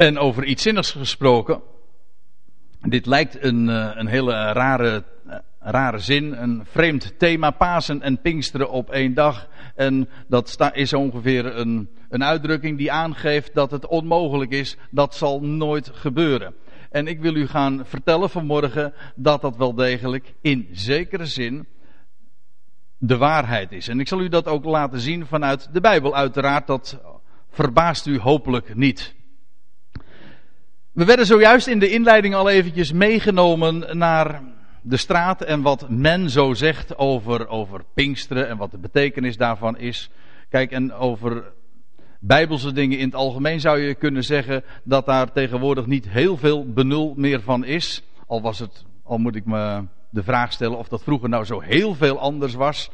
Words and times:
En 0.00 0.18
over 0.18 0.44
iets 0.44 0.62
zinnigs 0.62 0.90
gesproken. 0.90 1.62
Dit 2.80 3.06
lijkt 3.06 3.42
een, 3.42 3.68
eh, 3.68 3.90
een 3.94 4.06
hele 4.06 4.52
rare, 4.52 5.04
eh, 5.26 5.38
rare 5.58 5.98
zin, 5.98 6.32
een 6.32 6.62
vreemd 6.64 7.18
thema. 7.18 7.50
Pasen 7.50 8.02
en 8.02 8.20
Pinksteren 8.20 8.70
op 8.70 8.90
één 8.90 9.14
dag. 9.14 9.48
En 9.74 10.08
dat 10.28 10.72
is 10.72 10.92
ongeveer 10.92 11.56
een, 11.56 11.90
een 12.08 12.24
uitdrukking 12.24 12.78
die 12.78 12.92
aangeeft 12.92 13.54
dat 13.54 13.70
het 13.70 13.86
onmogelijk 13.86 14.50
is. 14.50 14.76
Dat 14.90 15.14
zal 15.14 15.40
nooit 15.40 15.90
gebeuren. 15.94 16.54
En 16.90 17.06
ik 17.06 17.20
wil 17.20 17.34
u 17.34 17.46
gaan 17.46 17.82
vertellen 17.84 18.30
vanmorgen 18.30 18.92
dat 19.14 19.40
dat 19.40 19.56
wel 19.56 19.74
degelijk 19.74 20.34
in 20.40 20.68
zekere 20.72 21.26
zin 21.26 21.66
de 22.98 23.16
waarheid 23.16 23.72
is. 23.72 23.88
En 23.88 24.00
ik 24.00 24.08
zal 24.08 24.20
u 24.20 24.28
dat 24.28 24.46
ook 24.46 24.64
laten 24.64 25.00
zien 25.00 25.26
vanuit 25.26 25.68
de 25.72 25.80
Bijbel. 25.80 26.14
Uiteraard, 26.14 26.66
dat 26.66 27.00
verbaast 27.50 28.06
u 28.06 28.18
hopelijk 28.18 28.74
niet. 28.74 29.18
We 31.00 31.06
werden 31.06 31.26
zojuist 31.26 31.66
in 31.66 31.78
de 31.78 31.90
inleiding 31.90 32.34
al 32.34 32.48
eventjes 32.48 32.92
meegenomen 32.92 33.98
naar 33.98 34.42
de 34.82 34.96
straat 34.96 35.42
en 35.42 35.62
wat 35.62 35.88
men 35.88 36.30
zo 36.30 36.54
zegt 36.54 36.98
over, 36.98 37.48
over 37.48 37.84
Pinksteren 37.94 38.48
en 38.48 38.56
wat 38.56 38.70
de 38.70 38.78
betekenis 38.78 39.36
daarvan 39.36 39.78
is. 39.78 40.10
Kijk, 40.48 40.72
en 40.72 40.92
over 40.92 41.52
bijbelse 42.18 42.72
dingen 42.72 42.98
in 42.98 43.04
het 43.04 43.14
algemeen 43.14 43.60
zou 43.60 43.78
je 43.78 43.94
kunnen 43.94 44.24
zeggen 44.24 44.64
dat 44.84 45.06
daar 45.06 45.32
tegenwoordig 45.32 45.86
niet 45.86 46.08
heel 46.08 46.36
veel 46.36 46.72
benul 46.72 47.14
meer 47.16 47.40
van 47.40 47.64
is. 47.64 48.02
Al 48.26 48.42
was 48.42 48.58
het, 48.58 48.84
al 49.04 49.18
moet 49.18 49.36
ik 49.36 49.44
me 49.44 49.84
de 50.10 50.22
vraag 50.22 50.52
stellen 50.52 50.78
of 50.78 50.88
dat 50.88 51.02
vroeger 51.02 51.28
nou 51.28 51.44
zo 51.44 51.60
heel 51.60 51.94
veel 51.94 52.18
anders 52.18 52.54
was. 52.54 52.90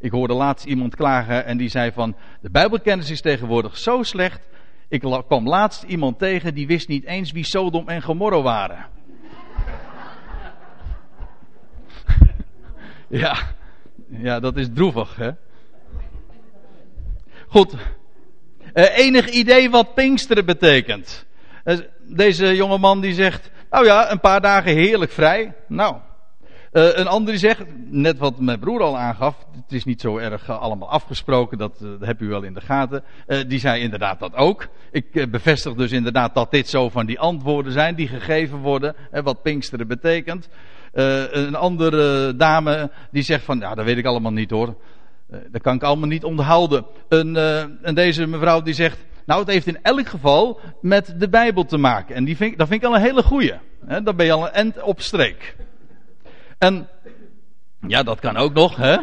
Ik 0.00 0.10
hoorde 0.10 0.34
laatst 0.34 0.66
iemand 0.66 0.96
klagen 0.96 1.44
en 1.44 1.56
die 1.56 1.68
zei 1.68 1.92
van 1.92 2.16
de 2.40 2.50
bijbelkennis 2.50 3.10
is 3.10 3.20
tegenwoordig 3.20 3.76
zo 3.76 4.02
slecht. 4.02 4.40
Ik 4.88 5.00
kwam 5.26 5.48
laatst 5.48 5.82
iemand 5.82 6.18
tegen 6.18 6.54
die 6.54 6.66
wist 6.66 6.88
niet 6.88 7.04
eens 7.04 7.32
wie 7.32 7.44
Sodom 7.44 7.88
en 7.88 8.02
Gomorra 8.02 8.42
waren. 8.42 8.86
ja, 13.08 13.36
ja, 14.08 14.40
dat 14.40 14.56
is 14.56 14.68
droevig 14.72 15.16
hè. 15.16 15.30
Goed, 17.48 17.74
uh, 18.74 18.98
enig 18.98 19.28
idee 19.28 19.70
wat 19.70 19.94
Pinksteren 19.94 20.44
betekent? 20.44 21.26
Uh, 21.64 21.78
deze 22.02 22.56
jongeman 22.56 23.00
die 23.00 23.14
zegt, 23.14 23.50
nou 23.70 23.84
ja, 23.84 24.10
een 24.10 24.20
paar 24.20 24.40
dagen 24.40 24.72
heerlijk 24.72 25.10
vrij. 25.10 25.54
Nou, 25.66 25.96
uh, 26.72 26.96
een 26.96 27.06
ander 27.06 27.30
die 27.30 27.40
zegt, 27.40 27.64
net 27.90 28.18
wat 28.18 28.40
mijn 28.40 28.58
broer 28.58 28.82
al 28.82 28.98
aangaf, 28.98 29.46
het 29.62 29.72
is 29.72 29.84
niet 29.84 30.00
zo 30.00 30.16
erg 30.16 30.50
allemaal 30.50 30.90
afgesproken, 30.90 31.58
dat, 31.58 31.78
dat 31.78 32.00
heb 32.00 32.20
u 32.20 32.28
wel 32.28 32.42
in 32.42 32.54
de 32.54 32.60
gaten. 32.60 33.02
die 33.46 33.58
zei 33.58 33.82
inderdaad 33.82 34.18
dat 34.18 34.34
ook. 34.34 34.68
Ik 34.90 35.30
bevestig 35.30 35.74
dus 35.74 35.92
inderdaad 35.92 36.34
dat 36.34 36.50
dit 36.50 36.68
zo 36.68 36.88
van 36.88 37.06
die 37.06 37.20
antwoorden 37.20 37.72
zijn 37.72 37.94
die 37.94 38.08
gegeven 38.08 38.58
worden, 38.58 38.94
wat 39.10 39.42
Pinksteren 39.42 39.88
betekent. 39.88 40.48
een 40.92 41.54
andere 41.54 42.36
dame 42.36 42.90
die 43.10 43.22
zegt 43.22 43.44
van, 43.44 43.58
ja, 43.58 43.74
dat 43.74 43.84
weet 43.84 43.98
ik 43.98 44.06
allemaal 44.06 44.32
niet 44.32 44.50
hoor. 44.50 44.74
Uh, 45.30 45.38
dat 45.50 45.62
kan 45.62 45.74
ik 45.74 45.82
allemaal 45.82 46.08
niet 46.08 46.24
onthouden. 46.24 46.84
En, 47.08 47.34
uh, 47.34 47.60
en, 47.60 47.94
deze 47.94 48.26
mevrouw 48.26 48.62
die 48.62 48.74
zegt, 48.74 48.98
nou 49.26 49.40
het 49.40 49.48
heeft 49.48 49.66
in 49.66 49.78
elk 49.82 50.08
geval 50.08 50.60
met 50.80 51.14
de 51.18 51.28
Bijbel 51.28 51.64
te 51.64 51.76
maken. 51.76 52.14
En 52.14 52.24
die 52.24 52.36
vind, 52.36 52.58
dat 52.58 52.68
vind 52.68 52.82
ik 52.82 52.88
al 52.88 52.94
een 52.94 53.02
hele 53.02 53.22
goeie. 53.22 53.54
Hè? 53.86 54.02
Dan 54.02 54.16
ben 54.16 54.26
je 54.26 54.32
al 54.32 54.46
een 54.46 54.52
end 54.52 54.82
op 54.82 55.00
streek. 55.00 55.56
En, 56.58 56.88
ja 57.86 58.02
dat 58.02 58.20
kan 58.20 58.36
ook 58.36 58.52
nog 58.52 58.76
hè. 58.76 58.96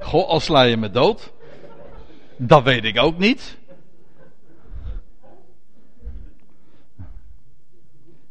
Goh, 0.00 0.28
al 0.28 0.40
sla 0.40 0.62
je 0.62 0.76
me 0.76 0.90
dood. 0.90 1.32
Dat 2.36 2.62
weet 2.62 2.84
ik 2.84 2.98
ook 2.98 3.18
niet. 3.18 3.58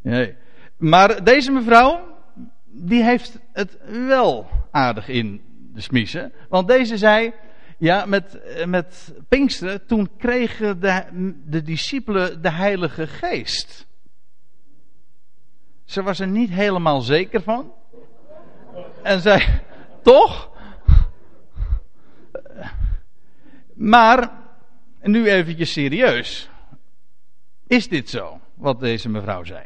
Nee. 0.02 0.36
Maar 0.78 1.23
deze 1.23 1.52
mevrouw, 1.52 2.17
die 2.66 3.03
heeft 3.03 3.39
het 3.53 3.78
wel 4.07 4.50
aardig 4.72 5.07
in 5.07 5.41
de 5.73 5.81
smiezen. 5.81 6.34
Want 6.50 6.67
deze 6.67 6.97
zei, 6.97 7.34
ja, 7.78 8.06
met, 8.06 8.40
met 8.66 9.13
Pinksteren, 9.28 9.85
toen 9.85 10.09
kregen 10.17 10.79
de, 10.79 11.03
de 11.46 11.62
discipelen 11.62 12.41
de 12.41 12.52
Heilige 12.52 13.07
Geest. 13.07 13.88
Ze 15.85 16.03
was 16.03 16.19
er 16.19 16.28
niet 16.28 16.50
helemaal 16.50 17.01
zeker 17.01 17.41
van. 17.41 17.73
En 19.03 19.22
zei, 19.22 19.62
toch? 20.03 20.50
Maar, 23.73 24.31
nu 25.01 25.29
eventjes 25.29 25.72
serieus. 25.72 26.50
Is 27.68 27.88
dit 27.88 28.09
zo, 28.09 28.40
wat 28.53 28.79
deze 28.79 29.09
mevrouw 29.09 29.44
zei? 29.44 29.63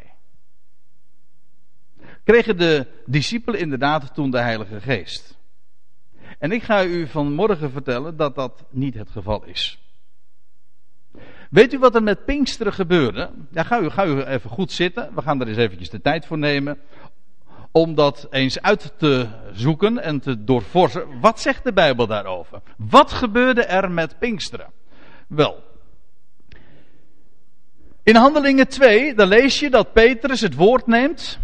Kregen 2.24 2.58
de 2.58 2.86
discipelen 3.06 3.60
inderdaad 3.60 4.14
toen 4.14 4.30
de 4.30 4.38
Heilige 4.38 4.80
Geest? 4.80 5.38
En 6.38 6.52
ik 6.52 6.62
ga 6.62 6.84
u 6.84 7.06
vanmorgen 7.06 7.70
vertellen 7.70 8.16
dat 8.16 8.34
dat 8.34 8.64
niet 8.70 8.94
het 8.94 9.10
geval 9.10 9.44
is. 9.44 9.79
Weet 11.50 11.72
u 11.72 11.78
wat 11.78 11.94
er 11.94 12.02
met 12.02 12.24
Pinksteren 12.24 12.72
gebeurde? 12.72 13.30
Ja, 13.50 13.62
ga 13.62 13.80
u, 13.80 13.90
ga 13.90 14.06
u 14.06 14.22
even 14.22 14.50
goed 14.50 14.72
zitten. 14.72 15.10
We 15.14 15.22
gaan 15.22 15.40
er 15.40 15.48
eens 15.48 15.56
eventjes 15.56 15.90
de 15.90 16.00
tijd 16.00 16.26
voor 16.26 16.38
nemen. 16.38 16.78
Om 17.72 17.94
dat 17.94 18.26
eens 18.30 18.62
uit 18.62 18.92
te 18.96 19.26
zoeken 19.52 20.02
en 20.02 20.20
te 20.20 20.44
doorforsen. 20.44 21.20
Wat 21.20 21.40
zegt 21.40 21.64
de 21.64 21.72
Bijbel 21.72 22.06
daarover? 22.06 22.60
Wat 22.76 23.12
gebeurde 23.12 23.64
er 23.64 23.90
met 23.90 24.18
Pinksteren? 24.18 24.70
Wel. 25.28 25.62
In 28.02 28.16
Handelingen 28.16 28.68
2, 28.68 29.14
daar 29.14 29.26
lees 29.26 29.60
je 29.60 29.70
dat 29.70 29.92
Petrus 29.92 30.40
het 30.40 30.54
woord 30.54 30.86
neemt 30.86 31.38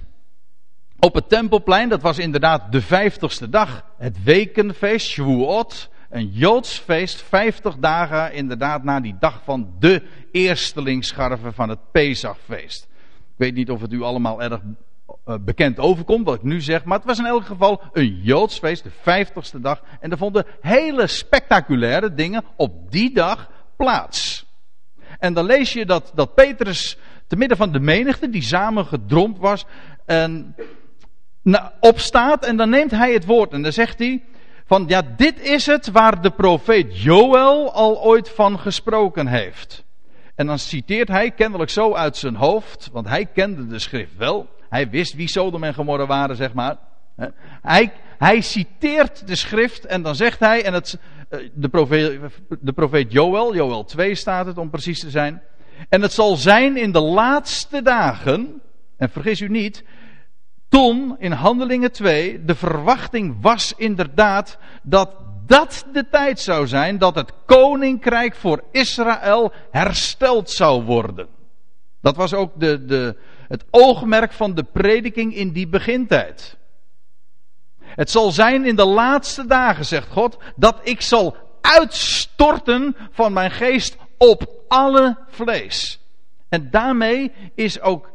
op 0.98 1.14
het 1.14 1.28
tempelplein, 1.28 1.88
dat 1.88 2.02
was 2.02 2.18
inderdaad 2.18 2.72
de 2.72 2.80
vijftigste 2.80 3.48
dag, 3.48 3.84
het 3.98 4.22
wekenfeest, 4.22 5.08
Shavuot, 5.08 5.88
een 6.10 6.28
Joods 6.28 6.78
feest, 6.78 7.22
vijftig 7.22 7.76
dagen 7.76 8.32
inderdaad 8.32 8.84
na 8.84 9.00
die 9.00 9.16
dag 9.20 9.40
van 9.44 9.74
de 9.78 10.02
eerstelingsscharven 10.32 11.54
van 11.54 11.68
het 11.68 11.78
Pesachfeest. 11.92 12.88
Ik 13.36 13.36
weet 13.36 13.54
niet 13.54 13.70
of 13.70 13.80
het 13.80 13.92
u 13.92 14.02
allemaal 14.02 14.42
erg 14.42 14.60
uh, 15.26 15.34
bekend 15.40 15.78
overkomt, 15.78 16.24
wat 16.24 16.34
ik 16.34 16.42
nu 16.42 16.60
zeg, 16.60 16.84
maar 16.84 16.96
het 16.96 17.06
was 17.06 17.18
in 17.18 17.26
elk 17.26 17.44
geval 17.44 17.82
een 17.92 18.20
Joods 18.22 18.58
feest, 18.58 18.82
de 18.82 18.90
vijftigste 19.00 19.60
dag, 19.60 19.82
en 20.00 20.10
er 20.10 20.18
vonden 20.18 20.46
hele 20.60 21.06
spectaculaire 21.06 22.14
dingen 22.14 22.44
op 22.56 22.90
die 22.90 23.14
dag 23.14 23.50
plaats. 23.76 24.46
En 25.18 25.34
dan 25.34 25.44
lees 25.44 25.72
je 25.72 25.86
dat, 25.86 26.12
dat 26.14 26.34
Petrus 26.34 26.98
te 27.26 27.36
midden 27.36 27.56
van 27.56 27.72
de 27.72 27.80
menigte, 27.80 28.30
die 28.30 28.42
samen 28.42 28.86
gedromd 28.86 29.38
was, 29.38 29.66
en 30.04 30.54
opstaat 31.80 32.44
en 32.44 32.56
dan 32.56 32.70
neemt 32.70 32.90
hij 32.90 33.12
het 33.12 33.24
woord 33.24 33.52
en 33.52 33.62
dan 33.62 33.72
zegt 33.72 33.98
hij 33.98 34.24
van 34.66 34.84
ja, 34.86 35.02
dit 35.16 35.40
is 35.40 35.66
het 35.66 35.90
waar 35.90 36.22
de 36.22 36.30
profeet 36.30 37.02
Joël 37.02 37.72
al 37.72 38.02
ooit 38.02 38.28
van 38.30 38.58
gesproken 38.58 39.26
heeft. 39.26 39.84
En 40.34 40.46
dan 40.46 40.58
citeert 40.58 41.08
hij 41.08 41.30
kennelijk 41.30 41.70
zo 41.70 41.94
uit 41.94 42.16
zijn 42.16 42.34
hoofd, 42.34 42.88
want 42.92 43.08
hij 43.08 43.26
kende 43.26 43.66
de 43.66 43.78
schrift 43.78 44.16
wel. 44.16 44.48
Hij 44.68 44.90
wist 44.90 45.14
wie 45.14 45.28
Sodom 45.28 45.64
en 45.64 45.74
Gomorra 45.74 46.06
waren, 46.06 46.36
zeg 46.36 46.52
maar. 46.52 46.76
Hij, 47.62 47.92
hij 48.18 48.40
citeert 48.40 49.26
de 49.26 49.34
schrift 49.34 49.84
en 49.84 50.02
dan 50.02 50.14
zegt 50.14 50.40
hij, 50.40 50.64
en 50.64 50.72
het, 50.72 50.98
eh, 51.28 51.38
de, 51.54 51.68
profeet, 51.68 52.20
de 52.60 52.72
profeet 52.72 53.12
Joël, 53.12 53.54
Joël 53.54 53.84
2 53.84 54.14
staat 54.14 54.46
het 54.46 54.58
om 54.58 54.70
precies 54.70 55.00
te 55.00 55.10
zijn. 55.10 55.42
En 55.88 56.02
het 56.02 56.12
zal 56.12 56.36
zijn 56.36 56.76
in 56.76 56.92
de 56.92 57.00
laatste 57.00 57.82
dagen, 57.82 58.60
en 58.96 59.10
vergis 59.10 59.40
u 59.40 59.48
niet, 59.48 59.84
in 61.18 61.32
Handelingen 61.32 61.92
2 61.92 62.44
de 62.44 62.54
verwachting 62.54 63.36
was 63.40 63.74
inderdaad 63.76 64.58
dat 64.82 65.10
dat 65.46 65.86
de 65.92 66.08
tijd 66.08 66.40
zou 66.40 66.66
zijn 66.66 66.98
dat 66.98 67.14
het 67.14 67.32
koninkrijk 67.46 68.34
voor 68.34 68.62
Israël 68.70 69.52
hersteld 69.70 70.50
zou 70.50 70.82
worden. 70.82 71.28
Dat 72.00 72.16
was 72.16 72.34
ook 72.34 72.52
de, 72.60 72.84
de, 72.84 73.16
het 73.48 73.64
oogmerk 73.70 74.32
van 74.32 74.54
de 74.54 74.62
prediking 74.62 75.34
in 75.34 75.52
die 75.52 75.68
begintijd. 75.68 76.56
Het 77.78 78.10
zal 78.10 78.30
zijn 78.30 78.64
in 78.64 78.76
de 78.76 78.86
laatste 78.86 79.46
dagen, 79.46 79.84
zegt 79.84 80.08
God, 80.08 80.38
dat 80.56 80.80
ik 80.82 81.00
zal 81.00 81.36
uitstorten 81.60 82.96
van 83.10 83.32
mijn 83.32 83.50
geest 83.50 83.96
op 84.18 84.64
alle 84.68 85.18
vlees. 85.28 86.00
En 86.48 86.70
daarmee 86.70 87.32
is 87.54 87.80
ook 87.80 88.10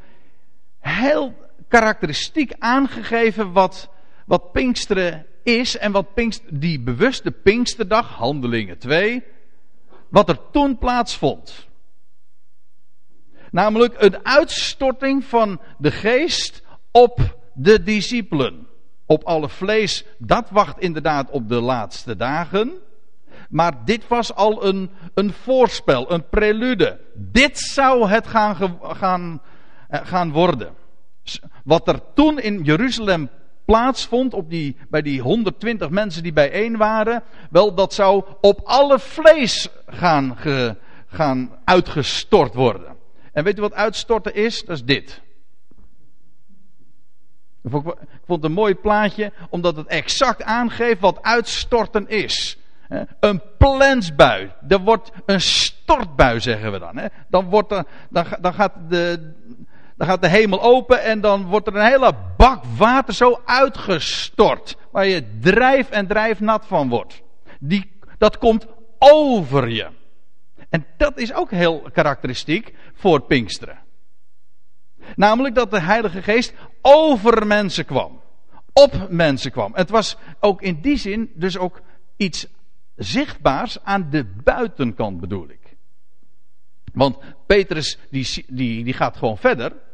heel 0.79 1.40
karakteristiek 1.71 2.53
aangegeven 2.59 3.51
wat, 3.51 3.89
wat 4.25 4.51
Pinksteren 4.51 5.25
is 5.43 5.77
en 5.77 5.91
wat 5.91 6.13
Pinkst, 6.13 6.43
die 6.49 6.79
bewuste 6.79 7.31
Pinksterdag, 7.31 8.07
Handelingen 8.07 8.77
2, 8.77 9.23
wat 10.09 10.29
er 10.29 10.39
toen 10.51 10.77
plaatsvond. 10.77 11.67
Namelijk 13.51 13.95
een 13.97 14.25
uitstorting 14.25 15.23
van 15.23 15.59
de 15.77 15.91
geest 15.91 16.63
op 16.91 17.37
de 17.53 17.83
discipelen. 17.83 18.67
Op 19.05 19.23
alle 19.23 19.49
vlees, 19.49 20.05
dat 20.17 20.49
wacht 20.49 20.79
inderdaad 20.79 21.29
op 21.29 21.49
de 21.49 21.59
laatste 21.59 22.15
dagen. 22.15 22.71
Maar 23.49 23.85
dit 23.85 24.07
was 24.07 24.33
al 24.33 24.65
een, 24.65 24.89
een 25.13 25.33
voorspel, 25.33 26.11
een 26.11 26.29
prelude. 26.29 26.99
Dit 27.13 27.59
zou 27.59 28.07
het 28.07 28.27
gaan, 28.27 28.55
gaan, 28.81 29.41
eh, 29.87 29.99
gaan 30.03 30.31
worden. 30.31 30.80
Wat 31.63 31.87
er 31.87 32.01
toen 32.13 32.39
in 32.39 32.63
Jeruzalem 32.63 33.29
plaatsvond 33.65 34.33
op 34.33 34.49
die, 34.49 34.77
bij 34.89 35.01
die 35.01 35.21
120 35.21 35.89
mensen 35.89 36.23
die 36.23 36.33
bijeen 36.33 36.77
waren, 36.77 37.23
wel 37.49 37.75
dat 37.75 37.93
zou 37.93 38.23
op 38.41 38.61
alle 38.63 38.99
vlees 38.99 39.69
gaan, 39.85 40.37
gaan 41.07 41.51
uitgestort 41.63 42.53
worden. 42.53 42.95
En 43.31 43.43
weet 43.43 43.57
u 43.57 43.61
wat 43.61 43.73
uitstorten 43.73 44.35
is? 44.35 44.63
Dat 44.63 44.75
is 44.75 44.83
dit. 44.83 45.21
Ik 47.63 47.69
vond, 47.69 47.95
het 48.25 48.43
een 48.43 48.51
mooi 48.51 48.75
plaatje, 48.75 49.31
omdat 49.49 49.75
het 49.75 49.87
exact 49.87 50.43
aangeeft 50.43 50.99
wat 50.99 51.21
uitstorten 51.21 52.07
is. 52.07 52.57
Een 53.19 53.41
plensbui. 53.57 54.51
Er 54.67 54.79
wordt 54.79 55.11
een 55.25 55.41
stortbui, 55.41 56.39
zeggen 56.39 56.71
we 56.71 56.79
dan. 56.79 57.09
Dan, 57.29 57.45
wordt 57.49 57.71
er, 57.71 57.85
dan, 58.09 58.25
dan, 58.41 58.53
gaat 58.53 58.73
de, 58.89 59.33
dan 60.01 60.09
gaat 60.09 60.21
de 60.21 60.29
hemel 60.29 60.61
open 60.61 61.03
en 61.03 61.21
dan 61.21 61.45
wordt 61.45 61.67
er 61.67 61.75
een 61.75 61.85
hele 61.85 62.13
bak 62.37 62.63
water 62.77 63.13
zo 63.13 63.41
uitgestort. 63.45 64.77
Waar 64.91 65.07
je 65.07 65.39
drijf 65.39 65.89
en 65.89 66.07
drijf 66.07 66.39
nat 66.39 66.65
van 66.65 66.89
wordt. 66.89 67.21
Die, 67.59 67.91
dat 68.17 68.37
komt 68.37 68.65
over 68.97 69.69
je. 69.69 69.87
En 70.69 70.85
dat 70.97 71.17
is 71.17 71.33
ook 71.33 71.51
heel 71.51 71.81
karakteristiek 71.93 72.73
voor 72.93 73.21
Pinksteren. 73.21 73.79
Namelijk 75.15 75.55
dat 75.55 75.71
de 75.71 75.81
Heilige 75.81 76.21
Geest 76.21 76.53
over 76.81 77.47
mensen 77.47 77.85
kwam. 77.85 78.21
Op 78.73 79.07
mensen 79.09 79.51
kwam. 79.51 79.71
Het 79.73 79.89
was 79.89 80.17
ook 80.39 80.61
in 80.61 80.81
die 80.81 80.97
zin 80.97 81.31
dus 81.35 81.57
ook 81.57 81.81
iets 82.17 82.47
zichtbaars 82.95 83.83
aan 83.83 84.07
de 84.09 84.25
buitenkant 84.43 85.19
bedoel 85.19 85.49
ik. 85.49 85.75
Want 86.93 87.17
Petrus 87.45 87.97
die, 88.09 88.45
die, 88.47 88.83
die 88.83 88.93
gaat 88.93 89.17
gewoon 89.17 89.37
verder 89.37 89.89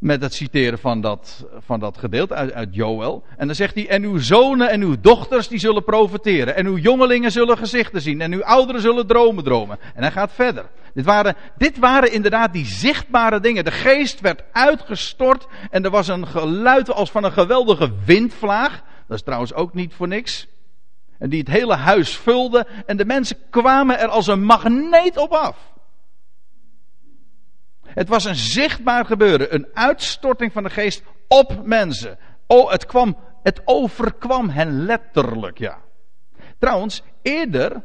met 0.00 0.22
het 0.22 0.34
citeren 0.34 0.78
van 0.78 1.00
dat, 1.00 1.46
van 1.58 1.80
dat 1.80 1.98
gedeelte 1.98 2.34
uit, 2.34 2.52
uit 2.52 2.68
Joel. 2.74 3.24
En 3.36 3.46
dan 3.46 3.56
zegt 3.56 3.74
hij, 3.74 3.88
en 3.88 4.02
uw 4.02 4.18
zonen 4.18 4.70
en 4.70 4.82
uw 4.82 4.96
dochters 5.00 5.48
die 5.48 5.58
zullen 5.58 5.84
profiteren. 5.84 6.56
En 6.56 6.66
uw 6.66 6.76
jongelingen 6.76 7.32
zullen 7.32 7.58
gezichten 7.58 8.00
zien. 8.00 8.20
En 8.20 8.32
uw 8.32 8.44
ouderen 8.44 8.80
zullen 8.80 9.06
dromen 9.06 9.44
dromen. 9.44 9.78
En 9.94 10.02
hij 10.02 10.10
gaat 10.10 10.32
verder. 10.32 10.64
Dit 10.94 11.04
waren, 11.04 11.34
dit 11.56 11.78
waren 11.78 12.12
inderdaad 12.12 12.52
die 12.52 12.64
zichtbare 12.64 13.40
dingen. 13.40 13.64
De 13.64 13.70
geest 13.70 14.20
werd 14.20 14.42
uitgestort 14.52 15.46
en 15.70 15.84
er 15.84 15.90
was 15.90 16.08
een 16.08 16.26
geluid 16.26 16.92
als 16.92 17.10
van 17.10 17.24
een 17.24 17.32
geweldige 17.32 17.90
windvlaag. 18.04 18.82
Dat 19.06 19.16
is 19.16 19.24
trouwens 19.24 19.54
ook 19.54 19.74
niet 19.74 19.94
voor 19.94 20.08
niks. 20.08 20.46
En 21.18 21.30
die 21.30 21.38
het 21.38 21.48
hele 21.48 21.74
huis 21.74 22.16
vulde 22.16 22.66
en 22.86 22.96
de 22.96 23.04
mensen 23.04 23.36
kwamen 23.50 23.98
er 23.98 24.08
als 24.08 24.26
een 24.26 24.44
magneet 24.44 25.16
op 25.16 25.32
af. 25.32 25.56
Het 27.94 28.08
was 28.08 28.24
een 28.24 28.34
zichtbaar 28.34 29.04
gebeuren, 29.04 29.54
een 29.54 29.66
uitstorting 29.74 30.52
van 30.52 30.62
de 30.62 30.70
geest 30.70 31.02
op 31.28 31.64
mensen. 31.64 32.18
Oh, 32.46 32.70
het, 32.70 32.86
kwam, 32.86 33.16
het 33.42 33.62
overkwam 33.64 34.48
hen 34.48 34.84
letterlijk, 34.84 35.58
ja. 35.58 35.78
Trouwens, 36.58 37.02
eerder 37.22 37.84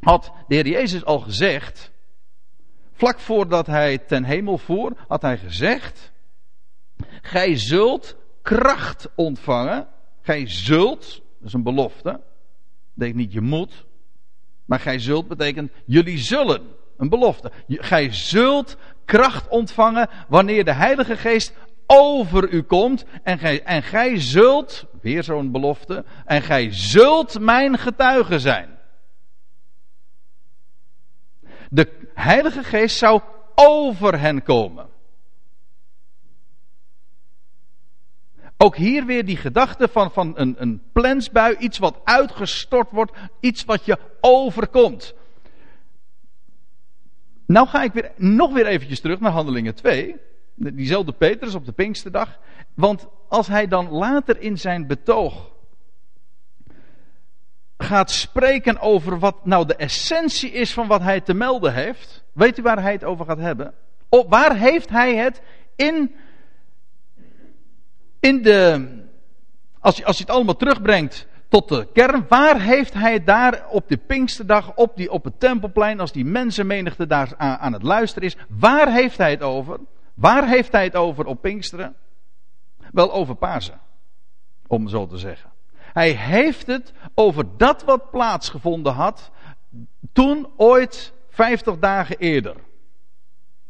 had 0.00 0.32
de 0.48 0.54
Heer 0.54 0.66
Jezus 0.66 1.04
al 1.04 1.18
gezegd, 1.18 1.90
vlak 2.92 3.20
voordat 3.20 3.66
hij 3.66 3.98
ten 3.98 4.24
hemel 4.24 4.58
voer, 4.58 4.92
had 5.08 5.22
hij 5.22 5.38
gezegd: 5.38 6.12
Gij 7.22 7.56
zult 7.56 8.16
kracht 8.42 9.08
ontvangen. 9.14 9.88
Gij 10.22 10.48
zult, 10.48 11.22
dat 11.38 11.48
is 11.48 11.52
een 11.52 11.62
belofte. 11.62 12.10
Dat 12.10 12.20
betekent 12.94 13.18
niet 13.18 13.32
je 13.32 13.40
moet. 13.40 13.86
Maar 14.64 14.80
gij 14.80 14.98
zult 14.98 15.28
betekent 15.28 15.72
jullie 15.86 16.18
zullen. 16.18 16.62
Een 16.96 17.08
belofte. 17.08 17.52
Gij 17.68 18.12
zult 18.12 18.76
kracht 19.12 19.48
ontvangen 19.48 20.08
wanneer 20.28 20.64
de 20.64 20.72
Heilige 20.72 21.16
Geest 21.16 21.54
over 21.86 22.48
u 22.48 22.62
komt. 22.62 23.04
En 23.22 23.38
gij, 23.38 23.62
en 23.62 23.82
gij 23.82 24.20
zult, 24.20 24.84
weer 25.00 25.22
zo'n 25.22 25.50
belofte, 25.50 26.04
en 26.24 26.42
gij 26.42 26.68
zult 26.72 27.40
mijn 27.40 27.78
getuige 27.78 28.38
zijn. 28.38 28.78
De 31.68 32.10
Heilige 32.14 32.62
Geest 32.62 32.98
zou 32.98 33.20
over 33.54 34.20
hen 34.20 34.42
komen. 34.42 34.88
Ook 38.56 38.76
hier 38.76 39.06
weer 39.06 39.24
die 39.24 39.36
gedachte 39.36 39.88
van, 39.88 40.12
van 40.12 40.32
een, 40.38 40.54
een 40.58 40.82
plensbui, 40.92 41.56
iets 41.56 41.78
wat 41.78 42.00
uitgestort 42.04 42.90
wordt, 42.90 43.12
iets 43.40 43.64
wat 43.64 43.84
je 43.84 43.98
overkomt. 44.20 45.14
Nou 47.52 47.68
ga 47.68 47.82
ik 47.82 47.92
weer, 47.92 48.12
nog 48.16 48.52
weer 48.52 48.66
eventjes 48.66 49.00
terug 49.00 49.20
naar 49.20 49.32
Handelingen 49.32 49.74
2. 49.74 50.16
Diezelfde 50.54 51.12
Petrus 51.12 51.54
op 51.54 51.64
de 51.64 51.72
Pinksterdag. 51.72 52.38
Want 52.74 53.06
als 53.28 53.46
hij 53.46 53.68
dan 53.68 53.90
later 53.90 54.40
in 54.40 54.58
zijn 54.58 54.86
betoog 54.86 55.50
gaat 57.76 58.10
spreken 58.10 58.78
over 58.78 59.18
wat 59.18 59.44
nou 59.46 59.66
de 59.66 59.76
essentie 59.76 60.50
is 60.50 60.72
van 60.72 60.86
wat 60.86 61.00
hij 61.00 61.20
te 61.20 61.34
melden 61.34 61.74
heeft. 61.74 62.24
Weet 62.32 62.58
u 62.58 62.62
waar 62.62 62.82
hij 62.82 62.92
het 62.92 63.04
over 63.04 63.24
gaat 63.24 63.38
hebben? 63.38 63.74
Op, 64.08 64.30
waar 64.30 64.56
heeft 64.56 64.90
hij 64.90 65.16
het 65.16 65.42
in, 65.76 66.14
in 68.20 68.42
de. 68.42 68.86
Als 69.80 69.96
je, 69.96 70.04
als 70.04 70.16
je 70.16 70.22
het 70.22 70.32
allemaal 70.32 70.56
terugbrengt 70.56 71.26
tot 71.52 71.68
de 71.68 71.88
kern. 71.92 72.24
Waar 72.28 72.60
heeft 72.60 72.94
hij 72.94 73.24
daar 73.24 73.68
op 73.68 73.88
de 73.88 73.96
Pinksterdag, 73.96 74.74
op, 74.74 74.96
die, 74.96 75.10
op 75.10 75.24
het 75.24 75.40
Tempelplein, 75.40 76.00
als 76.00 76.12
die 76.12 76.24
mensenmenigte 76.24 77.06
daar 77.06 77.34
aan, 77.36 77.72
het 77.72 77.82
luisteren 77.82 78.28
is. 78.28 78.36
Waar 78.48 78.92
heeft 78.92 79.18
hij 79.18 79.30
het 79.30 79.42
over? 79.42 79.80
Waar 80.14 80.48
heeft 80.48 80.72
hij 80.72 80.84
het 80.84 80.96
over 80.96 81.26
op 81.26 81.40
Pinksteren? 81.40 81.94
Wel 82.92 83.12
over 83.12 83.34
Pasen, 83.34 83.80
om 84.66 84.88
zo 84.88 85.06
te 85.06 85.18
zeggen. 85.18 85.50
Hij 85.76 86.10
heeft 86.10 86.66
het 86.66 86.92
over 87.14 87.44
dat 87.56 87.84
wat 87.84 88.10
plaatsgevonden 88.10 88.92
had 88.92 89.30
toen 90.12 90.48
ooit 90.56 91.12
50 91.28 91.78
dagen 91.78 92.16
eerder. 92.18 92.56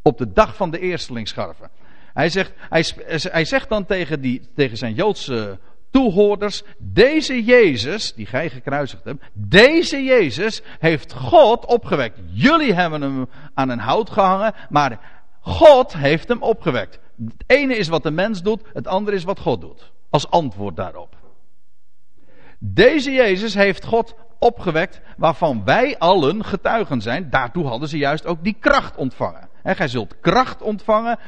Op 0.03 0.19
de 0.19 0.33
dag 0.33 0.57
van 0.57 0.71
de 0.71 0.79
eerstelingsscharven. 0.79 1.71
Hij 2.13 2.29
zegt, 2.29 2.53
hij 3.33 3.45
zegt 3.45 3.69
dan 3.69 3.87
tegen, 3.87 4.21
die, 4.21 4.49
tegen 4.55 4.77
zijn 4.77 4.95
Joodse 4.95 5.59
toehoorders, 5.93 6.63
deze 6.79 7.45
Jezus, 7.45 8.15
die 8.15 8.27
gij 8.27 8.51
gekruisigd 8.51 9.05
hebt, 9.05 9.25
deze 9.33 10.03
Jezus 10.05 10.63
heeft 10.79 11.13
God 11.13 11.67
opgewekt. 11.67 12.19
Jullie 12.27 12.75
hebben 12.75 13.03
hem 13.03 13.29
aan 13.55 13.69
een 13.69 13.79
hout 13.79 14.11
gehangen, 14.11 14.55
maar 14.69 15.01
God 15.41 15.97
heeft 15.97 16.29
hem 16.29 16.43
opgewekt. 16.43 16.99
Het 17.25 17.45
ene 17.47 17.77
is 17.77 17.89
wat 17.89 18.03
de 18.03 18.11
mens 18.11 18.43
doet, 18.43 18.63
het 18.73 18.87
andere 18.87 19.17
is 19.17 19.25
wat 19.25 19.41
God 19.41 19.61
doet. 19.61 19.93
Als 20.11 20.31
antwoord 20.31 20.77
daarop. 20.77 21.17
Deze 22.59 23.13
Jezus 23.13 23.55
heeft 23.55 23.85
God 23.85 24.15
opgewekt, 24.39 25.01
waarvan 25.17 25.65
wij 25.65 25.99
allen 25.99 26.45
getuigen 26.45 27.01
zijn. 27.01 27.31
Daartoe 27.31 27.67
hadden 27.67 27.89
ze 27.89 27.97
juist 27.99 28.27
ook 28.27 28.45
die 28.45 28.57
kracht 28.61 28.97
ontvangen. 28.97 29.49
Gij 29.65 29.89
zult 29.89 30.21
kracht 30.21 30.63
ontvangen. 30.63 31.19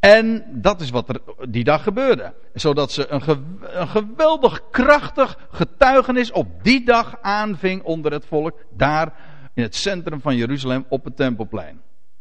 En 0.00 0.44
dat 0.48 0.80
is 0.80 0.90
wat 0.90 1.08
er 1.08 1.20
die 1.48 1.64
dag 1.64 1.82
gebeurde. 1.82 2.34
Zodat 2.54 2.92
ze 2.92 3.08
een, 3.08 3.22
een 3.60 3.88
geweldig 3.88 4.62
krachtig 4.70 5.38
getuigenis 5.50 6.30
op 6.30 6.64
die 6.64 6.84
dag 6.84 7.18
aanving 7.22 7.82
onder 7.82 8.12
het 8.12 8.26
volk. 8.26 8.64
Daar 8.70 9.12
in 9.54 9.62
het 9.62 9.74
centrum 9.74 10.20
van 10.20 10.36
Jeruzalem 10.36 10.84
op 10.88 11.04
het 11.04 11.16
Tempelplein. 11.16 11.80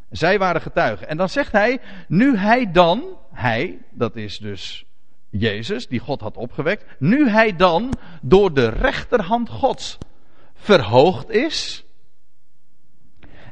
Zij 0.09 0.39
waren 0.39 0.61
getuigen. 0.61 1.07
En 1.07 1.17
dan 1.17 1.29
zegt 1.29 1.51
hij, 1.51 1.79
nu 2.07 2.37
hij 2.37 2.71
dan, 2.71 3.03
hij, 3.31 3.77
dat 3.91 4.15
is 4.15 4.37
dus 4.37 4.85
Jezus, 5.29 5.87
die 5.87 5.99
God 5.99 6.21
had 6.21 6.37
opgewekt. 6.37 6.85
Nu 6.99 7.29
hij 7.29 7.55
dan 7.55 7.93
door 8.21 8.53
de 8.53 8.69
rechterhand 8.69 9.49
Gods 9.49 9.97
verhoogd 10.55 11.29
is 11.29 11.85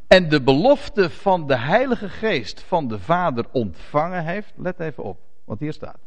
en 0.07 0.29
de 0.29 0.41
belofte 0.41 1.09
van 1.09 1.47
de 1.47 1.57
Heilige 1.57 2.09
Geest 2.09 2.61
van 2.61 2.87
de 2.87 2.99
Vader 2.99 3.45
ontvangen 3.51 4.25
heeft, 4.25 4.53
let 4.55 4.79
even 4.79 5.03
op 5.03 5.19
wat 5.45 5.59
hier 5.59 5.73
staat. 5.73 5.99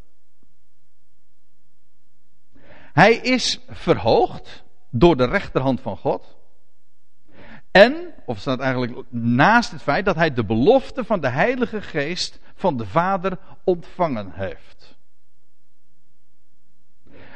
Hij 2.92 3.14
is 3.14 3.60
verhoogd 3.68 4.64
door 4.90 5.16
de 5.16 5.26
rechterhand 5.26 5.80
van 5.80 5.96
God. 5.96 6.36
En, 7.70 8.14
of 8.26 8.38
staat 8.38 8.60
eigenlijk 8.60 9.04
naast 9.10 9.70
het 9.70 9.82
feit 9.82 10.04
dat 10.04 10.16
hij 10.16 10.32
de 10.32 10.44
belofte 10.44 11.04
van 11.04 11.20
de 11.20 11.28
Heilige 11.28 11.82
Geest 11.82 12.40
van 12.54 12.76
de 12.76 12.86
Vader 12.86 13.38
ontvangen 13.64 14.32
heeft. 14.32 14.97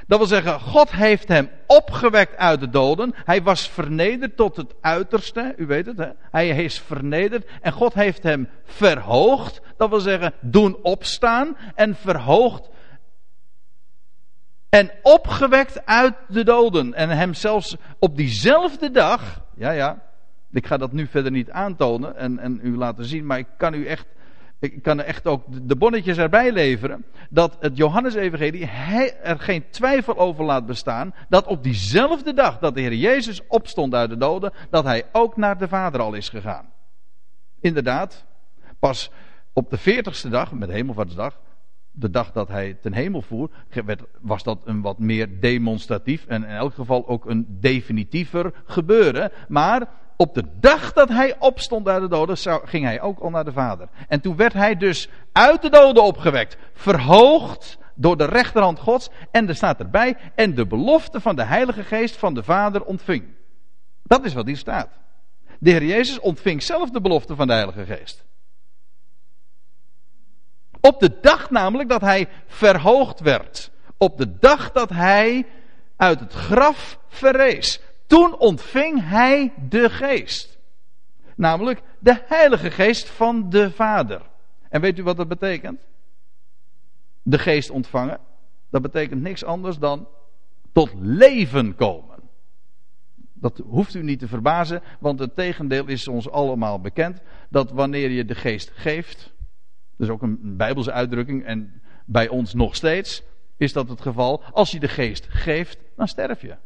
Dat 0.07 0.19
wil 0.19 0.27
zeggen, 0.27 0.61
God 0.61 0.91
heeft 0.91 1.29
hem 1.29 1.51
opgewekt 1.67 2.37
uit 2.37 2.61
de 2.61 2.71
doden. 2.71 3.15
Hij 3.25 3.43
was 3.43 3.69
vernederd 3.69 4.37
tot 4.37 4.57
het 4.57 4.75
uiterste. 4.81 5.55
U 5.57 5.67
weet 5.67 5.87
het, 5.87 5.99
hè? 5.99 6.09
hij 6.31 6.65
is 6.65 6.81
vernederd. 6.81 7.49
En 7.61 7.73
God 7.73 7.95
heeft 7.95 8.23
hem 8.23 8.49
verhoogd. 8.65 9.61
Dat 9.77 9.89
wil 9.89 10.01
zeggen, 10.01 10.33
doen 10.41 10.77
opstaan. 10.83 11.57
En 11.75 11.95
verhoogd 11.95 12.71
En 14.69 14.91
opgewekt 15.03 15.87
uit 15.87 16.15
de 16.29 16.45
doden. 16.45 16.95
En 16.95 17.09
hem 17.09 17.35
zelfs 17.35 17.77
op 17.99 18.17
diezelfde 18.17 18.91
dag. 18.91 19.41
Ja, 19.55 19.71
ja. 19.71 20.03
Ik 20.51 20.67
ga 20.67 20.77
dat 20.77 20.93
nu 20.93 21.07
verder 21.07 21.31
niet 21.31 21.51
aantonen 21.51 22.17
en, 22.17 22.39
en 22.39 22.61
u 22.63 22.77
laten 22.77 23.05
zien. 23.05 23.27
Maar 23.27 23.39
ik 23.39 23.47
kan 23.57 23.75
u 23.75 23.87
echt. 23.87 24.07
Ik 24.63 24.83
kan 24.83 25.01
echt 25.01 25.27
ook 25.27 25.45
de 25.69 25.77
bonnetjes 25.77 26.17
erbij 26.17 26.53
leveren. 26.53 27.05
Dat 27.31 27.57
het 27.61 27.77
Johannesevangelie 27.77 28.67
er 29.23 29.39
geen 29.39 29.65
twijfel 29.71 30.19
over 30.19 30.45
laat 30.45 30.67
bestaan. 30.67 31.15
Dat 31.29 31.47
op 31.47 31.63
diezelfde 31.63 32.35
dag 32.35 32.59
dat 32.59 32.75
de 32.75 32.81
Heer 32.81 32.95
Jezus 32.95 33.47
opstond 33.49 33.95
uit 33.95 34.11
de 34.11 34.17
doden. 34.17 34.53
Dat 34.71 34.85
hij 34.85 35.05
ook 35.13 35.37
naar 35.37 35.59
de 35.59 35.69
Vader 35.69 36.01
al 36.01 36.15
is 36.15 36.29
gegaan. 36.29 36.73
Inderdaad. 37.61 38.25
Pas 38.79 39.11
op 39.53 39.71
de 39.71 39.79
veertigste 39.79 40.29
dag, 40.29 40.53
met 40.53 40.71
Hemelvaartsdag 40.71 41.39
de 41.93 42.11
dag 42.11 42.33
dat 42.33 42.49
hij 42.49 42.77
ten 42.81 42.93
hemel 42.93 43.23
voer, 43.23 43.51
was 44.21 44.43
dat 44.43 44.59
een 44.65 44.81
wat 44.81 44.99
meer 44.99 45.41
demonstratief 45.41 46.27
en 46.27 46.45
in 46.45 46.51
elk 46.51 46.75
geval 46.75 47.09
ook 47.09 47.27
een 47.27 47.47
definitiever 47.61 48.53
gebeuren. 48.65 49.33
Maar 49.49 49.89
op 50.17 50.35
de 50.35 50.45
dag 50.61 50.93
dat 50.93 51.09
hij 51.09 51.39
opstond 51.39 51.89
uit 51.89 52.03
de 52.03 52.09
doden, 52.09 52.37
ging 52.65 52.85
hij 52.85 53.01
ook 53.01 53.19
al 53.19 53.31
naar 53.31 53.45
de 53.45 53.53
Vader. 53.53 53.89
En 54.09 54.21
toen 54.21 54.37
werd 54.37 54.53
hij 54.53 54.77
dus 54.77 55.09
uit 55.33 55.63
de 55.63 55.71
doden 55.71 56.03
opgewekt, 56.03 56.57
verhoogd 56.73 57.79
door 57.95 58.17
de 58.17 58.25
rechterhand 58.25 58.79
Gods. 58.79 59.11
En 59.31 59.49
er 59.49 59.55
staat 59.55 59.81
erbij, 59.81 60.17
en 60.35 60.55
de 60.55 60.67
belofte 60.67 61.21
van 61.21 61.37
de 61.37 61.45
Heilige 61.45 61.83
Geest 61.83 62.17
van 62.17 62.35
de 62.35 62.43
Vader 62.43 62.85
ontving. 62.85 63.25
Dat 64.03 64.25
is 64.25 64.35
wat 64.35 64.47
hier 64.47 64.57
staat. 64.57 64.89
De 65.59 65.71
Heer 65.71 65.85
Jezus 65.85 66.21
ontving 66.21 66.63
zelf 66.63 66.91
de 66.91 67.01
belofte 67.01 67.37
van 67.37 67.47
de 67.47 67.53
Heilige 67.53 67.85
Geest. 67.85 68.25
Op 70.83 71.01
de 71.01 71.19
dag 71.21 71.51
namelijk 71.51 71.89
dat 71.89 72.01
hij 72.01 72.29
verhoogd 72.47 73.21
werd. 73.21 73.71
Op 73.97 74.19
de 74.19 74.39
dag 74.39 74.73
dat 74.73 74.91
hij 74.91 75.47
uit 75.97 76.21
het 76.21 76.33
graf 76.33 76.99
verrees. 77.09 77.81
Toen 78.07 78.39
ontving 78.39 79.09
hij 79.09 79.53
de 79.69 79.91
geest. 79.91 80.59
Namelijk 81.37 81.83
de 81.99 82.23
heilige 82.27 82.71
geest 82.71 83.09
van 83.09 83.51
de 83.51 83.71
Vader. 83.71 84.23
En 84.69 84.81
weet 84.81 84.99
u 84.99 85.03
wat 85.03 85.17
dat 85.17 85.29
betekent? 85.29 85.81
De 87.23 87.39
geest 87.39 87.71
ontvangen. 87.71 88.19
Dat 88.71 88.83
betekent 88.83 89.23
niks 89.23 89.45
anders 89.45 89.79
dan 89.79 90.09
tot 90.73 90.91
leven 90.99 91.75
komen. 91.75 92.19
Dat 93.33 93.59
hoeft 93.59 93.95
u 93.95 94.03
niet 94.03 94.19
te 94.19 94.29
verbazen, 94.29 94.83
want 95.01 95.19
het 95.19 95.35
tegendeel 95.35 95.87
is 95.87 96.09
ons 96.09 96.31
allemaal 96.31 96.81
bekend. 96.81 97.21
Dat 97.51 97.71
wanneer 97.71 98.11
je 98.11 98.25
de 98.25 98.35
geest 98.35 98.71
geeft, 98.75 99.32
dat 100.03 100.11
is 100.11 100.23
ook 100.23 100.31
een 100.31 100.57
Bijbelse 100.57 100.93
uitdrukking 100.93 101.45
en 101.45 101.83
bij 102.05 102.29
ons 102.29 102.55
nog 102.55 102.75
steeds 102.75 103.23
is 103.57 103.73
dat 103.73 103.89
het 103.89 104.01
geval. 104.01 104.43
Als 104.53 104.71
je 104.71 104.81
de 104.81 104.89
geest 104.89 105.27
geeft, 105.29 105.79
dan 105.97 106.09
sterf 106.09 106.41
je. 106.41 106.57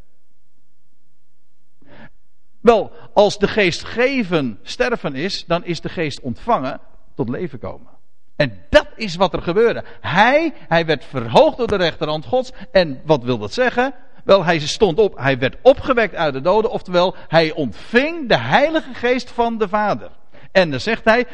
Wel, 2.60 2.92
als 3.14 3.38
de 3.38 3.48
geest 3.48 3.84
geven 3.84 4.58
sterven 4.62 5.14
is, 5.14 5.44
dan 5.46 5.64
is 5.64 5.80
de 5.80 5.88
geest 5.88 6.20
ontvangen 6.20 6.80
tot 7.14 7.28
leven 7.28 7.58
komen. 7.58 7.88
En 8.36 8.64
dat 8.70 8.86
is 8.94 9.16
wat 9.16 9.32
er 9.32 9.42
gebeurde. 9.42 9.84
Hij, 10.00 10.52
hij 10.68 10.86
werd 10.86 11.04
verhoogd 11.04 11.56
door 11.56 11.66
de 11.66 11.76
rechterhand 11.76 12.26
Gods. 12.26 12.52
En 12.72 13.00
wat 13.04 13.24
wil 13.24 13.38
dat 13.38 13.52
zeggen? 13.52 13.94
Wel, 14.24 14.44
hij 14.44 14.58
stond 14.58 14.98
op, 14.98 15.18
hij 15.18 15.38
werd 15.38 15.56
opgewekt 15.62 16.14
uit 16.14 16.32
de 16.32 16.40
doden, 16.40 16.70
oftewel, 16.70 17.14
hij 17.28 17.52
ontving 17.52 18.28
de 18.28 18.38
Heilige 18.38 18.94
Geest 18.94 19.30
van 19.30 19.58
de 19.58 19.68
Vader. 19.68 20.10
En 20.52 20.70
dan 20.70 20.80
zegt 20.80 21.04
hij, 21.04 21.26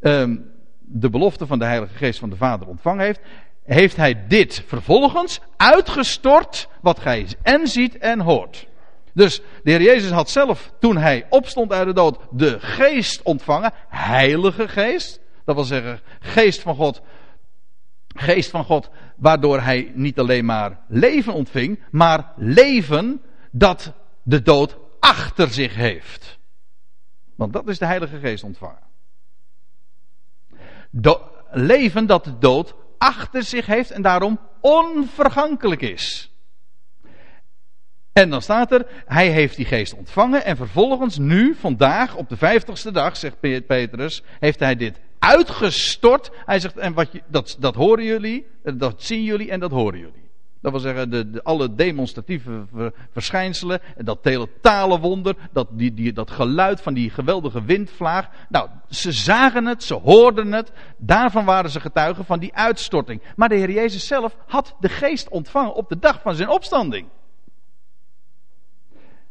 um, 0.00 0.58
de 0.92 1.10
belofte 1.10 1.46
van 1.46 1.58
de 1.58 1.64
Heilige 1.64 1.94
Geest 1.94 2.18
van 2.18 2.30
de 2.30 2.36
Vader 2.36 2.68
ontvangen 2.68 3.04
heeft, 3.04 3.20
heeft 3.64 3.96
hij 3.96 4.26
dit 4.26 4.62
vervolgens 4.66 5.40
uitgestort 5.56 6.68
wat 6.80 6.98
gij 6.98 7.26
en 7.42 7.66
ziet 7.68 7.98
en 7.98 8.20
hoort. 8.20 8.68
Dus 9.12 9.40
de 9.62 9.70
Heer 9.70 9.82
Jezus 9.82 10.10
had 10.10 10.30
zelf, 10.30 10.72
toen 10.78 10.96
hij 10.96 11.26
opstond 11.28 11.72
uit 11.72 11.86
de 11.86 11.92
dood, 11.92 12.18
de 12.30 12.60
geest 12.60 13.22
ontvangen, 13.22 13.72
Heilige 13.88 14.68
Geest. 14.68 15.20
Dat 15.44 15.54
wil 15.54 15.64
zeggen, 15.64 16.00
geest 16.20 16.60
van 16.60 16.74
God, 16.74 17.02
geest 18.14 18.50
van 18.50 18.64
God, 18.64 18.90
waardoor 19.16 19.60
hij 19.60 19.92
niet 19.94 20.18
alleen 20.18 20.44
maar 20.44 20.80
leven 20.88 21.32
ontving, 21.32 21.80
maar 21.90 22.32
leven 22.36 23.22
dat 23.50 23.92
de 24.22 24.42
dood 24.42 24.76
achter 25.00 25.48
zich 25.48 25.74
heeft. 25.74 26.38
Want 27.36 27.52
dat 27.52 27.68
is 27.68 27.78
de 27.78 27.86
Heilige 27.86 28.18
Geest 28.18 28.44
ontvangen 28.44 28.89
leven 31.50 32.06
dat 32.06 32.24
de 32.24 32.38
dood 32.38 32.74
achter 32.98 33.42
zich 33.42 33.66
heeft 33.66 33.90
en 33.90 34.02
daarom 34.02 34.40
onvergankelijk 34.60 35.82
is. 35.82 36.30
En 38.12 38.30
dan 38.30 38.42
staat 38.42 38.72
er, 38.72 38.86
hij 39.06 39.28
heeft 39.28 39.56
die 39.56 39.64
geest 39.64 39.94
ontvangen 39.94 40.44
en 40.44 40.56
vervolgens 40.56 41.18
nu, 41.18 41.54
vandaag, 41.54 42.16
op 42.16 42.28
de 42.28 42.36
vijftigste 42.36 42.92
dag, 42.92 43.16
zegt 43.16 43.40
Petrus, 43.40 44.22
heeft 44.40 44.60
hij 44.60 44.76
dit 44.76 45.00
uitgestort. 45.18 46.30
Hij 46.44 46.60
zegt, 46.60 46.76
en 46.76 46.94
wat 46.94 47.12
je, 47.12 47.22
dat, 47.26 47.56
dat 47.58 47.74
horen 47.74 48.04
jullie, 48.04 48.46
dat 48.62 49.02
zien 49.02 49.22
jullie 49.22 49.50
en 49.50 49.60
dat 49.60 49.70
horen 49.70 49.98
jullie. 49.98 50.29
Dat 50.60 50.72
wil 50.72 50.80
zeggen, 50.80 51.10
de, 51.10 51.40
alle 51.42 51.74
demonstratieve 51.74 52.66
verschijnselen, 53.12 53.80
dat 53.96 54.22
teletale 54.22 54.98
wonder, 54.98 55.36
dat, 55.52 55.68
die, 55.70 55.94
die, 55.94 56.12
dat 56.12 56.30
geluid 56.30 56.80
van 56.80 56.94
die 56.94 57.10
geweldige 57.10 57.64
windvlaag. 57.64 58.28
Nou, 58.48 58.68
ze 58.88 59.12
zagen 59.12 59.66
het, 59.66 59.82
ze 59.82 59.94
hoorden 59.94 60.52
het, 60.52 60.72
daarvan 60.96 61.44
waren 61.44 61.70
ze 61.70 61.80
getuigen 61.80 62.24
van 62.24 62.38
die 62.38 62.54
uitstorting. 62.54 63.22
Maar 63.36 63.48
de 63.48 63.54
Heer 63.54 63.70
Jezus 63.70 64.06
zelf 64.06 64.36
had 64.46 64.76
de 64.80 64.88
geest 64.88 65.28
ontvangen 65.28 65.74
op 65.74 65.88
de 65.88 65.98
dag 65.98 66.20
van 66.22 66.34
zijn 66.34 66.48
opstanding. 66.48 67.08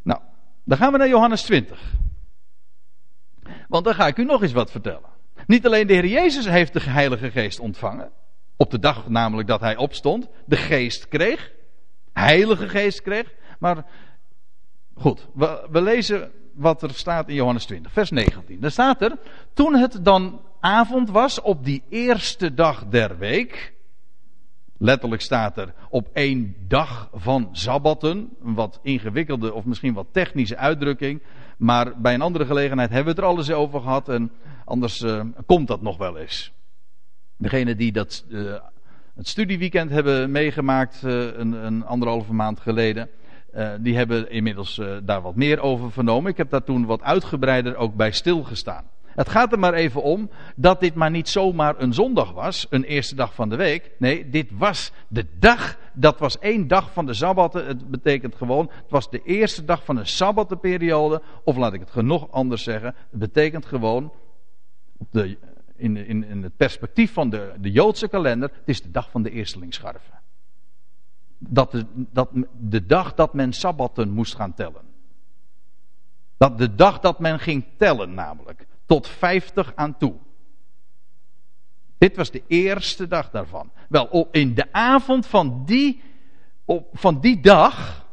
Nou, 0.02 0.20
dan 0.64 0.78
gaan 0.78 0.92
we 0.92 0.98
naar 0.98 1.08
Johannes 1.08 1.42
20. 1.42 1.94
Want 3.68 3.86
dan 3.86 3.94
ga 3.94 4.08
ik 4.08 4.18
u 4.18 4.26
nog 4.26 4.42
eens 4.42 4.52
wat 4.52 4.72
vertellen. 4.72 5.10
Niet 5.48 5.66
alleen 5.66 5.88
de 5.88 5.94
Heer 5.94 6.08
Jezus 6.08 6.46
heeft 6.46 6.74
de 6.74 6.82
Heilige 6.82 7.32
Geest 7.32 7.60
ontvangen. 7.60 8.12
Op 8.62 8.72
de 8.72 8.80
dag 8.80 9.10
namelijk 9.10 9.48
dat 9.48 9.60
hij 9.60 9.78
opstond, 9.78 10.28
de 10.46 10.56
geest 10.56 11.08
kreeg. 11.08 11.52
Heilige 12.14 12.70
geest 12.70 13.02
kreeg. 13.02 13.34
Maar 13.60 13.86
goed, 14.96 15.28
we, 15.34 15.82
lezen 15.82 16.32
wat 16.54 16.82
er 16.82 16.94
staat 16.94 17.30
in 17.30 17.36
Johannes 17.36 17.66
20, 17.66 17.92
vers 17.92 18.10
19. 18.10 18.60
Daar 18.60 18.72
staat 18.72 19.02
er, 19.02 19.18
toen 19.54 19.76
het 19.76 20.00
dan 20.06 20.42
avond 20.60 21.10
was 21.10 21.42
op 21.42 21.66
die 21.66 21.84
eerste 21.90 22.54
dag 22.54 22.86
der 22.88 23.18
week. 23.18 23.74
Letterlijk 24.78 25.22
staat 25.22 25.58
er 25.58 25.74
op 25.90 26.10
één 26.14 26.56
dag 26.68 27.10
van 27.14 27.50
sabbatten. 27.52 28.30
Een 28.44 28.54
wat 28.54 28.80
ingewikkelde 28.82 29.54
of 29.54 29.66
misschien 29.66 29.94
wat 29.94 30.08
technische 30.12 30.58
uitdrukking. 30.58 31.24
Maar 31.58 32.02
bij 32.02 32.14
een 32.14 32.22
andere 32.22 32.46
gelegenheid 32.46 32.90
hebben 32.90 33.16
we 33.16 33.22
het 33.22 33.30
er 33.30 33.36
alles 33.36 33.52
over 33.52 33.82
gehad. 33.82 34.10
En 34.10 34.32
anders 34.66 35.02
uh, 35.02 35.22
komt 35.46 35.68
dat 35.68 35.82
nog 35.82 35.98
wel 35.98 36.18
eens. 36.18 36.54
Degene 37.40 37.76
die 37.76 37.92
dat, 37.92 38.26
uh, 38.30 38.54
het 39.16 39.28
studieweekend 39.28 39.92
hebben 39.92 40.32
meegemaakt 40.32 41.02
uh, 41.06 41.38
een, 41.38 41.52
een, 41.52 41.86
anderhalve 41.86 42.34
maand 42.34 42.60
geleden, 42.60 43.10
uh, 43.56 43.70
die 43.80 43.96
hebben 43.96 44.32
inmiddels 44.32 44.82
daar 45.04 45.22
wat 45.22 45.36
meer 45.36 45.60
over 45.60 45.92
vernomen. 45.92 46.32
Ik 46.32 46.38
heb 46.38 46.50
daar 46.50 46.64
toen 46.64 46.86
wat 46.86 47.02
uitgebreider 47.02 47.76
ook 47.76 47.96
bij 47.96 48.12
stilgestaan. 48.12 48.84
Het 49.20 49.30
gaat 49.30 49.52
er 49.52 49.60
maar 49.60 49.74
even 49.74 50.04
om 50.04 50.30
dat 50.56 50.80
dit 50.80 50.94
maar 50.94 51.12
niet 51.12 51.30
zomaar 51.30 51.76
een 51.78 51.94
zondag 51.94 52.32
was, 52.32 52.68
een 52.70 52.84
eerste 52.84 53.16
dag 53.16 53.34
van 53.34 53.50
de 53.50 53.56
week. 53.56 53.92
Nee, 53.98 54.30
dit 54.30 54.50
was 54.58 54.92
de 55.08 55.26
dag, 55.40 55.78
dat 55.94 56.20
was 56.20 56.40
één 56.40 56.68
dag 56.68 56.94
van 56.94 57.06
de 57.06 57.14
sabbatten. 57.14 57.66
Het 57.66 57.90
betekent 57.90 58.36
gewoon, 58.36 58.70
het 58.72 58.92
was 58.92 59.10
de 59.10 59.22
eerste 59.24 59.66
dag 59.66 59.86
van 59.86 59.98
een 59.98 60.08
sabbattenperiode. 60.08 61.22
Of 61.44 61.58
laat 61.58 61.74
ik 61.74 61.80
het 61.80 62.06
nog 62.06 62.32
anders 62.32 62.64
zeggen, 62.64 62.96
het 63.10 63.20
betekent 63.20 63.66
gewoon 63.66 64.12
de 65.12 65.38
in, 65.80 65.98
in, 65.98 66.24
in 66.24 66.44
het 66.44 66.58
perspectief 66.58 67.14
van 67.14 67.30
de, 67.30 67.54
de 67.60 67.72
Joodse 67.72 68.08
kalender, 68.08 68.50
het 68.50 68.68
is 68.70 68.82
de 68.82 68.92
dag 68.92 69.10
van 69.12 69.24
de 69.24 69.32
eerstelingsscharven. 69.32 70.20
Dat 71.38 71.72
de, 71.72 71.86
dat 71.94 72.30
de 72.58 72.86
dag 72.86 73.14
dat 73.14 73.34
men 73.34 73.54
sabbatten 73.54 74.10
moest 74.10 74.36
gaan 74.36 74.54
tellen. 74.54 74.88
Dat 76.38 76.58
de 76.58 76.76
dag 76.76 77.00
dat 77.00 77.20
men 77.20 77.40
ging 77.40 77.66
tellen 77.78 78.14
namelijk. 78.14 78.66
Tot 78.86 79.08
vijftig 79.08 79.76
aan 79.76 79.98
toe. 79.98 80.16
Dit 81.98 82.16
was 82.16 82.32
de 82.32 82.44
eerste 82.48 83.08
dag 83.08 83.30
daarvan. 83.30 83.72
Wel, 83.90 84.28
in 84.32 84.54
de 84.54 84.74
avond 84.74 85.28
van 85.28 85.66
die, 85.66 86.02
op, 86.66 86.88
van 86.94 87.20
die 87.20 87.42
dag, 87.42 88.08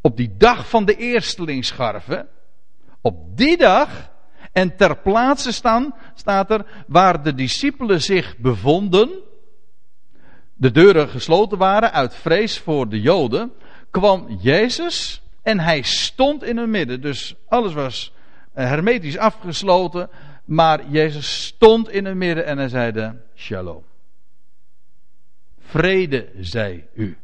op 0.00 0.16
die 0.16 0.36
dag 0.36 0.68
van 0.68 0.84
de 0.84 0.96
eerstelingsscharven, 0.96 2.28
op 3.00 3.36
die 3.36 3.56
dag 3.56 4.10
en 4.52 4.76
ter 4.76 4.96
plaatse 4.96 5.52
staan, 5.52 5.94
staat 6.14 6.50
er, 6.50 6.64
waar 6.86 7.22
de 7.22 7.34
discipelen 7.34 8.02
zich 8.02 8.36
bevonden, 8.38 9.10
de 10.54 10.70
deuren 10.70 11.08
gesloten 11.08 11.58
waren 11.58 11.92
uit 11.92 12.14
vrees 12.14 12.58
voor 12.58 12.88
de 12.88 13.00
Joden, 13.00 13.52
kwam 13.90 14.38
Jezus 14.40 15.22
en 15.42 15.60
hij 15.60 15.82
stond 15.82 16.44
in 16.44 16.56
hun 16.56 16.70
midden. 16.70 17.00
Dus 17.00 17.34
alles 17.48 17.72
was 17.72 18.12
eh, 18.52 18.66
hermetisch 18.66 19.18
afgesloten, 19.18 20.10
maar 20.44 20.88
Jezus 20.88 21.44
stond 21.44 21.90
in 21.90 22.04
hun 22.04 22.18
midden 22.18 22.46
en 22.46 22.58
hij 22.58 22.68
zeide, 22.68 23.16
shalom. 23.34 23.84
Vrede 25.58 26.28
zij 26.38 26.86
u. 26.94 27.18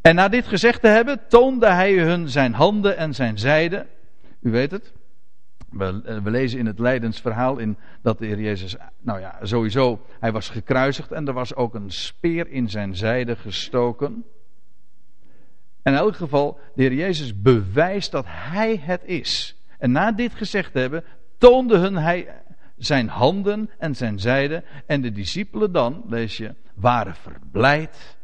En 0.00 0.14
na 0.14 0.28
dit 0.28 0.46
gezegd 0.46 0.80
te 0.80 0.88
hebben, 0.88 1.20
toonde 1.28 1.66
hij 1.66 1.92
hun 1.92 2.28
zijn 2.28 2.54
handen 2.54 2.96
en 2.96 3.14
zijn 3.14 3.38
zijde. 3.38 3.86
U 4.40 4.50
weet 4.50 4.70
het. 4.70 4.92
We, 5.76 6.02
eh, 6.04 6.18
we, 6.18 6.30
lezen 6.30 6.58
in 6.58 6.66
het 6.66 6.78
lijdensverhaal 6.78 7.58
in 7.58 7.76
dat 8.02 8.18
de 8.18 8.26
Heer 8.26 8.40
Jezus, 8.40 8.76
nou 9.00 9.20
ja, 9.20 9.38
sowieso, 9.42 10.06
hij 10.20 10.32
was 10.32 10.48
gekruisigd 10.48 11.12
en 11.12 11.26
er 11.26 11.32
was 11.32 11.54
ook 11.54 11.74
een 11.74 11.90
speer 11.90 12.48
in 12.48 12.70
zijn 12.70 12.96
zijde 12.96 13.36
gestoken. 13.36 14.24
En 15.82 15.92
in 15.92 15.98
elk 15.98 16.16
geval, 16.16 16.58
de 16.74 16.82
Heer 16.82 16.94
Jezus 16.94 17.40
bewijst 17.40 18.10
dat 18.10 18.24
hij 18.28 18.76
het 18.76 19.04
is. 19.04 19.56
En 19.78 19.92
na 19.92 20.12
dit 20.12 20.34
gezegd 20.34 20.74
hebben, 20.74 21.04
toonde 21.38 21.78
hun 21.78 21.96
hij 21.96 22.28
zijn 22.76 23.08
handen 23.08 23.70
en 23.78 23.94
zijn 23.94 24.18
zijde. 24.18 24.64
En 24.86 25.00
de 25.00 25.12
discipelen 25.12 25.72
dan, 25.72 26.04
lees 26.08 26.36
je, 26.36 26.54
waren 26.74 27.14
verblijd 27.14 28.16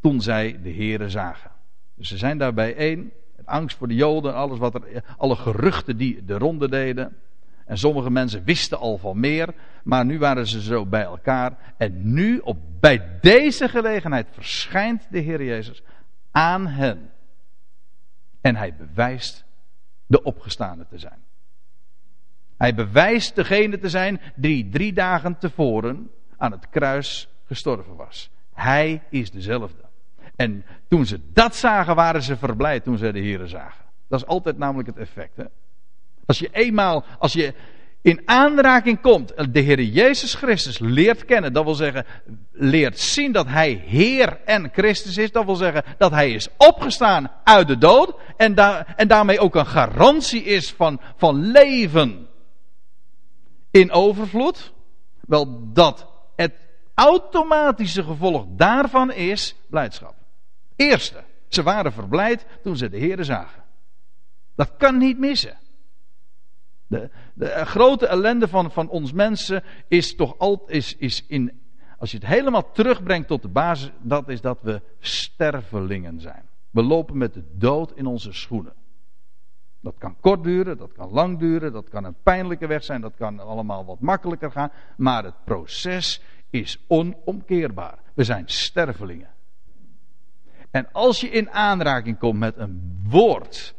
toen 0.00 0.20
zij 0.20 0.58
de 0.62 0.72
Heere 0.72 1.10
zagen. 1.10 1.50
Dus 1.94 2.08
ze 2.08 2.16
zijn 2.16 2.38
daarbij 2.38 2.76
één. 2.76 3.12
Angst 3.48 3.76
voor 3.76 3.88
de 3.88 3.94
Joden, 3.94 4.34
alles 4.34 4.58
wat 4.58 4.74
er, 4.74 5.04
alle 5.16 5.36
geruchten 5.36 5.96
die 5.96 6.24
de 6.24 6.38
ronde 6.38 6.68
deden. 6.68 7.16
En 7.64 7.78
sommige 7.78 8.10
mensen 8.10 8.44
wisten 8.44 8.78
al 8.78 8.98
van 8.98 9.20
meer, 9.20 9.54
maar 9.82 10.04
nu 10.04 10.18
waren 10.18 10.46
ze 10.46 10.62
zo 10.62 10.86
bij 10.86 11.02
elkaar. 11.02 11.74
En 11.76 12.12
nu, 12.12 12.38
op, 12.38 12.58
bij 12.80 13.18
deze 13.20 13.68
gelegenheid, 13.68 14.26
verschijnt 14.30 15.06
de 15.10 15.18
Heer 15.18 15.44
Jezus 15.44 15.82
aan 16.30 16.66
hen. 16.66 17.10
En 18.40 18.56
hij 18.56 18.74
bewijst 18.74 19.44
de 20.06 20.22
opgestane 20.22 20.86
te 20.86 20.98
zijn. 20.98 21.24
Hij 22.56 22.74
bewijst 22.74 23.34
degene 23.34 23.78
te 23.78 23.88
zijn 23.88 24.20
die 24.36 24.68
drie 24.68 24.92
dagen 24.92 25.38
tevoren 25.38 26.10
aan 26.36 26.52
het 26.52 26.68
kruis 26.68 27.28
gestorven 27.44 27.96
was. 27.96 28.30
Hij 28.52 29.02
is 29.10 29.30
dezelfde. 29.30 29.87
En 30.38 30.64
toen 30.88 31.06
ze 31.06 31.20
dat 31.32 31.56
zagen, 31.56 31.94
waren 31.94 32.22
ze 32.22 32.36
verblijd 32.36 32.84
toen 32.84 32.98
ze 32.98 33.12
de 33.12 33.20
Here 33.20 33.46
zagen. 33.46 33.84
Dat 34.08 34.20
is 34.20 34.26
altijd 34.26 34.58
namelijk 34.58 34.88
het 34.88 34.96
effect. 34.96 35.36
Hè? 35.36 35.44
Als 36.26 36.38
je 36.38 36.48
eenmaal, 36.52 37.04
als 37.18 37.32
je 37.32 37.54
in 38.02 38.22
aanraking 38.24 39.00
komt, 39.00 39.52
de 39.52 39.60
Heer 39.60 39.82
Jezus 39.82 40.34
Christus 40.34 40.78
leert 40.78 41.24
kennen, 41.24 41.52
dat 41.52 41.64
wil 41.64 41.74
zeggen, 41.74 42.06
leert 42.52 42.98
zien 42.98 43.32
dat 43.32 43.46
Hij 43.46 43.82
Heer 43.86 44.40
en 44.44 44.70
Christus 44.72 45.16
is, 45.16 45.32
dat 45.32 45.44
wil 45.44 45.54
zeggen 45.54 45.82
dat 45.98 46.10
Hij 46.10 46.32
is 46.32 46.48
opgestaan 46.56 47.30
uit 47.44 47.68
de 47.68 47.78
dood 47.78 48.14
en, 48.36 48.54
en 48.96 49.08
daarmee 49.08 49.40
ook 49.40 49.54
een 49.54 49.66
garantie 49.66 50.42
is 50.42 50.72
van, 50.72 51.00
van 51.16 51.50
leven 51.50 52.28
in 53.70 53.90
overvloed. 53.90 54.72
Wel, 55.20 55.72
dat 55.72 56.06
het 56.36 56.52
automatische 56.94 58.02
gevolg 58.02 58.44
daarvan 58.48 59.12
is 59.12 59.56
blijdschap. 59.70 60.16
Eerste, 60.78 61.24
ze 61.48 61.62
waren 61.62 61.92
verblijd 61.92 62.46
toen 62.62 62.76
ze 62.76 62.88
de 62.88 62.96
Heer 62.96 63.24
zagen. 63.24 63.62
Dat 64.54 64.76
kan 64.76 64.98
niet 64.98 65.18
missen. 65.18 65.56
De, 66.86 67.10
de 67.34 67.64
grote 67.64 68.06
ellende 68.06 68.48
van, 68.48 68.70
van 68.70 68.88
ons 68.88 69.12
mensen 69.12 69.62
is 69.88 70.14
toch 70.14 70.38
altijd, 70.38 70.70
is, 70.70 70.96
is 70.96 71.24
in, 71.26 71.60
als 71.98 72.10
je 72.10 72.16
het 72.16 72.26
helemaal 72.26 72.70
terugbrengt 72.72 73.28
tot 73.28 73.42
de 73.42 73.48
basis, 73.48 73.90
dat 74.00 74.28
is 74.28 74.40
dat 74.40 74.58
we 74.62 74.82
stervelingen 74.98 76.20
zijn. 76.20 76.48
We 76.70 76.82
lopen 76.82 77.18
met 77.18 77.34
de 77.34 77.44
dood 77.52 77.92
in 77.94 78.06
onze 78.06 78.32
schoenen. 78.32 78.74
Dat 79.80 79.94
kan 79.98 80.16
kort 80.20 80.44
duren, 80.44 80.78
dat 80.78 80.92
kan 80.92 81.10
lang 81.10 81.38
duren, 81.38 81.72
dat 81.72 81.88
kan 81.88 82.04
een 82.04 82.16
pijnlijke 82.22 82.66
weg 82.66 82.84
zijn, 82.84 83.00
dat 83.00 83.16
kan 83.16 83.40
allemaal 83.40 83.84
wat 83.84 84.00
makkelijker 84.00 84.50
gaan. 84.50 84.70
Maar 84.96 85.24
het 85.24 85.44
proces 85.44 86.22
is 86.50 86.84
onomkeerbaar. 86.86 87.98
We 88.14 88.24
zijn 88.24 88.44
stervelingen. 88.46 89.36
En 90.70 90.88
als 90.92 91.20
je 91.20 91.28
in 91.28 91.50
aanraking 91.50 92.18
komt 92.18 92.38
met 92.38 92.56
een 92.56 93.00
woord, 93.08 93.74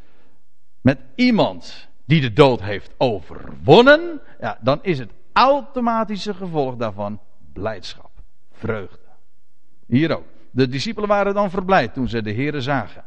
met 0.81 0.99
iemand 1.15 1.87
die 2.05 2.21
de 2.21 2.33
dood 2.33 2.61
heeft 2.61 2.91
overwonnen, 2.97 4.21
ja, 4.39 4.57
dan 4.61 4.79
is 4.81 4.99
het 4.99 5.11
automatische 5.33 6.33
gevolg 6.33 6.75
daarvan 6.75 7.19
blijdschap, 7.53 8.11
vreugde. 8.51 9.07
Hier 9.87 10.17
ook. 10.17 10.25
De 10.51 10.67
discipelen 10.67 11.09
waren 11.09 11.33
dan 11.33 11.49
verblijd 11.49 11.93
toen 11.93 12.07
ze 12.07 12.21
de 12.21 12.33
Here 12.33 12.61
zagen. 12.61 13.03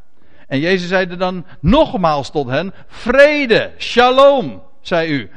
En 0.47 0.59
Jezus 0.59 0.89
zeide 0.89 1.17
dan 1.17 1.47
nogmaals 1.61 2.31
tot 2.31 2.49
hen: 2.49 2.73
Vrede, 2.87 3.73
shalom, 3.79 4.63
zei 4.81 5.13
u. 5.13 5.31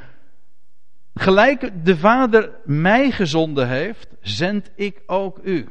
Gelijk 1.13 1.86
de 1.86 1.97
Vader 1.97 2.51
mij 2.63 3.12
gezonden 3.12 3.67
heeft, 3.67 4.08
zend 4.21 4.71
ik 4.75 5.01
ook 5.05 5.39
u. 5.43 5.69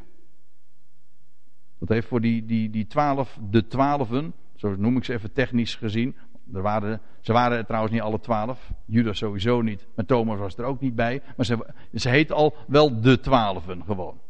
Dat 1.85 1.97
heeft 1.97 2.09
voor 2.09 2.20
die, 2.20 2.47
die, 2.47 2.70
die 2.70 2.87
twaalf, 2.87 3.38
de 3.51 3.66
twaalfen, 3.66 4.33
zo 4.55 4.75
noem 4.77 4.97
ik 4.97 5.05
ze 5.05 5.12
even 5.12 5.33
technisch 5.33 5.75
gezien. 5.75 6.16
Er 6.53 6.62
waren, 6.62 7.01
ze 7.20 7.33
waren 7.33 7.59
er 7.59 7.64
trouwens 7.66 7.92
niet 7.92 8.03
alle 8.03 8.20
twaalf. 8.20 8.70
Judas 8.85 9.18
sowieso 9.18 9.61
niet. 9.61 9.87
Maar 9.94 10.05
Thomas 10.05 10.38
was 10.38 10.57
er 10.57 10.64
ook 10.64 10.81
niet 10.81 10.94
bij. 10.94 11.23
Maar 11.37 11.47
ze, 11.47 11.66
ze 11.94 12.09
heet 12.09 12.33
al 12.33 12.55
wel 12.66 13.01
de 13.01 13.20
twaalfen 13.20 13.85
gewoon. 13.85 14.20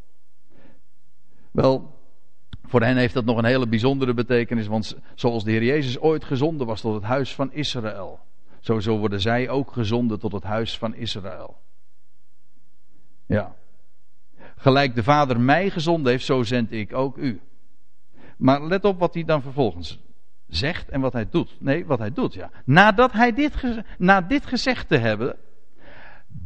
Wel, 1.51 1.99
voor 2.65 2.83
hen 2.83 2.97
heeft 2.97 3.15
dat 3.15 3.25
nog 3.25 3.39
een 3.39 3.45
hele 3.45 3.69
bijzondere 3.69 4.15
betekenis. 4.15 4.67
Want 4.67 4.97
zoals 5.15 5.45
de 5.45 5.51
Heer 5.51 5.65
Jezus 5.65 5.99
ooit 5.99 6.25
gezonden 6.25 6.67
was 6.67 6.81
tot 6.81 6.95
het 6.95 7.03
huis 7.03 7.35
van 7.35 7.53
Israël. 7.53 8.21
Zo 8.61 8.99
worden 8.99 9.21
zij 9.21 9.49
ook 9.49 9.73
gezonden 9.73 10.19
tot 10.19 10.33
het 10.33 10.45
huis 10.45 10.79
van 10.79 10.95
Israël. 10.95 11.57
Ja. 13.27 13.55
Gelijk 14.57 14.95
de 14.95 15.03
Vader 15.03 15.41
mij 15.41 15.71
gezonden 15.71 16.13
heeft, 16.13 16.25
zo 16.25 16.43
zend 16.43 16.73
ik 16.73 16.93
ook 16.93 17.17
u. 17.17 17.41
Maar 18.37 18.63
let 18.63 18.85
op 18.85 18.99
wat 18.99 19.15
hij 19.15 19.25
dan 19.25 19.43
vervolgens 19.43 19.99
zegt 20.47 20.89
en 20.89 21.01
wat 21.01 21.13
hij 21.13 21.29
doet. 21.29 21.57
Nee, 21.61 21.87
wat 21.87 21.99
hij 21.99 22.13
doet, 22.13 22.35
ja. 22.35 22.51
Nadat 22.65 23.13
hij 23.13 23.33
dit, 23.33 23.55
na 23.99 24.21
dit 24.21 24.47
gezegd 24.47 24.89
te 24.89 24.97
hebben, 24.97 25.37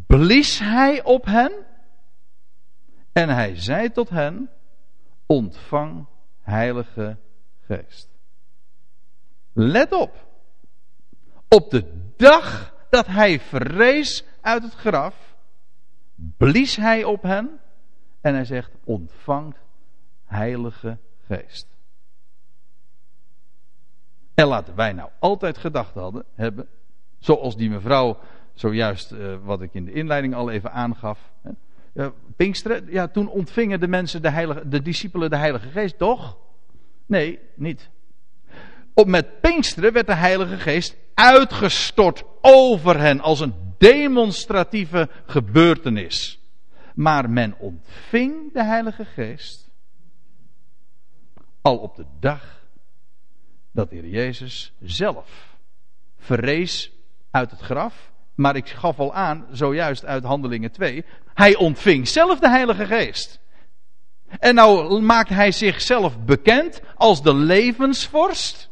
blies 0.07 0.59
hij 0.59 1.05
op 1.05 1.25
hen 1.25 1.53
en 3.13 3.29
hij 3.29 3.57
zei 3.57 3.91
tot 3.91 4.09
hen, 4.09 4.51
ontvang 5.27 6.07
heilige 6.41 7.17
geest. 7.61 8.09
Let 9.53 9.93
op. 9.93 10.27
Op 11.49 11.71
de 11.71 12.13
dag 12.17 12.75
dat 12.91 13.07
hij 13.07 13.41
verrees 13.41 14.25
uit 14.41 14.63
het 14.63 14.75
graf, 14.75 15.37
blies 16.15 16.77
hij 16.77 17.05
op 17.05 17.23
hen 17.23 17.61
en 18.29 18.35
hij 18.35 18.45
zegt: 18.45 18.71
ontvangt 18.85 19.59
Heilige 20.25 20.99
Geest. 21.27 21.67
En 24.35 24.47
laten 24.47 24.75
wij 24.75 24.93
nou 24.93 25.11
altijd 25.19 25.59
gedacht 25.59 25.95
hadden, 25.95 26.25
hebben, 26.35 26.69
zoals 27.19 27.57
die 27.57 27.71
mevrouw 27.71 28.19
zojuist, 28.55 29.13
uh, 29.13 29.37
wat 29.43 29.63
ik 29.63 29.75
in 29.75 29.85
de 29.85 29.93
inleiding 29.93 30.35
al 30.35 30.51
even 30.51 30.73
aangaf. 30.73 31.19
Hè, 31.43 31.51
ja, 31.93 32.13
Pinksteren, 32.37 32.87
ja, 32.91 33.09
toen 33.09 33.29
ontvingen 33.29 33.81
de 33.81 33.89
mensen, 33.89 34.23
de, 34.23 34.31
heilige, 34.31 34.69
de 34.69 34.83
discipelen, 34.83 35.31
de 35.31 35.37
Heilige 35.37 35.69
Geest, 35.69 35.99
toch? 35.99 36.37
Nee, 37.07 37.39
niet. 37.55 37.91
Op 38.95 39.07
met 39.07 39.41
Pinksteren 39.41 39.93
werd 39.93 40.07
de 40.07 40.15
Heilige 40.15 40.57
Geest 40.57 40.97
uitgestort 41.15 42.25
over 42.41 42.99
hen 42.99 43.21
als 43.21 43.41
een 43.41 43.55
demonstratieve 43.79 45.09
gebeurtenis. 45.27 46.38
Maar 46.99 47.31
men 47.31 47.55
ontving 47.59 48.53
de 48.53 48.65
Heilige 48.65 49.05
Geest 49.05 49.69
al 51.61 51.77
op 51.79 51.97
de 51.97 52.05
dag 52.21 52.63
dat 53.73 53.91
de 53.91 53.97
Heer 53.97 54.09
Jezus 54.09 54.73
zelf 54.81 55.57
verrees 56.17 56.93
uit 57.31 57.51
het 57.51 57.61
graf. 57.61 58.13
Maar 58.35 58.57
ik 58.57 58.69
gaf 58.69 58.99
al 58.99 59.15
aan, 59.15 59.47
zojuist 59.51 60.05
uit 60.05 60.25
Handelingen 60.25 60.71
2, 60.71 61.05
hij 61.35 61.57
ontving 61.57 62.09
zelf 62.09 62.39
de 62.39 62.49
Heilige 62.49 62.87
Geest. 62.87 63.41
En 64.39 64.55
nou 64.55 65.01
maakt 65.01 65.29
hij 65.29 65.53
zichzelf 65.53 66.25
bekend 66.25 66.81
als 66.95 67.23
de 67.23 67.35
levensvorst 67.35 68.71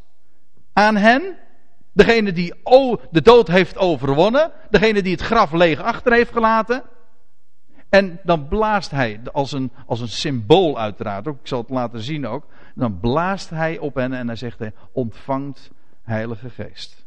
aan 0.72 0.96
hen. 0.96 1.38
Degene 1.92 2.32
die 2.32 2.54
de 3.10 3.22
dood 3.22 3.48
heeft 3.48 3.76
overwonnen. 3.76 4.52
Degene 4.70 5.02
die 5.02 5.12
het 5.12 5.22
graf 5.22 5.52
leeg 5.52 5.80
achter 5.80 6.12
heeft 6.12 6.32
gelaten. 6.32 6.94
En 7.96 8.20
dan 8.22 8.48
blaast 8.48 8.90
hij, 8.90 9.20
als 9.32 9.52
een, 9.52 9.72
als 9.86 10.00
een 10.00 10.08
symbool 10.08 10.78
uiteraard, 10.78 11.28
ook, 11.28 11.40
ik 11.40 11.46
zal 11.46 11.60
het 11.60 11.70
laten 11.70 12.00
zien 12.00 12.26
ook. 12.26 12.46
Dan 12.74 13.00
blaast 13.00 13.50
hij 13.50 13.78
op 13.78 13.94
hen 13.94 14.12
en 14.12 14.26
hij 14.26 14.36
zegt: 14.36 14.58
hij, 14.58 14.72
ontvangt 14.92 15.70
Heilige 16.02 16.50
Geest. 16.50 17.06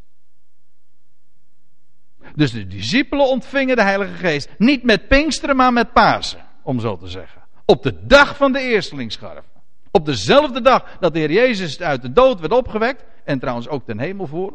Dus 2.35 2.51
de 2.51 2.67
discipelen 2.67 3.27
ontvingen 3.27 3.75
de 3.75 3.83
Heilige 3.83 4.13
Geest. 4.13 4.49
Niet 4.57 4.83
met 4.83 5.07
Pinksteren, 5.07 5.55
maar 5.55 5.73
met 5.73 5.93
Pasen, 5.93 6.45
om 6.61 6.79
zo 6.79 6.97
te 6.97 7.07
zeggen. 7.07 7.41
Op 7.65 7.83
de 7.83 8.05
dag 8.05 8.37
van 8.37 8.51
de 8.51 8.59
eerstelingsscharf. 8.59 9.45
Op 9.91 10.05
dezelfde 10.05 10.61
dag 10.61 10.97
dat 10.99 11.13
de 11.13 11.19
Heer 11.19 11.31
Jezus 11.31 11.81
uit 11.81 12.01
de 12.01 12.11
dood 12.11 12.39
werd 12.39 12.53
opgewekt. 12.53 13.03
En 13.23 13.39
trouwens 13.39 13.67
ook 13.67 13.85
ten 13.85 13.99
hemel 13.99 14.27
voor. 14.27 14.53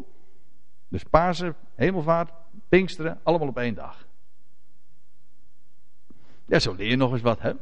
Dus 0.89 1.03
Pasen, 1.03 1.55
hemelvaart, 1.75 2.31
Pinksteren, 2.69 3.21
allemaal 3.23 3.49
op 3.49 3.59
één 3.59 3.75
dag. 3.75 4.04
Ja, 6.47 6.59
zo 6.59 6.75
leer 6.75 6.89
je 6.89 6.97
nog 6.97 7.13
eens 7.13 7.23
wat, 7.23 7.41
hè? 7.41 7.53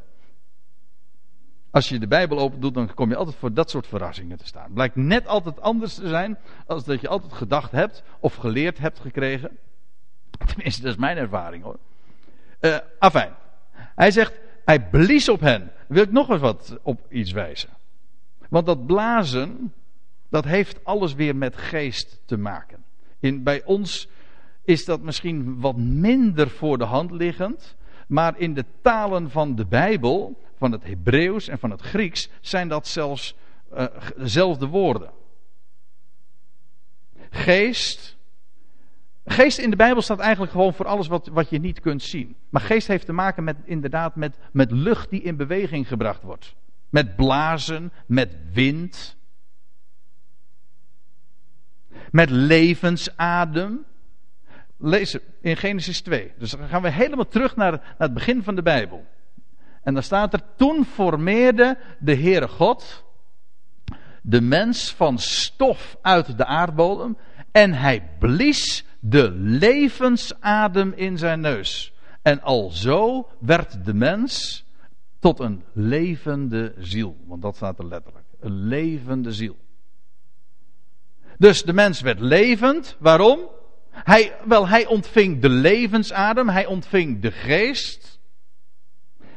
Als 1.70 1.88
je 1.88 1.98
de 1.98 2.06
Bijbel 2.06 2.38
open 2.38 2.60
doet, 2.60 2.74
dan 2.74 2.94
kom 2.94 3.08
je 3.08 3.16
altijd 3.16 3.36
voor 3.36 3.52
dat 3.52 3.70
soort 3.70 3.86
verrassingen 3.86 4.38
te 4.38 4.46
staan. 4.46 4.72
Blijkt 4.72 4.96
net 4.96 5.26
altijd 5.26 5.60
anders 5.60 5.94
te 5.94 6.08
zijn 6.08 6.38
als 6.66 6.84
dat 6.84 7.00
je 7.00 7.08
altijd 7.08 7.32
gedacht 7.32 7.70
hebt 7.70 8.02
of 8.20 8.34
geleerd 8.34 8.78
hebt 8.78 9.00
gekregen. 9.00 9.58
Tenminste, 10.46 10.82
dat 10.82 10.90
is 10.90 10.98
mijn 10.98 11.16
ervaring 11.16 11.62
hoor. 11.62 11.78
Uh, 12.60 12.78
afijn. 12.98 13.32
Hij 13.72 14.10
zegt, 14.10 14.32
hij 14.64 14.88
blies 14.88 15.28
op 15.28 15.40
hen. 15.40 15.72
wil 15.88 16.02
ik 16.02 16.12
nog 16.12 16.28
eens 16.28 16.40
wat 16.40 16.78
op 16.82 17.06
iets 17.08 17.32
wijzen. 17.32 17.68
Want 18.48 18.66
dat 18.66 18.86
blazen, 18.86 19.72
dat 20.28 20.44
heeft 20.44 20.84
alles 20.84 21.14
weer 21.14 21.36
met 21.36 21.56
geest 21.56 22.20
te 22.24 22.36
maken. 22.36 22.84
In, 23.18 23.42
bij 23.42 23.64
ons 23.64 24.08
is 24.64 24.84
dat 24.84 25.00
misschien 25.00 25.60
wat 25.60 25.76
minder 25.76 26.50
voor 26.50 26.78
de 26.78 26.84
hand 26.84 27.10
liggend. 27.10 27.76
Maar 28.06 28.38
in 28.38 28.54
de 28.54 28.64
talen 28.82 29.30
van 29.30 29.54
de 29.54 29.66
Bijbel, 29.66 30.40
van 30.56 30.72
het 30.72 30.84
Hebreeuws 30.84 31.48
en 31.48 31.58
van 31.58 31.70
het 31.70 31.80
Grieks, 31.80 32.28
zijn 32.40 32.68
dat 32.68 32.86
zelfs 32.86 33.34
uh, 33.74 33.84
dezelfde 34.16 34.66
woorden. 34.66 35.10
Geest. 37.30 38.16
Geest 39.24 39.58
in 39.58 39.70
de 39.70 39.76
Bijbel 39.76 40.02
staat 40.02 40.18
eigenlijk 40.18 40.52
gewoon 40.52 40.74
voor 40.74 40.86
alles 40.86 41.06
wat, 41.06 41.26
wat 41.26 41.50
je 41.50 41.58
niet 41.58 41.80
kunt 41.80 42.02
zien. 42.02 42.36
Maar 42.48 42.60
geest 42.60 42.86
heeft 42.86 43.06
te 43.06 43.12
maken 43.12 43.44
met 43.44 43.56
inderdaad 43.64 44.16
met, 44.16 44.38
met 44.52 44.70
lucht 44.70 45.10
die 45.10 45.22
in 45.22 45.36
beweging 45.36 45.88
gebracht 45.88 46.22
wordt. 46.22 46.54
Met 46.88 47.16
blazen, 47.16 47.92
met 48.06 48.36
wind. 48.52 49.16
Met 52.10 52.30
levensadem. 52.30 53.84
Lezen 54.84 55.20
in 55.40 55.56
Genesis 55.56 56.00
2. 56.00 56.32
Dus 56.38 56.50
dan 56.50 56.68
gaan 56.68 56.82
we 56.82 56.90
helemaal 56.90 57.28
terug 57.28 57.56
naar, 57.56 57.70
naar 57.70 57.94
het 57.98 58.14
begin 58.14 58.42
van 58.42 58.54
de 58.54 58.62
Bijbel. 58.62 59.04
En 59.82 59.94
dan 59.94 60.02
staat 60.02 60.32
er: 60.32 60.40
Toen 60.56 60.84
formeerde 60.84 61.78
de 61.98 62.14
Heere 62.14 62.48
God 62.48 63.04
de 64.22 64.40
mens 64.40 64.92
van 64.92 65.18
stof 65.18 65.96
uit 66.02 66.38
de 66.38 66.44
aardbodem. 66.44 67.16
En 67.50 67.72
hij 67.72 68.08
blies 68.18 68.84
de 69.00 69.30
levensadem 69.30 70.92
in 70.96 71.18
zijn 71.18 71.40
neus. 71.40 71.92
En 72.22 72.42
alzo 72.42 73.28
werd 73.40 73.84
de 73.84 73.94
mens 73.94 74.64
tot 75.18 75.40
een 75.40 75.62
levende 75.72 76.74
ziel. 76.78 77.16
Want 77.26 77.42
dat 77.42 77.56
staat 77.56 77.78
er 77.78 77.86
letterlijk. 77.86 78.24
Een 78.40 78.66
levende 78.66 79.32
ziel. 79.32 79.56
Dus 81.38 81.62
de 81.62 81.72
mens 81.72 82.00
werd 82.00 82.20
levend. 82.20 82.96
Waarom? 82.98 83.38
Hij, 83.92 84.34
wel, 84.44 84.68
hij 84.68 84.86
ontving 84.86 85.40
de 85.40 85.48
levensadem, 85.48 86.48
hij 86.48 86.66
ontving 86.66 87.20
de 87.20 87.30
geest. 87.30 88.20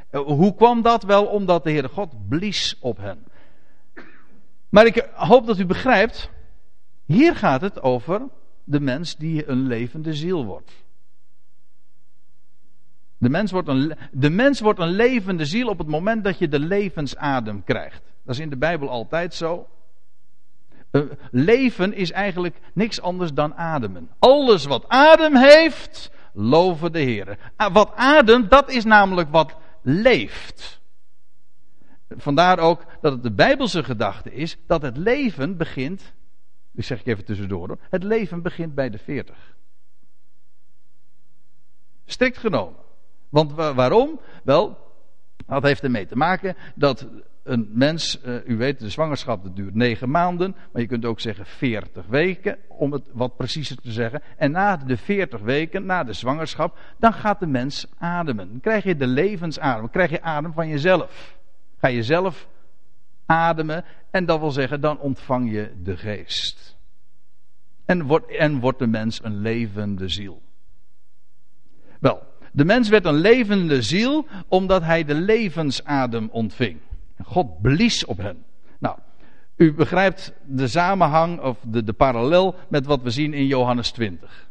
Eh, 0.10 0.22
hoe 0.22 0.56
kwam 0.56 0.82
dat? 0.82 1.04
Wel 1.04 1.26
omdat 1.26 1.64
de 1.64 1.72
Heere 1.72 1.88
God 1.88 2.28
blies 2.30 2.76
op 2.80 2.98
hen. 2.98 3.26
Maar 4.70 4.86
ik 4.86 5.10
hoop 5.14 5.46
dat 5.46 5.60
u 5.60 5.66
begrijpt, 5.66 6.30
hier 7.06 7.36
gaat 7.36 7.62
het 7.62 7.82
over 7.82 8.22
de 8.64 8.80
mens 8.80 9.16
die 9.16 9.48
een 9.50 9.68
levende 9.68 10.14
ziel 10.14 10.46
wordt. 10.46 10.72
De 13.18 13.30
mens 13.30 13.52
wordt 13.52 13.68
een, 13.68 13.96
de 14.12 14.30
mens 14.30 14.60
wordt 14.60 14.80
een 14.80 14.92
levende 14.92 15.46
ziel 15.46 15.68
op 15.68 15.78
het 15.78 15.88
moment 15.88 16.24
dat 16.24 16.38
je 16.38 16.48
de 16.48 16.60
levensadem 16.60 17.64
krijgt. 17.64 18.02
Dat 18.24 18.36
is 18.36 18.42
in 18.42 18.50
de 18.50 18.58
Bijbel 18.58 18.90
altijd 18.90 19.34
zo. 19.34 19.68
Uh, 20.96 21.12
leven 21.32 21.94
is 21.94 22.12
eigenlijk 22.12 22.60
niks 22.74 23.02
anders 23.02 23.34
dan 23.34 23.56
ademen. 23.56 24.10
Alles 24.20 24.66
wat 24.66 24.88
adem 24.88 25.36
heeft, 25.36 26.12
loven 26.34 26.92
de 26.92 27.00
Heer. 27.00 27.38
Ah, 27.56 27.74
wat 27.74 27.92
ademt, 27.96 28.50
dat 28.50 28.70
is 28.70 28.84
namelijk 28.84 29.30
wat 29.32 29.56
leeft. 29.82 30.82
Vandaar 32.10 32.60
ook 32.60 32.86
dat 33.02 33.12
het 33.12 33.24
de 33.24 33.32
Bijbelse 33.32 33.84
gedachte 33.84 34.34
is 34.34 34.58
dat 34.68 34.82
het 34.82 34.98
leven 34.98 35.58
begint. 35.58 36.14
Ik 36.74 36.84
zeg 36.84 37.00
ik 37.00 37.06
even 37.06 37.26
tussendoor 37.26 37.68
hoor. 37.68 37.80
Het 37.90 38.04
leven 38.04 38.42
begint 38.42 38.76
bij 38.76 38.90
de 38.90 38.98
40. 38.98 39.56
Strikt 42.06 42.38
genomen. 42.38 42.80
Want 43.30 43.52
waarom? 43.54 44.20
Wel, 44.44 44.78
dat 45.46 45.64
heeft 45.64 45.84
ermee 45.84 46.06
te 46.06 46.16
maken 46.16 46.56
dat 46.76 47.08
een 47.46 47.70
mens, 47.72 48.20
uh, 48.26 48.36
u 48.46 48.58
weet, 48.58 48.80
de 48.80 48.90
zwangerschap 48.90 49.44
dat 49.44 49.56
duurt 49.56 49.76
negen 49.76 50.10
maanden, 50.10 50.56
maar 50.72 50.82
je 50.82 50.88
kunt 50.88 51.06
ook 51.06 51.20
zeggen 51.20 51.46
40 51.46 52.06
weken, 52.06 52.58
om 52.68 52.92
het 52.92 53.04
wat 53.14 53.38
preciezer 53.38 53.78
te 53.82 53.92
zeggen. 53.92 54.22
En 54.38 54.52
na 54.52 54.78
de 54.78 54.98
40 54.98 55.42
weken, 55.42 55.86
na 55.86 56.04
de 56.04 56.14
zwangerschap, 56.14 56.78
dan 56.98 57.14
gaat 57.14 57.40
de 57.40 57.48
mens 57.48 57.88
ademen. 57.98 58.50
Dan 58.50 58.60
krijg 58.60 58.84
je 58.84 58.96
de 58.96 59.08
levensadem, 59.08 59.80
dan 59.80 59.90
krijg 59.90 60.10
je 60.10 60.22
adem 60.22 60.54
van 60.54 60.68
jezelf. 60.68 61.38
Ga 61.78 61.88
je 61.88 62.04
zelf 62.04 62.48
ademen 63.26 63.86
en 64.12 64.26
dat 64.26 64.40
wil 64.40 64.52
zeggen, 64.52 64.82
dan 64.82 65.00
ontvang 65.00 65.52
je 65.52 65.72
de 65.84 65.98
geest. 65.98 66.78
En 67.86 68.04
wordt, 68.04 68.36
en 68.36 68.60
wordt 68.60 68.80
de 68.80 68.88
mens 68.88 69.24
een 69.24 69.38
levende 69.38 70.08
ziel. 70.08 70.42
Wel, 72.00 72.24
de 72.52 72.66
mens 72.66 72.90
werd 72.90 73.06
een 73.06 73.20
levende 73.20 73.82
ziel 73.82 74.28
omdat 74.48 74.82
hij 74.82 75.04
de 75.04 75.14
levensadem 75.14 76.30
ontving. 76.32 76.80
God 77.24 77.62
blies 77.62 78.06
op 78.06 78.18
hen. 78.18 78.46
Nou, 78.80 78.98
u 79.56 79.74
begrijpt 79.74 80.34
de 80.46 80.68
samenhang 80.68 81.40
of 81.42 81.58
de, 81.62 81.84
de 81.84 81.94
parallel 81.94 82.56
met 82.68 82.86
wat 82.86 83.02
we 83.02 83.10
zien 83.10 83.34
in 83.34 83.46
Johannes 83.46 83.92
20. 83.92 84.50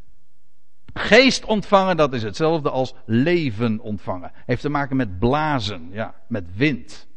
Geest 0.94 1.44
ontvangen, 1.44 1.96
dat 1.96 2.12
is 2.12 2.22
hetzelfde 2.22 2.70
als 2.70 2.94
leven 3.04 3.80
ontvangen. 3.80 4.32
Heeft 4.46 4.60
te 4.60 4.68
maken 4.68 4.96
met 4.96 5.18
blazen, 5.18 5.88
ja, 5.90 6.14
met 6.26 6.56
wind. 6.56 7.08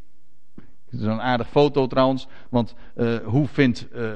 Het 0.90 1.00
is 1.00 1.06
een 1.06 1.22
aardig 1.22 1.50
foto 1.50 1.88
trouwens, 1.88 2.28
want 2.50 2.76
uh, 2.96 3.18
hoe 3.18 3.48
vindt 3.48 3.88
uh, 3.96 4.12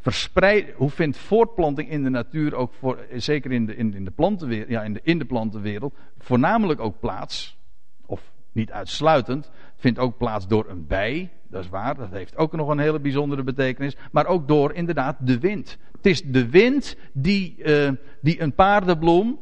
verspreid, 0.00 0.72
hoe 0.72 0.90
vindt 0.90 1.18
voortplanting 1.18 1.90
in 1.90 2.02
de 2.02 2.10
natuur 2.10 2.54
ook 2.54 2.72
voor, 2.78 3.06
zeker 3.16 3.52
in 3.52 3.66
de, 3.66 3.76
in, 3.76 3.94
in 3.94 4.04
de 4.04 4.10
plantenwereld, 4.10 4.68
ja, 4.68 4.82
in 4.82 4.92
de, 4.92 5.00
in 5.02 5.18
de 5.18 5.24
plantenwereld, 5.24 5.94
voornamelijk 6.18 6.80
ook 6.80 7.00
plaats, 7.00 7.58
of 8.06 8.32
niet 8.52 8.70
uitsluitend, 8.70 9.50
vindt 9.76 9.98
ook 9.98 10.18
plaats 10.18 10.46
door 10.46 10.68
een 10.68 10.86
bij, 10.86 11.30
dat 11.48 11.64
is 11.64 11.70
waar, 11.70 11.94
dat 11.94 12.10
heeft 12.10 12.36
ook 12.36 12.52
nog 12.52 12.68
een 12.68 12.78
hele 12.78 13.00
bijzondere 13.00 13.42
betekenis, 13.42 13.96
maar 14.12 14.26
ook 14.26 14.48
door 14.48 14.72
inderdaad 14.72 15.16
de 15.20 15.38
wind. 15.38 15.78
Het 15.92 16.06
is 16.06 16.22
de 16.22 16.48
wind 16.48 16.96
die, 17.12 17.54
uh, 17.58 17.90
die 18.20 18.40
een 18.40 18.54
paardenbloem 18.54 19.38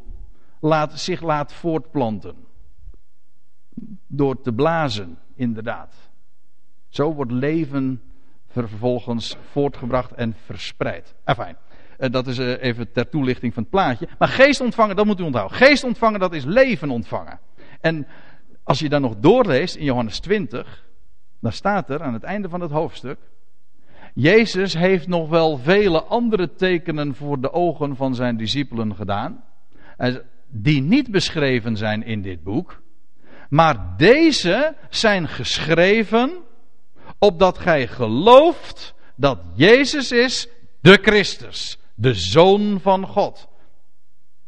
laat, 0.61 1.01
zich 1.01 1.21
laat 1.21 1.53
voortplanten. 1.53 2.35
Door 4.07 4.41
te 4.41 4.53
blazen, 4.53 5.19
inderdaad. 5.35 5.95
Zo 6.89 7.15
wordt 7.15 7.33
leven 7.33 8.03
vervolgens 8.49 9.37
voortgebracht 9.51 10.13
en 10.13 10.35
verspreid. 10.45 11.15
Enfin, 11.25 11.57
eh, 11.99 12.11
dat 12.11 12.27
is 12.27 12.39
eh, 12.39 12.63
even 12.63 12.93
ter 12.93 13.09
toelichting 13.09 13.55
van 13.55 13.63
het 13.63 13.73
plaatje. 13.73 14.09
Maar 14.19 14.29
geest 14.29 14.61
ontvangen, 14.61 14.97
dat 14.97 15.07
moet 15.07 15.21
u 15.21 15.23
onthouden. 15.23 15.57
Geest 15.57 15.85
ontvangen, 15.85 16.21
dat 16.21 16.33
is 16.33 16.45
leven 16.45 16.91
ontvangen. 16.91 17.41
En 17.81 18.07
als 18.65 18.79
je 18.79 18.89
dan 18.89 19.01
nog 19.01 19.17
doorleest 19.17 19.75
in 19.75 19.85
Johannes 19.85 20.19
20, 20.19 20.85
dan 21.41 21.53
staat 21.53 21.91
er 21.91 22.03
aan 22.03 22.13
het 22.13 22.23
einde 22.23 22.49
van 22.49 22.61
het 22.61 22.71
hoofdstuk. 22.71 23.19
Jezus 24.15 24.75
heeft 24.75 25.07
nog 25.07 25.29
wel 25.29 25.59
vele 25.59 26.03
andere 26.03 26.55
tekenen 26.55 27.15
voor 27.15 27.41
de 27.41 27.53
ogen 27.53 27.97
van 27.97 28.15
zijn 28.15 28.37
discipelen 28.37 28.95
gedaan. 28.95 29.45
Die 30.49 30.83
niet 30.83 31.11
beschreven 31.11 31.77
zijn 31.77 32.03
in 32.03 32.23
dit 32.23 32.43
boek. 32.43 32.83
Maar 33.49 33.95
deze 33.97 34.77
zijn 34.91 35.29
geschreven 35.29 36.33
opdat 37.19 37.59
gij 37.59 37.87
gelooft 37.89 38.95
dat 39.17 39.39
Jezus 39.55 40.13
is 40.13 40.49
de 40.81 40.99
Christus, 41.03 41.79
de 41.95 42.15
Zoon 42.15 42.81
van 42.81 43.07
God. 43.07 43.49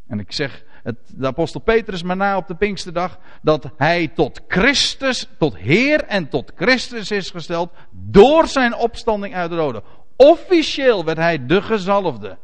En 0.06 0.18
ik 0.18 0.32
zeg 0.32 0.64
de 1.06 1.26
apostel 1.26 1.60
Petrus 1.60 2.02
maar 2.02 2.16
na 2.16 2.36
op 2.36 2.46
de 2.46 2.54
Pinksterdag 2.54 3.18
dat 3.42 3.70
hij 3.76 4.08
tot 4.08 4.40
Christus, 4.48 5.28
tot 5.38 5.56
Heer 5.56 6.04
en 6.04 6.28
tot 6.28 6.52
Christus 6.56 7.10
is 7.10 7.30
gesteld 7.30 7.70
door 7.90 8.46
zijn 8.46 8.74
opstanding 8.74 9.34
uit 9.34 9.50
de 9.50 9.56
doden. 9.56 9.82
Officieel 10.16 11.04
werd 11.04 11.18
hij 11.18 11.46
de 11.46 11.62
gezalfde. 11.62 12.36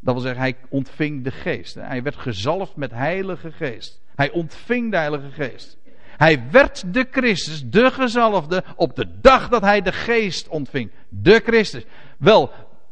Dat 0.00 0.14
wil 0.14 0.22
zeggen, 0.22 0.40
hij 0.40 0.56
ontving 0.68 1.24
de 1.24 1.30
geest. 1.30 1.74
Hij 1.74 2.02
werd 2.02 2.16
gezalfd 2.16 2.76
met 2.76 2.90
heilige 2.90 3.52
geest. 3.52 4.00
Hij 4.14 4.30
ontving 4.30 4.90
de 4.90 4.96
heilige 4.96 5.30
geest. 5.30 5.76
Hij 6.16 6.42
werd 6.50 6.94
de 6.94 7.06
Christus, 7.10 7.62
de 7.70 7.90
gezalfde, 7.90 8.64
op 8.76 8.96
de 8.96 9.20
dag 9.20 9.48
dat 9.48 9.62
hij 9.62 9.82
de 9.82 9.92
geest 9.92 10.48
ontving. 10.48 10.90
De 11.08 11.40
Christus. 11.44 11.84
Wel, 12.18 12.50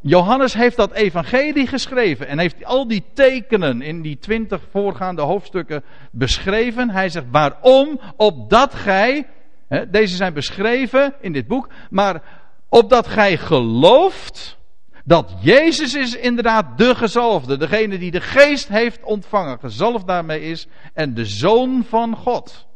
Johannes 0.09 0.55
heeft 0.55 0.77
dat 0.77 0.93
evangelie 0.93 1.67
geschreven 1.67 2.27
en 2.27 2.39
heeft 2.39 2.65
al 2.65 2.89
die 2.89 3.05
tekenen 3.13 3.83
in 3.83 4.03
die 4.03 4.19
twintig 4.19 4.63
voorgaande 4.71 5.23
hoofdstukken 5.23 5.85
beschreven. 6.11 6.91
Hij 6.91 7.09
zegt 7.09 7.27
waarom? 7.31 8.01
Opdat 8.17 8.75
gij, 8.75 9.27
hè, 9.69 9.91
deze 9.91 10.17
zijn 10.17 10.35
beschreven 10.35 11.15
in 11.21 11.33
dit 11.33 11.47
boek, 11.47 11.69
maar 11.91 12.23
opdat 12.69 13.07
gij 13.07 13.37
gelooft 13.37 14.59
dat 15.05 15.35
Jezus 15.41 15.95
is 15.95 16.17
inderdaad 16.17 16.79
de 16.79 16.95
gezalfde, 16.95 17.57
degene 17.57 17.99
die 17.99 18.11
de 18.11 18.21
geest 18.21 18.69
heeft 18.69 19.03
ontvangen, 19.03 19.59
gezalfd 19.59 20.07
daarmee 20.07 20.41
is 20.41 20.67
en 20.95 21.15
de 21.15 21.25
zoon 21.25 21.85
van 21.89 22.17
God. 22.17 22.67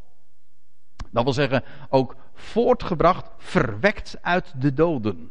Dat 1.11 1.25
wil 1.25 1.33
zeggen 1.33 1.65
ook 1.89 2.17
voortgebracht, 2.35 3.31
verwekt 3.39 4.19
uit 4.23 4.53
de 4.61 4.73
doden. 4.73 5.31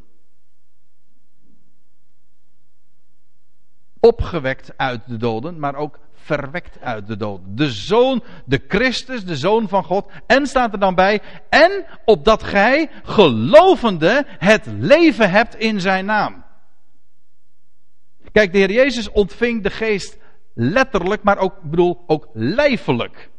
Opgewekt 4.00 4.74
uit 4.78 5.02
de 5.06 5.18
doden, 5.18 5.60
maar 5.60 5.76
ook 5.76 6.00
verwekt 6.14 6.82
uit 6.82 7.08
de 7.08 7.18
doden. 7.18 7.56
De 7.56 7.72
zoon, 7.72 8.24
de 8.46 8.62
Christus, 8.68 9.26
de 9.26 9.38
zoon 9.38 9.68
van 9.68 9.84
God. 9.84 10.12
En 10.28 10.48
staat 10.48 10.74
er 10.74 10.80
dan 10.80 10.96
bij, 10.96 11.22
en 11.50 11.86
opdat 12.06 12.44
gij 12.44 12.90
gelovende 13.04 14.26
het 14.28 14.66
leven 14.66 15.30
hebt 15.30 15.56
in 15.56 15.82
zijn 15.82 16.06
naam. 16.06 16.44
Kijk, 18.32 18.52
de 18.52 18.58
Heer 18.58 18.72
Jezus 18.72 19.10
ontving 19.10 19.64
de 19.64 19.70
geest 19.70 20.18
letterlijk, 20.54 21.24
maar 21.24 21.38
ook, 21.38 21.62
bedoel, 21.62 22.04
ook 22.08 22.28
lijfelijk. 22.34 23.30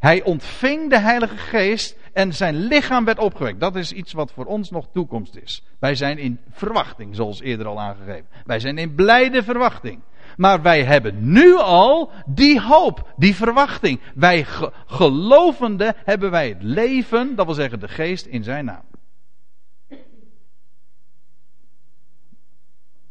Hij 0.00 0.22
ontving 0.22 0.90
de 0.90 0.98
Heilige 0.98 1.36
Geest 1.36 1.96
en 2.12 2.34
zijn 2.34 2.54
lichaam 2.54 3.04
werd 3.04 3.18
opgewekt. 3.18 3.60
Dat 3.60 3.76
is 3.76 3.92
iets 3.92 4.12
wat 4.12 4.32
voor 4.32 4.44
ons 4.44 4.70
nog 4.70 4.88
toekomst 4.92 5.36
is. 5.36 5.62
Wij 5.78 5.94
zijn 5.94 6.18
in 6.18 6.40
verwachting, 6.50 7.14
zoals 7.14 7.40
eerder 7.40 7.66
al 7.66 7.80
aangegeven. 7.80 8.26
Wij 8.44 8.60
zijn 8.60 8.78
in 8.78 8.94
blijde 8.94 9.42
verwachting. 9.42 10.00
Maar 10.36 10.62
wij 10.62 10.84
hebben 10.84 11.32
nu 11.32 11.54
al 11.56 12.10
die 12.26 12.60
hoop, 12.60 13.12
die 13.16 13.34
verwachting. 13.34 14.00
Wij 14.14 14.46
gelovende 14.86 15.94
hebben 16.04 16.30
wij 16.30 16.48
het 16.48 16.62
leven, 16.62 17.36
dat 17.36 17.46
wil 17.46 17.54
zeggen 17.54 17.80
de 17.80 17.88
geest 17.88 18.26
in 18.26 18.44
zijn 18.44 18.64
naam. 18.64 18.84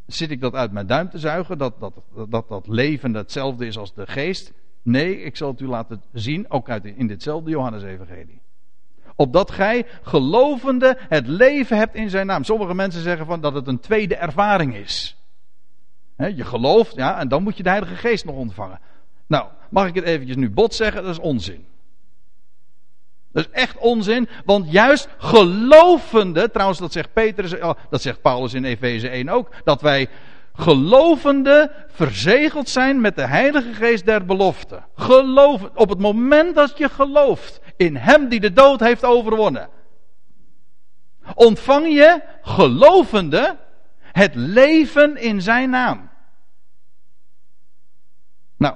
Zit 0.05 0.31
ik 0.31 0.41
dat 0.41 0.53
uit 0.53 0.71
mijn 0.71 0.87
duim 0.87 1.09
te 1.09 1.19
zuigen, 1.19 1.57
dat 1.57 1.79
dat, 1.79 1.93
dat, 2.29 2.47
dat 2.47 2.67
leven 2.67 3.13
hetzelfde 3.13 3.65
is 3.65 3.77
als 3.77 3.93
de 3.93 4.07
geest? 4.07 4.53
Nee, 4.81 5.21
ik 5.21 5.35
zal 5.35 5.51
het 5.51 5.59
u 5.59 5.67
laten 5.67 6.03
zien, 6.13 6.49
ook 6.49 6.69
uit, 6.69 6.85
in 6.85 7.07
ditzelfde 7.07 7.49
Johannes-evangelie. 7.49 8.41
Opdat 9.15 9.51
gij 9.51 9.85
gelovende 10.01 10.97
het 11.09 11.27
leven 11.27 11.77
hebt 11.77 11.95
in 11.95 12.09
zijn 12.09 12.25
naam. 12.25 12.43
Sommige 12.43 12.75
mensen 12.75 13.01
zeggen 13.01 13.25
van 13.25 13.41
dat 13.41 13.53
het 13.53 13.67
een 13.67 13.79
tweede 13.79 14.15
ervaring 14.15 14.75
is. 14.75 15.17
je 16.17 16.45
gelooft, 16.45 16.95
ja, 16.95 17.19
en 17.19 17.27
dan 17.27 17.43
moet 17.43 17.57
je 17.57 17.63
de 17.63 17.69
Heilige 17.69 17.95
Geest 17.95 18.25
nog 18.25 18.35
ontvangen. 18.35 18.79
Nou, 19.27 19.47
mag 19.69 19.87
ik 19.87 19.95
het 19.95 20.03
eventjes 20.03 20.35
nu 20.37 20.49
bot 20.49 20.73
zeggen? 20.75 21.03
Dat 21.03 21.11
is 21.11 21.19
onzin. 21.19 21.65
Dat 23.31 23.45
is 23.45 23.51
echt 23.51 23.77
onzin, 23.77 24.29
want 24.45 24.71
juist 24.71 25.07
gelovende, 25.17 26.51
trouwens 26.51 26.79
dat 26.79 26.91
zegt 26.91 27.13
Petrus, 27.13 27.59
oh, 27.59 27.71
dat 27.89 28.01
zegt 28.01 28.21
Paulus 28.21 28.53
in 28.53 28.63
Efeze 28.63 29.09
1 29.09 29.29
ook, 29.29 29.49
dat 29.63 29.81
wij 29.81 30.09
gelovende 30.59 31.71
verzegeld 31.87 32.69
zijn 32.69 33.01
met 33.01 33.15
de 33.15 33.27
Heilige 33.27 33.73
Geest 33.73 34.05
der 34.05 34.25
belofte. 34.25 34.83
Geloof, 34.95 35.69
op 35.75 35.89
het 35.89 35.99
moment 35.99 36.55
dat 36.55 36.77
je 36.77 36.89
gelooft 36.89 37.61
in 37.77 37.95
Hem 37.95 38.29
die 38.29 38.39
de 38.39 38.53
dood 38.53 38.79
heeft 38.79 39.05
overwonnen, 39.05 39.69
ontvang 41.35 41.87
je 41.87 42.21
gelovende 42.41 43.57
het 43.99 44.35
leven 44.35 45.17
in 45.17 45.41
Zijn 45.41 45.69
naam. 45.69 46.09
Nou. 48.57 48.75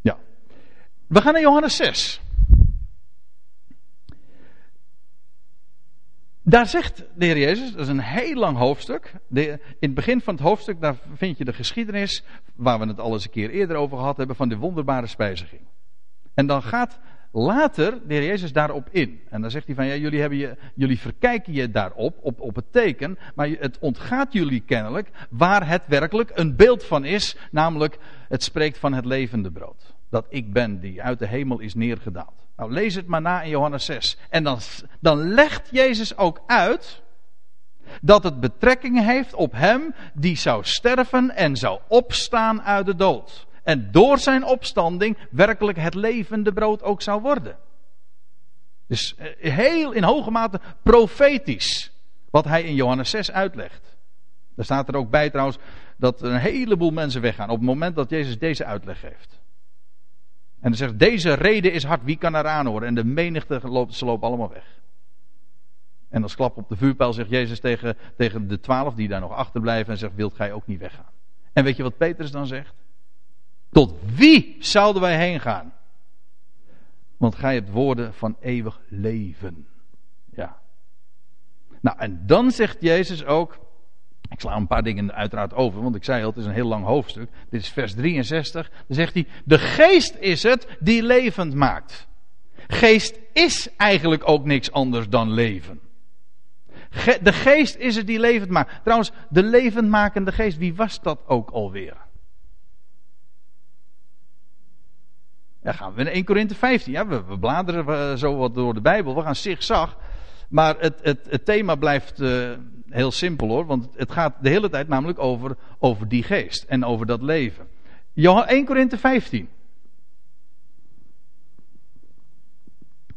Ja. 0.00 0.18
We 1.06 1.20
gaan 1.20 1.32
naar 1.32 1.42
Johannes 1.42 1.76
6. 1.76 2.21
Daar 6.44 6.66
zegt 6.66 7.04
de 7.14 7.24
Heer 7.24 7.38
Jezus, 7.38 7.72
dat 7.72 7.80
is 7.80 7.88
een 7.88 8.00
heel 8.00 8.34
lang 8.34 8.56
hoofdstuk. 8.56 9.12
In 9.32 9.58
het 9.80 9.94
begin 9.94 10.20
van 10.20 10.34
het 10.34 10.42
hoofdstuk, 10.42 10.80
daar 10.80 10.96
vind 11.14 11.38
je 11.38 11.44
de 11.44 11.52
geschiedenis, 11.52 12.24
waar 12.54 12.78
we 12.78 12.86
het 12.86 13.00
al 13.00 13.12
eens 13.12 13.24
een 13.24 13.30
keer 13.30 13.50
eerder 13.50 13.76
over 13.76 13.98
gehad 13.98 14.16
hebben, 14.16 14.36
van 14.36 14.48
de 14.48 14.56
wonderbare 14.56 15.06
spijziging. 15.06 15.60
En 16.34 16.46
dan 16.46 16.62
gaat 16.62 16.98
later 17.32 17.98
de 18.06 18.14
Heer 18.14 18.24
Jezus 18.24 18.52
daarop 18.52 18.88
in. 18.90 19.20
En 19.30 19.40
dan 19.40 19.50
zegt 19.50 19.66
hij 19.66 19.74
van, 19.74 19.86
ja, 19.86 19.94
jullie, 19.94 20.20
hebben 20.20 20.38
je, 20.38 20.56
jullie 20.74 20.98
verkijken 20.98 21.52
je 21.52 21.70
daarop, 21.70 22.18
op, 22.20 22.40
op 22.40 22.54
het 22.54 22.72
teken, 22.72 23.18
maar 23.34 23.48
het 23.48 23.78
ontgaat 23.78 24.32
jullie 24.32 24.60
kennelijk 24.60 25.10
waar 25.30 25.68
het 25.68 25.82
werkelijk 25.86 26.30
een 26.34 26.56
beeld 26.56 26.84
van 26.84 27.04
is, 27.04 27.36
namelijk 27.50 27.98
het 28.28 28.42
spreekt 28.42 28.78
van 28.78 28.92
het 28.92 29.04
levende 29.04 29.50
brood. 29.50 29.94
Dat 30.10 30.26
ik 30.28 30.52
ben 30.52 30.80
die 30.80 31.02
uit 31.02 31.18
de 31.18 31.26
hemel 31.26 31.58
is 31.58 31.74
neergedaald. 31.74 32.42
Nou, 32.62 32.74
lees 32.74 32.94
het 32.94 33.06
maar 33.06 33.20
na 33.20 33.42
in 33.42 33.50
Johannes 33.50 33.84
6. 33.84 34.16
En 34.30 34.44
dan, 34.44 34.58
dan 35.00 35.34
legt 35.34 35.68
Jezus 35.70 36.16
ook 36.16 36.40
uit 36.46 37.02
dat 38.00 38.22
het 38.22 38.40
betrekking 38.40 39.04
heeft 39.04 39.34
op 39.34 39.52
hem 39.52 39.94
die 40.14 40.36
zou 40.36 40.64
sterven 40.64 41.30
en 41.36 41.56
zou 41.56 41.80
opstaan 41.88 42.62
uit 42.62 42.86
de 42.86 42.94
dood. 42.94 43.46
En 43.62 43.88
door 43.92 44.18
zijn 44.18 44.44
opstanding 44.44 45.18
werkelijk 45.30 45.78
het 45.78 45.94
levende 45.94 46.52
brood 46.52 46.82
ook 46.82 47.02
zou 47.02 47.20
worden. 47.20 47.56
Dus 48.86 49.14
eh, 49.14 49.52
heel 49.52 49.92
in 49.92 50.02
hoge 50.02 50.30
mate 50.30 50.60
profetisch 50.82 51.92
wat 52.30 52.44
hij 52.44 52.62
in 52.62 52.74
Johannes 52.74 53.10
6 53.10 53.32
uitlegt. 53.32 53.96
Daar 54.56 54.64
staat 54.64 54.88
er 54.88 54.96
ook 54.96 55.10
bij 55.10 55.30
trouwens 55.30 55.58
dat 55.96 56.22
een 56.22 56.38
heleboel 56.38 56.90
mensen 56.90 57.20
weggaan 57.20 57.50
op 57.50 57.56
het 57.56 57.66
moment 57.66 57.96
dat 57.96 58.10
Jezus 58.10 58.38
deze 58.38 58.64
uitleg 58.64 59.00
geeft. 59.00 59.41
En 60.62 60.68
dan 60.68 60.74
zegt, 60.74 60.98
deze 60.98 61.32
reden 61.32 61.72
is 61.72 61.84
hard, 61.84 62.04
wie 62.04 62.16
kan 62.16 62.34
eraan 62.34 62.66
horen? 62.66 62.88
En 62.88 62.94
de 62.94 63.04
menigte 63.04 63.60
loopt, 63.62 63.94
ze 63.94 64.04
lopen 64.04 64.28
allemaal 64.28 64.48
weg. 64.48 64.80
En 66.08 66.22
als 66.22 66.34
klap 66.34 66.56
op 66.56 66.68
de 66.68 66.76
vuurpijl 66.76 67.12
zegt 67.12 67.30
Jezus 67.30 67.60
tegen, 67.60 67.96
tegen 68.16 68.48
de 68.48 68.60
twaalf 68.60 68.94
die 68.94 69.08
daar 69.08 69.20
nog 69.20 69.32
achterblijven 69.32 69.92
en 69.92 69.98
zegt, 69.98 70.14
wilt 70.14 70.34
gij 70.34 70.52
ook 70.52 70.66
niet 70.66 70.78
weggaan? 70.78 71.10
En 71.52 71.64
weet 71.64 71.76
je 71.76 71.82
wat 71.82 71.96
Petrus 71.96 72.30
dan 72.30 72.46
zegt? 72.46 72.74
Tot 73.70 73.94
wie 74.14 74.56
zouden 74.58 75.02
wij 75.02 75.16
heen 75.16 75.40
gaan? 75.40 75.72
Want 77.16 77.34
gij 77.34 77.54
hebt 77.54 77.70
woorden 77.70 78.14
van 78.14 78.36
eeuwig 78.40 78.80
leven. 78.88 79.66
Ja. 80.34 80.58
Nou, 81.80 81.98
en 81.98 82.22
dan 82.26 82.50
zegt 82.50 82.76
Jezus 82.80 83.24
ook, 83.24 83.58
ik 84.32 84.40
sla 84.40 84.56
een 84.56 84.66
paar 84.66 84.82
dingen 84.82 85.12
uiteraard 85.12 85.54
over, 85.54 85.82
want 85.82 85.94
ik 85.94 86.04
zei 86.04 86.22
al, 86.22 86.28
het 86.28 86.38
is 86.38 86.44
een 86.44 86.52
heel 86.52 86.68
lang 86.68 86.84
hoofdstuk. 86.84 87.28
Dit 87.50 87.60
is 87.60 87.68
vers 87.68 87.94
63. 87.94 88.70
Dan 88.70 88.96
zegt 88.96 89.14
hij, 89.14 89.26
de 89.44 89.58
geest 89.58 90.16
is 90.18 90.42
het 90.42 90.66
die 90.80 91.02
levend 91.02 91.54
maakt. 91.54 92.08
Geest 92.68 93.18
is 93.32 93.68
eigenlijk 93.76 94.28
ook 94.28 94.44
niks 94.44 94.72
anders 94.72 95.08
dan 95.08 95.30
leven. 95.30 95.80
de 97.22 97.32
geest 97.32 97.76
is 97.76 97.96
het 97.96 98.06
die 98.06 98.20
levend 98.20 98.50
maakt. 98.50 98.80
Trouwens, 98.82 99.12
de 99.28 99.42
levendmakende 99.42 100.32
geest, 100.32 100.58
wie 100.58 100.74
was 100.74 101.00
dat 101.00 101.18
ook 101.26 101.50
alweer? 101.50 101.96
Ja, 105.62 105.72
gaan 105.72 105.94
we 105.94 106.00
in 106.00 106.06
1 106.06 106.24
Korinthe 106.24 106.54
15. 106.54 106.92
Ja, 106.92 107.06
we, 107.06 107.38
bladeren 107.38 108.18
zo 108.18 108.36
wat 108.36 108.54
door 108.54 108.74
de 108.74 108.80
Bijbel. 108.80 109.14
We 109.14 109.22
gaan 109.22 109.36
zigzag. 109.36 109.96
Maar 110.48 110.76
het, 110.78 111.00
het, 111.02 111.26
het 111.30 111.44
thema 111.44 111.74
blijft 111.74 112.20
uh, 112.20 112.50
heel 112.92 113.10
simpel 113.10 113.48
hoor. 113.48 113.66
Want 113.66 113.88
het 113.96 114.12
gaat 114.12 114.34
de 114.40 114.48
hele 114.48 114.68
tijd 114.68 114.88
namelijk 114.88 115.18
over, 115.18 115.56
over 115.78 116.08
die 116.08 116.22
geest. 116.22 116.64
En 116.64 116.84
over 116.84 117.06
dat 117.06 117.22
leven. 117.22 117.66
1 118.14 118.64
Korinthe 118.64 118.98
15. 118.98 119.48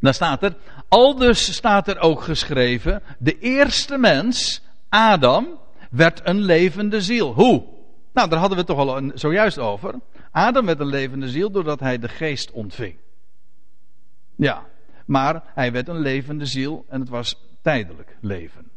Daar 0.00 0.14
staat 0.14 0.42
er. 0.42 0.56
Aldus 0.88 1.54
staat 1.54 1.88
er 1.88 1.98
ook 1.98 2.22
geschreven. 2.22 3.02
De 3.18 3.38
eerste 3.38 3.98
mens, 3.98 4.62
Adam, 4.88 5.46
werd 5.90 6.20
een 6.24 6.40
levende 6.40 7.00
ziel. 7.00 7.32
Hoe? 7.32 7.64
Nou, 8.12 8.28
daar 8.28 8.38
hadden 8.38 8.58
we 8.58 8.64
het 8.64 8.66
toch 8.66 8.88
al 8.88 9.10
zojuist 9.14 9.58
over. 9.58 9.94
Adam 10.30 10.66
werd 10.66 10.80
een 10.80 10.86
levende 10.86 11.28
ziel 11.28 11.50
doordat 11.50 11.80
hij 11.80 11.98
de 11.98 12.08
geest 12.08 12.50
ontving. 12.50 12.96
Ja, 14.36 14.66
maar 15.06 15.42
hij 15.54 15.72
werd 15.72 15.88
een 15.88 16.00
levende 16.00 16.46
ziel 16.46 16.84
en 16.88 17.00
het 17.00 17.08
was 17.08 17.40
tijdelijk 17.62 18.16
leven. 18.20 18.70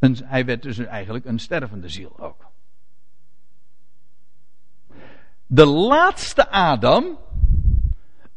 En 0.00 0.16
hij 0.24 0.44
werd 0.44 0.62
dus 0.62 0.78
eigenlijk 0.78 1.24
een 1.24 1.38
stervende 1.38 1.88
ziel 1.88 2.18
ook. 2.18 2.48
De 5.46 5.66
laatste 5.66 6.48
Adam, 6.50 7.18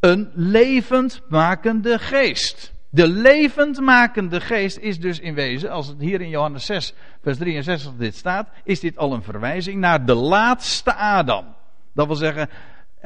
een 0.00 0.30
levendmakende 0.34 1.98
geest. 1.98 2.72
De 2.90 3.08
levendmakende 3.08 4.40
geest 4.40 4.78
is 4.78 5.00
dus 5.00 5.18
in 5.18 5.34
wezen, 5.34 5.70
als 5.70 5.86
het 5.86 6.00
hier 6.00 6.20
in 6.20 6.28
Johannes 6.28 6.66
6, 6.66 6.94
vers 7.22 7.38
63 7.38 7.92
dit 7.96 8.16
staat, 8.16 8.48
is 8.64 8.80
dit 8.80 8.96
al 8.96 9.12
een 9.12 9.22
verwijzing 9.22 9.80
naar 9.80 10.06
de 10.06 10.14
laatste 10.14 10.94
Adam. 10.94 11.44
Dat 11.92 12.06
wil 12.06 12.16
zeggen, 12.16 12.48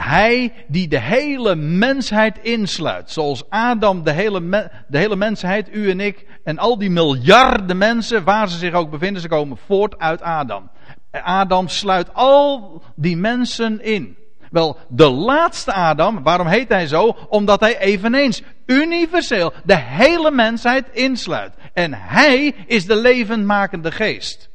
hij 0.01 0.53
die 0.69 0.89
de 0.89 1.01
hele 1.01 1.55
mensheid 1.57 2.39
insluit. 2.43 3.11
Zoals 3.11 3.51
Adam 3.51 4.03
de 4.03 4.13
hele, 4.13 4.71
de 4.89 4.99
hele 4.99 5.17
mensheid, 5.17 5.75
u 5.75 5.91
en 5.91 6.01
ik, 6.01 6.27
en 6.45 6.59
al 6.59 6.79
die 6.79 6.91
miljarden 6.91 7.79
mensen, 7.79 8.25
waar 8.25 8.49
ze 8.49 8.59
zich 8.59 8.73
ook 8.73 8.91
bevinden, 8.91 9.23
ze 9.23 9.29
komen 9.29 9.59
voort 9.67 9.99
uit 9.99 10.23
Adam. 10.23 10.71
Adam 11.11 11.69
sluit 11.69 12.15
al 12.15 12.83
die 12.97 13.17
mensen 13.17 13.85
in. 13.85 14.17
Wel, 14.51 14.77
de 14.89 15.09
laatste 15.09 15.73
Adam, 15.73 16.23
waarom 16.23 16.47
heet 16.47 16.69
hij 16.69 16.87
zo? 16.87 17.17
Omdat 17.29 17.61
hij 17.61 17.79
eveneens 17.79 18.43
universeel 18.67 19.53
de 19.65 19.77
hele 19.77 20.31
mensheid 20.31 20.89
insluit. 20.93 21.53
En 21.73 21.95
hij 21.95 22.55
is 22.67 22.87
de 22.87 22.97
levendmakende 22.97 23.93
geest. 23.93 24.48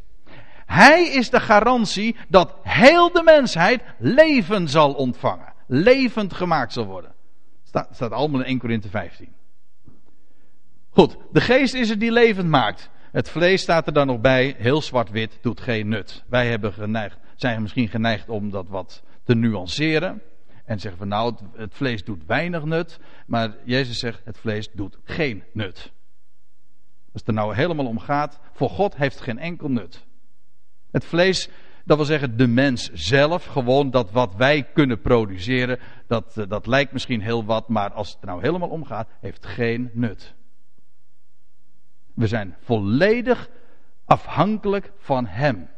Hij 0.65 1.07
is 1.07 1.29
de 1.29 1.39
garantie 1.39 2.15
dat 2.29 2.55
heel 2.61 3.11
de 3.11 3.23
mensheid 3.23 3.81
leven 3.97 4.69
zal 4.69 4.93
ontvangen. 4.93 5.53
Levend 5.67 6.33
gemaakt 6.33 6.73
zal 6.73 6.85
worden. 6.85 7.13
Staat, 7.63 7.89
staat 7.91 8.11
allemaal 8.11 8.39
in 8.39 8.45
1 8.45 8.59
Korinthe 8.59 8.89
15. 8.89 9.33
Goed, 10.89 11.17
de 11.31 11.41
geest 11.41 11.73
is 11.73 11.89
het 11.89 11.99
die 11.99 12.11
levend 12.11 12.49
maakt. 12.49 12.89
Het 13.11 13.29
vlees 13.29 13.61
staat 13.61 13.87
er 13.87 13.93
dan 13.93 14.07
nog 14.07 14.21
bij, 14.21 14.55
heel 14.57 14.81
zwart-wit, 14.81 15.37
doet 15.41 15.61
geen 15.61 15.87
nut. 15.87 16.23
Wij 16.27 16.49
hebben 16.49 16.73
geneigd, 16.73 17.17
zijn 17.35 17.61
misschien 17.61 17.87
geneigd 17.87 18.29
om 18.29 18.49
dat 18.49 18.67
wat 18.67 19.03
te 19.23 19.35
nuanceren. 19.35 20.21
En 20.65 20.79
zeggen 20.79 20.99
van 20.99 21.07
nou, 21.07 21.35
het 21.55 21.73
vlees 21.73 22.03
doet 22.03 22.25
weinig 22.25 22.63
nut. 22.63 22.99
Maar 23.25 23.55
Jezus 23.65 23.99
zegt, 23.99 24.21
het 24.23 24.37
vlees 24.37 24.71
doet 24.71 24.97
geen 25.03 25.43
nut. 25.53 25.91
Als 27.11 27.21
het 27.21 27.27
er 27.27 27.33
nou 27.33 27.55
helemaal 27.55 27.85
om 27.85 27.99
gaat, 27.99 28.39
voor 28.53 28.69
God 28.69 28.95
heeft 28.95 29.15
het 29.15 29.23
geen 29.23 29.39
enkel 29.39 29.69
nut. 29.69 30.05
Het 30.93 31.05
vlees, 31.05 31.49
dat 31.85 31.97
wil 31.97 32.05
zeggen 32.05 32.37
de 32.37 32.47
mens 32.47 32.91
zelf, 32.93 33.45
gewoon 33.45 33.89
dat 33.89 34.11
wat 34.11 34.35
wij 34.35 34.63
kunnen 34.73 35.01
produceren, 35.01 35.79
dat, 36.07 36.37
eh, 36.37 36.49
dat 36.49 36.67
lijkt 36.67 36.91
misschien 36.91 37.21
heel 37.21 37.45
wat, 37.45 37.67
maar 37.67 37.91
als 37.91 38.11
het 38.13 38.23
nou 38.23 38.41
helemaal 38.41 38.69
om 38.69 38.85
gaat, 38.85 39.09
heeft 39.19 39.45
geen 39.45 39.89
nut. 39.93 40.33
We 42.15 42.27
zijn 42.27 42.55
volledig 42.59 43.49
afhankelijk 44.05 44.91
van 44.97 45.25
Hem. 45.25 45.69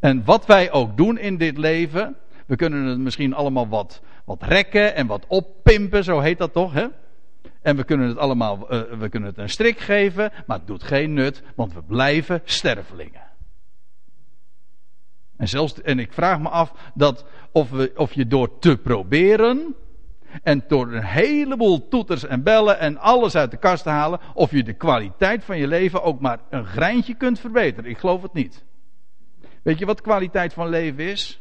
En 0.00 0.24
wat 0.24 0.46
wij 0.46 0.72
ook 0.72 0.96
doen 0.96 1.18
in 1.18 1.36
dit 1.36 1.58
leven, 1.58 2.16
we 2.46 2.56
kunnen 2.56 2.84
het 2.84 2.98
misschien 2.98 3.34
allemaal 3.34 3.68
wat, 3.68 4.02
wat 4.24 4.42
rekken 4.42 4.94
en 4.94 5.06
wat 5.06 5.26
oppimpen, 5.26 6.04
zo 6.04 6.20
heet 6.20 6.38
dat 6.38 6.52
toch, 6.52 6.72
hè? 6.72 6.86
En 7.62 7.76
we 7.76 7.84
kunnen 7.84 8.08
het 8.08 8.18
allemaal, 8.18 8.74
uh, 8.74 8.82
we 8.98 9.08
kunnen 9.08 9.28
het 9.28 9.38
een 9.38 9.48
strik 9.48 9.78
geven, 9.78 10.32
maar 10.46 10.58
het 10.58 10.66
doet 10.66 10.82
geen 10.82 11.12
nut, 11.12 11.42
want 11.54 11.74
we 11.74 11.82
blijven 11.82 12.40
stervelingen. 12.44 13.27
En, 15.38 15.48
zelfs, 15.48 15.82
en 15.82 15.98
ik 15.98 16.12
vraag 16.12 16.40
me 16.40 16.48
af 16.48 16.72
dat 16.94 17.24
of, 17.52 17.70
we, 17.70 17.92
of 17.96 18.12
je 18.12 18.26
door 18.26 18.58
te 18.58 18.76
proberen, 18.76 19.74
en 20.42 20.64
door 20.68 20.92
een 20.92 21.04
heleboel 21.04 21.88
toeters 21.88 22.24
en 22.24 22.42
bellen 22.42 22.78
en 22.78 22.96
alles 22.96 23.34
uit 23.34 23.50
de 23.50 23.56
kast 23.56 23.82
te 23.82 23.88
halen, 23.88 24.20
of 24.34 24.50
je 24.50 24.62
de 24.62 24.72
kwaliteit 24.72 25.44
van 25.44 25.58
je 25.58 25.66
leven 25.66 26.02
ook 26.02 26.20
maar 26.20 26.38
een 26.50 26.66
greintje 26.66 27.14
kunt 27.14 27.40
verbeteren. 27.40 27.90
Ik 27.90 27.98
geloof 27.98 28.22
het 28.22 28.32
niet. 28.32 28.64
Weet 29.62 29.78
je 29.78 29.86
wat 29.86 30.00
kwaliteit 30.00 30.52
van 30.52 30.68
leven 30.68 31.04
is? 31.04 31.40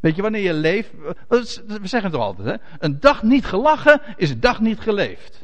Weet 0.00 0.16
je 0.16 0.22
wanneer 0.22 0.42
je 0.42 0.52
leeft? 0.52 0.90
We 1.28 1.44
zeggen 1.82 2.02
het 2.02 2.12
toch 2.12 2.22
altijd, 2.22 2.48
hè? 2.48 2.76
Een 2.78 3.00
dag 3.00 3.22
niet 3.22 3.44
gelachen 3.44 4.00
is 4.16 4.30
een 4.30 4.40
dag 4.40 4.60
niet 4.60 4.80
geleefd. 4.80 5.43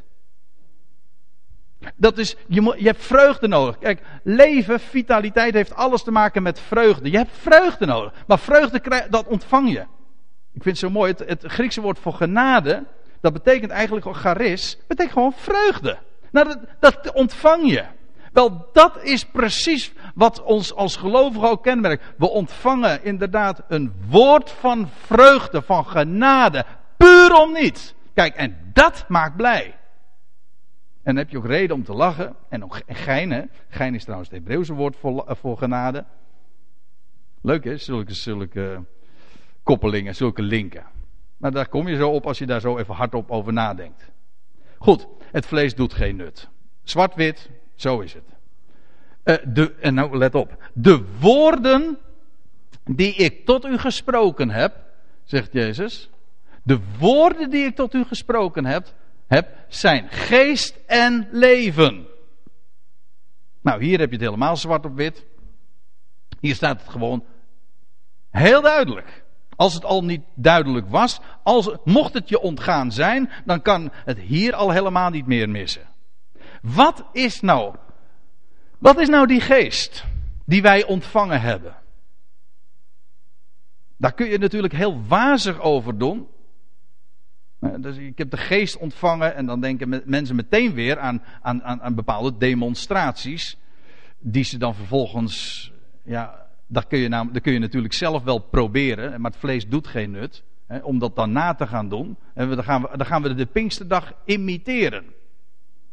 Dat 1.96 2.18
is, 2.18 2.36
je, 2.46 2.74
je 2.76 2.86
hebt 2.86 3.04
vreugde 3.04 3.48
nodig. 3.48 3.78
Kijk, 3.78 4.02
leven, 4.22 4.80
vitaliteit 4.80 5.54
heeft 5.54 5.74
alles 5.74 6.02
te 6.02 6.10
maken 6.10 6.42
met 6.42 6.60
vreugde. 6.60 7.10
Je 7.10 7.16
hebt 7.16 7.36
vreugde 7.38 7.86
nodig. 7.86 8.12
Maar 8.26 8.38
vreugde, 8.38 9.06
dat 9.10 9.26
ontvang 9.26 9.72
je. 9.72 9.80
Ik 10.52 10.62
vind 10.62 10.64
het 10.64 10.78
zo 10.78 10.90
mooi, 10.90 11.10
het, 11.12 11.28
het 11.28 11.44
Griekse 11.52 11.80
woord 11.80 11.98
voor 11.98 12.12
genade, 12.12 12.84
dat 13.20 13.32
betekent 13.32 13.70
eigenlijk 13.70 14.06
charis, 14.16 14.78
betekent 14.86 15.14
gewoon 15.14 15.32
vreugde. 15.32 15.98
Nou, 16.30 16.46
dat, 16.46 16.58
dat 16.80 17.12
ontvang 17.12 17.70
je. 17.70 17.84
Wel, 18.32 18.68
dat 18.72 19.02
is 19.02 19.24
precies 19.24 19.92
wat 20.14 20.42
ons 20.42 20.74
als 20.74 20.96
gelovigen 20.96 21.48
ook 21.48 21.62
kenmerkt. 21.62 22.04
We 22.16 22.30
ontvangen 22.30 23.04
inderdaad 23.04 23.62
een 23.68 23.92
woord 24.08 24.50
van 24.50 24.88
vreugde, 25.04 25.62
van 25.62 25.86
genade, 25.86 26.64
puur 26.96 27.32
om 27.34 27.52
niets. 27.52 27.94
Kijk, 28.14 28.34
en 28.34 28.70
dat 28.72 29.04
maakt 29.08 29.36
blij. 29.36 29.74
En 31.02 31.16
heb 31.16 31.30
je 31.30 31.36
ook 31.36 31.46
reden 31.46 31.76
om 31.76 31.84
te 31.84 31.92
lachen. 31.92 32.36
En 32.48 32.64
ook 32.64 32.80
gein, 32.86 33.30
hè. 33.30 33.42
Gein 33.68 33.94
is 33.94 34.02
trouwens 34.02 34.30
het 34.30 34.38
Hebreeuwse 34.38 34.74
woord 34.74 34.96
voor, 34.96 35.24
voor 35.28 35.58
genade. 35.58 36.04
Leuk 37.40 37.64
hè, 37.64 37.76
zulke, 37.76 38.14
zulke 38.14 38.84
koppelingen, 39.62 40.14
zulke 40.14 40.42
linken. 40.42 40.84
Maar 41.36 41.52
daar 41.52 41.68
kom 41.68 41.88
je 41.88 41.96
zo 41.96 42.10
op 42.10 42.26
als 42.26 42.38
je 42.38 42.46
daar 42.46 42.60
zo 42.60 42.78
even 42.78 42.94
hardop 42.94 43.30
over 43.30 43.52
nadenkt. 43.52 44.10
Goed, 44.78 45.06
het 45.20 45.46
vlees 45.46 45.74
doet 45.74 45.92
geen 45.92 46.16
nut. 46.16 46.48
Zwart-wit, 46.82 47.50
zo 47.74 48.00
is 48.00 48.14
het. 48.14 48.24
Uh, 49.24 49.54
de, 49.54 49.74
en 49.74 49.94
nou 49.94 50.16
let 50.16 50.34
op. 50.34 50.70
De 50.74 51.04
woorden 51.20 51.98
die 52.84 53.14
ik 53.14 53.44
tot 53.44 53.64
u 53.64 53.78
gesproken 53.78 54.50
heb, 54.50 54.76
zegt 55.24 55.52
Jezus. 55.52 56.10
De 56.62 56.80
woorden 56.98 57.50
die 57.50 57.64
ik 57.64 57.74
tot 57.74 57.94
u 57.94 58.04
gesproken 58.04 58.64
heb, 58.64 58.94
heb 59.30 59.48
zijn 59.68 60.08
geest 60.08 60.78
en 60.86 61.28
leven. 61.30 62.06
Nou, 63.60 63.84
hier 63.84 63.98
heb 63.98 64.08
je 64.08 64.16
het 64.16 64.24
helemaal 64.24 64.56
zwart 64.56 64.84
op 64.84 64.96
wit. 64.96 65.24
Hier 66.40 66.54
staat 66.54 66.80
het 66.80 66.90
gewoon 66.90 67.24
heel 68.30 68.62
duidelijk. 68.62 69.24
Als 69.56 69.74
het 69.74 69.84
al 69.84 70.04
niet 70.04 70.22
duidelijk 70.34 70.88
was, 70.88 71.20
als, 71.42 71.70
mocht 71.84 72.14
het 72.14 72.28
je 72.28 72.40
ontgaan 72.40 72.92
zijn, 72.92 73.30
dan 73.44 73.62
kan 73.62 73.90
het 73.92 74.18
hier 74.18 74.54
al 74.54 74.70
helemaal 74.70 75.10
niet 75.10 75.26
meer 75.26 75.48
missen. 75.48 75.88
Wat 76.62 77.04
is 77.12 77.40
nou, 77.40 77.74
wat 78.78 78.98
is 78.98 79.08
nou 79.08 79.26
die 79.26 79.40
geest 79.40 80.04
die 80.44 80.62
wij 80.62 80.84
ontvangen 80.84 81.40
hebben? 81.40 81.76
Daar 83.96 84.12
kun 84.12 84.26
je 84.26 84.38
natuurlijk 84.38 84.72
heel 84.72 85.02
wazig 85.06 85.60
over 85.60 85.98
doen. 85.98 86.28
Dus 87.60 87.96
ik 87.96 88.18
heb 88.18 88.30
de 88.30 88.36
geest 88.36 88.76
ontvangen 88.76 89.34
en 89.34 89.46
dan 89.46 89.60
denken 89.60 90.02
mensen 90.04 90.36
meteen 90.36 90.74
weer 90.74 90.98
aan, 90.98 91.22
aan, 91.42 91.62
aan, 91.62 91.82
aan 91.82 91.94
bepaalde 91.94 92.36
demonstraties. 92.36 93.58
Die 94.18 94.44
ze 94.44 94.58
dan 94.58 94.74
vervolgens 94.74 95.72
ja, 96.02 96.46
dat 96.66 96.86
kun, 96.86 96.98
je 96.98 97.40
kun 97.40 97.52
je 97.52 97.58
natuurlijk 97.58 97.94
zelf 97.94 98.22
wel 98.22 98.38
proberen, 98.38 99.20
maar 99.20 99.30
het 99.30 99.40
vlees 99.40 99.68
doet 99.68 99.86
geen 99.86 100.10
nut. 100.10 100.42
Hè, 100.66 100.78
om 100.78 100.98
dat 100.98 101.16
dan 101.16 101.32
na 101.32 101.54
te 101.54 101.66
gaan 101.66 101.88
doen. 101.88 102.16
En 102.34 102.48
dan 102.48 102.64
gaan 102.64 102.82
we, 102.82 102.96
dan 102.96 103.06
gaan 103.06 103.22
we 103.22 103.34
de 103.34 103.46
Pinksterdag 103.46 104.12
imiteren. 104.24 105.04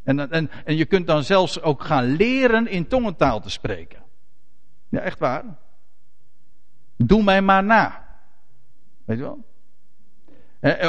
En, 0.04 0.32
en, 0.32 0.50
en 0.66 0.76
je 0.76 0.86
kunt 0.86 1.08
dan 1.08 1.24
zelfs 1.24 1.62
ook 1.62 1.84
gaan 1.84 2.06
leren 2.06 2.68
in 2.68 2.88
tongentaal 2.88 3.42
te 3.42 3.50
spreken. 3.50 4.00
Ja, 4.90 5.00
echt 5.00 5.20
waar. 5.20 5.44
Doe 6.98 7.24
mij 7.24 7.42
maar 7.42 7.64
na. 7.64 8.06
Weet 9.06 9.18
je 9.18 9.24
wel? 9.24 9.46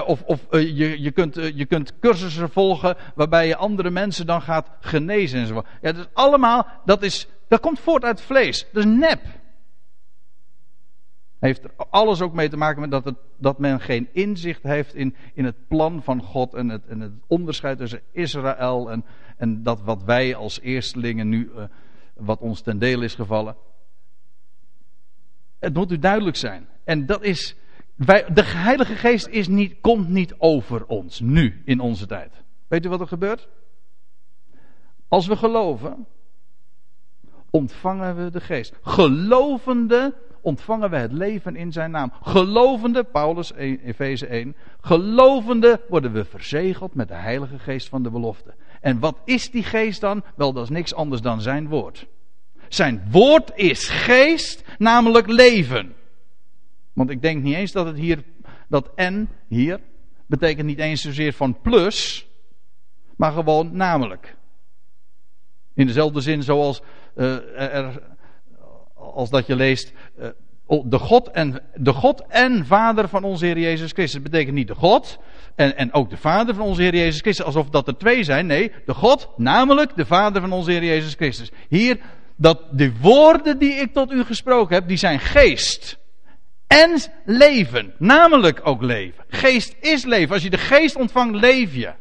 Of, 0.06 0.22
of 0.22 0.46
eh, 0.50 0.76
je, 0.76 1.02
je, 1.02 1.10
kunt, 1.10 1.36
eh, 1.36 1.56
je 1.56 1.66
kunt 1.66 1.98
cursussen 1.98 2.50
volgen 2.50 2.96
waarbij 3.14 3.46
je 3.46 3.56
andere 3.56 3.90
mensen 3.90 4.26
dan 4.26 4.42
gaat 4.42 4.70
genezen 4.80 5.40
en 5.40 5.46
zo. 5.46 5.54
Ja, 5.54 5.92
dat 5.92 5.96
is 5.96 6.08
allemaal, 6.12 6.66
dat, 6.84 7.02
is, 7.02 7.28
komt 7.60 7.80
voort 7.80 8.04
uit 8.04 8.20
vlees. 8.20 8.66
Dat 8.72 8.84
is 8.84 8.90
nep. 8.90 9.20
Heeft 11.38 11.64
er 11.64 11.70
alles 11.90 12.20
ook 12.20 12.32
mee 12.32 12.48
te 12.48 12.56
maken 12.56 12.80
met 12.80 12.90
dat, 12.90 13.04
het, 13.04 13.16
dat 13.38 13.58
men 13.58 13.80
geen 13.80 14.08
inzicht 14.12 14.62
heeft 14.62 14.94
in, 14.94 15.14
in 15.34 15.44
het 15.44 15.68
plan 15.68 16.02
van 16.02 16.22
God 16.22 16.54
en 16.54 16.68
het, 16.68 16.82
het 16.88 17.12
onderscheid 17.26 17.78
tussen 17.78 18.02
Israël 18.12 18.90
en, 18.90 19.04
en 19.36 19.62
dat 19.62 19.80
wat 19.80 20.02
wij 20.02 20.34
als 20.34 20.60
eerstelingen 20.60 21.28
nu, 21.28 21.50
wat 22.14 22.40
ons 22.40 22.60
ten 22.60 22.78
deel 22.78 23.02
is 23.02 23.14
gevallen. 23.14 23.56
Het 25.58 25.74
moet 25.74 25.92
u 25.92 25.98
duidelijk 25.98 26.36
zijn. 26.36 26.68
En 26.84 27.06
dat 27.06 27.22
is, 27.22 27.56
wij, 27.98 28.24
de 28.32 28.44
Heilige 28.44 28.94
Geest 28.94 29.26
is 29.26 29.48
niet, 29.48 29.74
komt 29.80 30.08
niet 30.08 30.34
over 30.38 30.86
ons, 30.86 31.20
nu, 31.20 31.62
in 31.64 31.80
onze 31.80 32.06
tijd. 32.06 32.32
Weet 32.68 32.84
u 32.84 32.88
wat 32.88 33.00
er 33.00 33.06
gebeurt? 33.06 33.48
Als 35.08 35.26
we 35.26 35.36
geloven, 35.36 36.06
ontvangen 37.50 38.24
we 38.24 38.30
de 38.30 38.40
Geest. 38.40 38.74
Gelovende 38.82 40.14
ontvangen 40.40 40.90
we 40.90 40.96
het 40.96 41.12
leven 41.12 41.56
in 41.56 41.72
zijn 41.72 41.90
naam. 41.90 42.12
Gelovende, 42.22 43.04
Paulus, 43.04 43.52
Efeze 43.52 44.26
1, 44.26 44.56
gelovende 44.80 45.80
worden 45.88 46.12
we 46.12 46.24
verzegeld 46.24 46.94
met 46.94 47.08
de 47.08 47.14
Heilige 47.14 47.58
Geest 47.58 47.88
van 47.88 48.02
de 48.02 48.10
belofte. 48.10 48.54
En 48.80 48.98
wat 48.98 49.18
is 49.24 49.50
die 49.50 49.62
geest 49.62 50.00
dan? 50.00 50.22
Wel, 50.36 50.52
dat 50.52 50.64
is 50.64 50.70
niks 50.70 50.94
anders 50.94 51.20
dan 51.20 51.40
zijn 51.40 51.68
woord. 51.68 52.06
Zijn 52.68 53.02
woord 53.10 53.52
is 53.54 53.88
geest, 53.88 54.64
namelijk 54.78 55.26
leven. 55.26 55.94
Want 56.98 57.10
ik 57.10 57.22
denk 57.22 57.42
niet 57.42 57.54
eens 57.54 57.72
dat 57.72 57.86
het 57.86 57.96
hier, 57.96 58.22
dat 58.68 58.90
en 58.94 59.28
hier, 59.48 59.80
betekent 60.26 60.66
niet 60.66 60.78
eens 60.78 61.02
zozeer 61.02 61.32
van 61.32 61.60
plus, 61.60 62.26
maar 63.16 63.32
gewoon 63.32 63.76
namelijk. 63.76 64.36
In 65.74 65.86
dezelfde 65.86 66.20
zin 66.20 66.42
zoals 66.42 66.82
uh, 67.16 67.60
er 67.74 68.02
als 68.94 69.30
dat 69.30 69.46
je 69.46 69.56
leest, 69.56 69.92
uh, 70.18 70.28
de, 70.84 70.98
God 70.98 71.30
en, 71.30 71.62
de 71.74 71.92
God 71.92 72.24
en 72.28 72.66
Vader 72.66 73.08
van 73.08 73.24
onze 73.24 73.46
Heer 73.46 73.58
Jezus 73.58 73.92
Christus. 73.92 74.22
Betekent 74.22 74.54
niet 74.54 74.68
de 74.68 74.74
God 74.74 75.18
en, 75.54 75.76
en 75.76 75.92
ook 75.92 76.10
de 76.10 76.16
Vader 76.16 76.54
van 76.54 76.66
onze 76.66 76.82
Heer 76.82 76.94
Jezus 76.94 77.20
Christus, 77.20 77.46
alsof 77.46 77.70
dat 77.70 77.88
er 77.88 77.96
twee 77.96 78.24
zijn. 78.24 78.46
Nee, 78.46 78.72
de 78.86 78.94
God, 78.94 79.28
namelijk 79.36 79.96
de 79.96 80.06
Vader 80.06 80.40
van 80.40 80.52
onze 80.52 80.70
Heer 80.70 80.84
Jezus 80.84 81.14
Christus. 81.14 81.50
Hier, 81.68 82.00
dat 82.36 82.62
de 82.70 82.98
woorden 83.00 83.58
die 83.58 83.72
ik 83.72 83.92
tot 83.92 84.12
u 84.12 84.24
gesproken 84.24 84.74
heb, 84.74 84.88
die 84.88 84.96
zijn 84.96 85.20
geest. 85.20 85.98
En 86.68 87.00
leven, 87.24 87.92
namelijk 87.98 88.60
ook 88.62 88.82
leven. 88.82 89.24
Geest 89.28 89.76
is 89.80 90.04
leven. 90.04 90.34
Als 90.34 90.42
je 90.42 90.50
de 90.50 90.58
geest 90.58 90.96
ontvangt, 90.96 91.34
leef 91.34 91.74
je. 91.74 91.92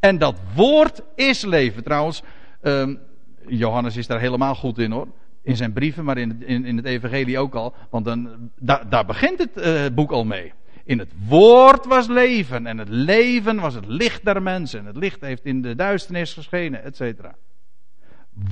En 0.00 0.18
dat 0.18 0.40
woord 0.54 1.02
is 1.14 1.44
leven. 1.44 1.82
Trouwens, 1.82 2.22
um, 2.62 3.00
Johannes 3.46 3.96
is 3.96 4.06
daar 4.06 4.20
helemaal 4.20 4.54
goed 4.54 4.78
in 4.78 4.90
hoor. 4.90 5.08
In 5.42 5.56
zijn 5.56 5.72
brieven, 5.72 6.04
maar 6.04 6.18
in 6.18 6.28
het, 6.28 6.42
in, 6.42 6.64
in 6.64 6.76
het 6.76 6.86
evangelie 6.86 7.38
ook 7.38 7.54
al. 7.54 7.74
Want 7.90 8.04
dan, 8.04 8.50
da, 8.58 8.84
daar 8.88 9.04
begint 9.04 9.38
het 9.38 9.66
uh, 9.66 9.86
boek 9.94 10.10
al 10.10 10.24
mee. 10.24 10.52
In 10.84 10.98
het 10.98 11.12
woord 11.28 11.86
was 11.86 12.06
leven. 12.06 12.66
En 12.66 12.78
het 12.78 12.88
leven 12.88 13.60
was 13.60 13.74
het 13.74 13.86
licht 13.86 14.24
der 14.24 14.42
mensen. 14.42 14.78
En 14.78 14.86
het 14.86 14.96
licht 14.96 15.20
heeft 15.20 15.44
in 15.44 15.62
de 15.62 15.74
duisternis 15.74 16.32
geschenen, 16.32 16.84
et 16.84 16.96
cetera 16.96 17.34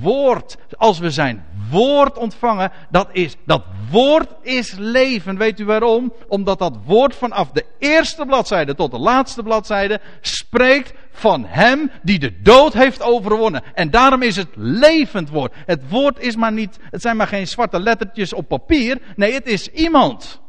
woord, 0.01 0.57
als 0.76 0.99
we 0.99 1.11
zijn 1.11 1.45
woord 1.70 2.18
ontvangen, 2.18 2.72
dat 2.91 3.09
is, 3.12 3.37
dat 3.47 3.62
woord 3.91 4.28
is 4.43 4.74
leven. 4.78 5.39
Weet 5.39 5.61
u 5.61 5.64
waarom? 5.64 6.12
Omdat 6.28 6.59
dat 6.59 6.78
woord 6.85 7.14
vanaf 7.14 7.51
de 7.51 7.64
eerste 7.78 8.24
bladzijde 8.24 8.74
tot 8.74 8.91
de 8.91 8.99
laatste 8.99 9.43
bladzijde 9.43 10.01
spreekt 10.20 10.93
van 11.12 11.45
hem 11.45 11.91
die 12.03 12.18
de 12.18 12.41
dood 12.43 12.72
heeft 12.72 13.03
overwonnen. 13.03 13.62
En 13.74 13.91
daarom 13.91 14.22
is 14.22 14.37
het 14.37 14.49
levend 14.55 15.31
woord. 15.31 15.55
Het 15.66 15.89
woord 15.89 16.18
is 16.18 16.37
maar 16.37 16.53
niet, 16.53 16.78
het 16.91 17.01
zijn 17.01 17.16
maar 17.16 17.26
geen 17.26 17.47
zwarte 17.47 17.81
lettertjes 17.81 18.33
op 18.33 18.49
papier. 18.49 19.01
Nee, 19.16 19.33
het 19.33 19.47
is 19.47 19.68
iemand. 19.68 20.41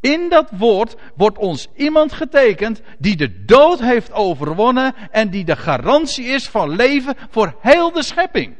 In 0.00 0.28
dat 0.28 0.50
woord 0.50 0.96
wordt 1.16 1.38
ons 1.38 1.68
iemand 1.76 2.12
getekend 2.12 2.80
die 2.98 3.16
de 3.16 3.44
dood 3.44 3.80
heeft 3.80 4.12
overwonnen 4.12 4.94
en 5.10 5.30
die 5.30 5.44
de 5.44 5.56
garantie 5.56 6.24
is 6.24 6.48
van 6.48 6.70
leven 6.70 7.14
voor 7.30 7.56
heel 7.60 7.92
de 7.92 8.02
schepping. 8.02 8.56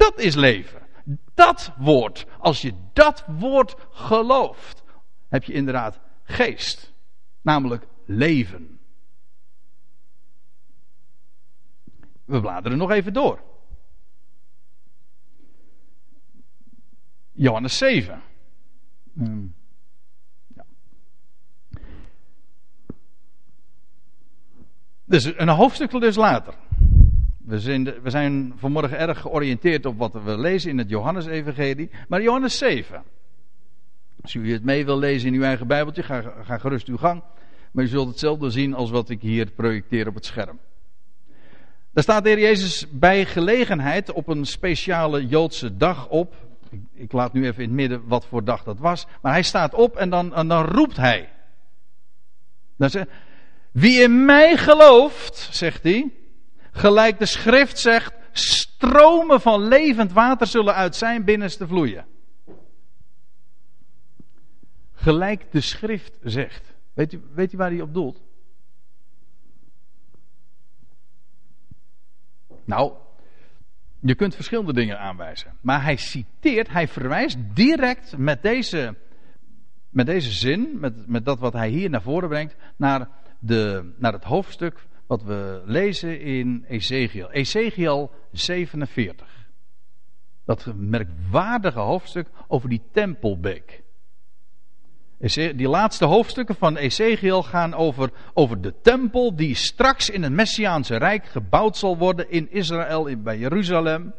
Dat 0.00 0.18
is 0.18 0.34
leven. 0.34 0.86
Dat 1.34 1.72
woord. 1.78 2.26
Als 2.38 2.62
je 2.62 2.72
dat 2.92 3.24
woord 3.26 3.74
gelooft, 3.90 4.82
heb 5.28 5.44
je 5.44 5.52
inderdaad 5.52 6.00
geest. 6.22 6.92
Namelijk 7.42 7.86
leven. 8.04 8.80
We 12.24 12.40
bladeren 12.40 12.78
nog 12.78 12.90
even 12.90 13.12
door. 13.12 13.42
Johannes 17.32 17.78
7. 17.78 18.22
Hmm. 19.12 19.54
Ja. 20.54 20.64
Dus 25.04 25.24
een 25.24 25.48
hoofdstuk 25.48 25.90
dus 25.90 26.16
later. 26.16 26.54
We 27.50 27.60
zijn, 27.60 27.84
we 28.02 28.10
zijn 28.10 28.52
vanmorgen 28.56 28.98
erg 28.98 29.20
georiënteerd 29.20 29.86
op 29.86 29.98
wat 29.98 30.12
we 30.12 30.38
lezen 30.38 30.70
in 30.70 30.78
het 30.78 30.88
Johannes-evangelie. 30.88 31.90
Maar 32.08 32.22
Johannes 32.22 32.58
7. 32.58 33.02
Als 34.22 34.34
u 34.34 34.52
het 34.52 34.64
mee 34.64 34.84
wil 34.84 34.98
lezen 34.98 35.28
in 35.28 35.34
uw 35.34 35.42
eigen 35.42 35.66
Bijbeltje, 35.66 36.02
ga, 36.02 36.20
ga 36.42 36.58
gerust 36.58 36.88
uw 36.88 36.96
gang. 36.96 37.22
Maar 37.72 37.84
u 37.84 37.86
zult 37.86 38.08
hetzelfde 38.08 38.50
zien 38.50 38.74
als 38.74 38.90
wat 38.90 39.08
ik 39.10 39.20
hier 39.20 39.50
projecteer 39.50 40.08
op 40.08 40.14
het 40.14 40.24
scherm. 40.24 40.58
Daar 41.92 42.02
staat 42.02 42.22
de 42.22 42.28
Heer 42.28 42.38
Jezus 42.38 42.86
bij 42.90 43.26
gelegenheid 43.26 44.12
op 44.12 44.28
een 44.28 44.44
speciale 44.44 45.26
Joodse 45.26 45.76
dag 45.76 46.08
op. 46.08 46.34
Ik, 46.92 47.12
laat 47.12 47.32
nu 47.32 47.46
even 47.46 47.62
in 47.62 47.68
het 47.68 47.78
midden 47.78 48.02
wat 48.06 48.26
voor 48.26 48.44
dag 48.44 48.62
dat 48.62 48.78
was. 48.78 49.06
Maar 49.22 49.32
hij 49.32 49.42
staat 49.42 49.74
op 49.74 49.96
en 49.96 50.10
dan, 50.10 50.34
en 50.34 50.48
dan 50.48 50.64
roept 50.64 50.96
hij. 50.96 51.28
Dan 52.76 52.90
zegt, 52.90 53.08
Wie 53.70 54.02
in 54.02 54.24
mij 54.24 54.56
gelooft, 54.56 55.48
zegt 55.50 55.82
hij. 55.82 56.10
Gelijk 56.80 57.18
de 57.18 57.26
schrift 57.26 57.78
zegt, 57.78 58.14
stromen 58.32 59.40
van 59.40 59.68
levend 59.68 60.12
water 60.12 60.46
zullen 60.46 60.74
uit 60.74 60.96
zijn 60.96 61.24
binnenste 61.24 61.66
vloeien. 61.66 62.06
Gelijk 64.92 65.52
de 65.52 65.60
schrift 65.60 66.12
zegt. 66.22 66.74
Weet 66.92 67.12
u, 67.12 67.22
weet 67.34 67.52
u 67.52 67.56
waar 67.56 67.70
hij 67.70 67.80
op 67.80 67.94
doelt? 67.94 68.22
Nou, 72.64 72.92
je 73.98 74.14
kunt 74.14 74.34
verschillende 74.34 74.72
dingen 74.72 74.98
aanwijzen. 74.98 75.56
Maar 75.60 75.82
hij 75.82 75.96
citeert, 75.96 76.68
hij 76.68 76.88
verwijst 76.88 77.38
direct 77.54 78.16
met 78.16 78.42
deze, 78.42 78.96
met 79.88 80.06
deze 80.06 80.30
zin, 80.30 80.78
met, 80.78 81.06
met 81.06 81.24
dat 81.24 81.38
wat 81.38 81.52
hij 81.52 81.68
hier 81.68 81.90
naar 81.90 82.02
voren 82.02 82.28
brengt, 82.28 82.56
naar, 82.76 83.08
de, 83.38 83.92
naar 83.96 84.12
het 84.12 84.24
hoofdstuk 84.24 84.88
wat 85.10 85.22
we 85.22 85.62
lezen 85.64 86.20
in 86.20 86.64
Ezekiel. 86.68 87.30
Ezekiel 87.30 88.10
47. 88.32 89.26
Dat 90.44 90.72
merkwaardige 90.76 91.78
hoofdstuk 91.78 92.26
over 92.48 92.68
die 92.68 92.82
tempelbeek. 92.92 93.82
Die 95.56 95.68
laatste 95.68 96.04
hoofdstukken 96.04 96.54
van 96.54 96.76
Ezekiel 96.76 97.42
gaan 97.42 97.74
over, 97.74 98.10
over 98.34 98.60
de 98.60 98.74
tempel 98.82 99.36
die 99.36 99.54
straks 99.54 100.10
in 100.10 100.22
het 100.22 100.32
Messiaanse 100.32 100.96
Rijk 100.96 101.26
gebouwd 101.26 101.76
zal 101.76 101.98
worden 101.98 102.30
in 102.30 102.50
Israël, 102.50 103.16
bij 103.18 103.38
Jeruzalem. 103.38 104.14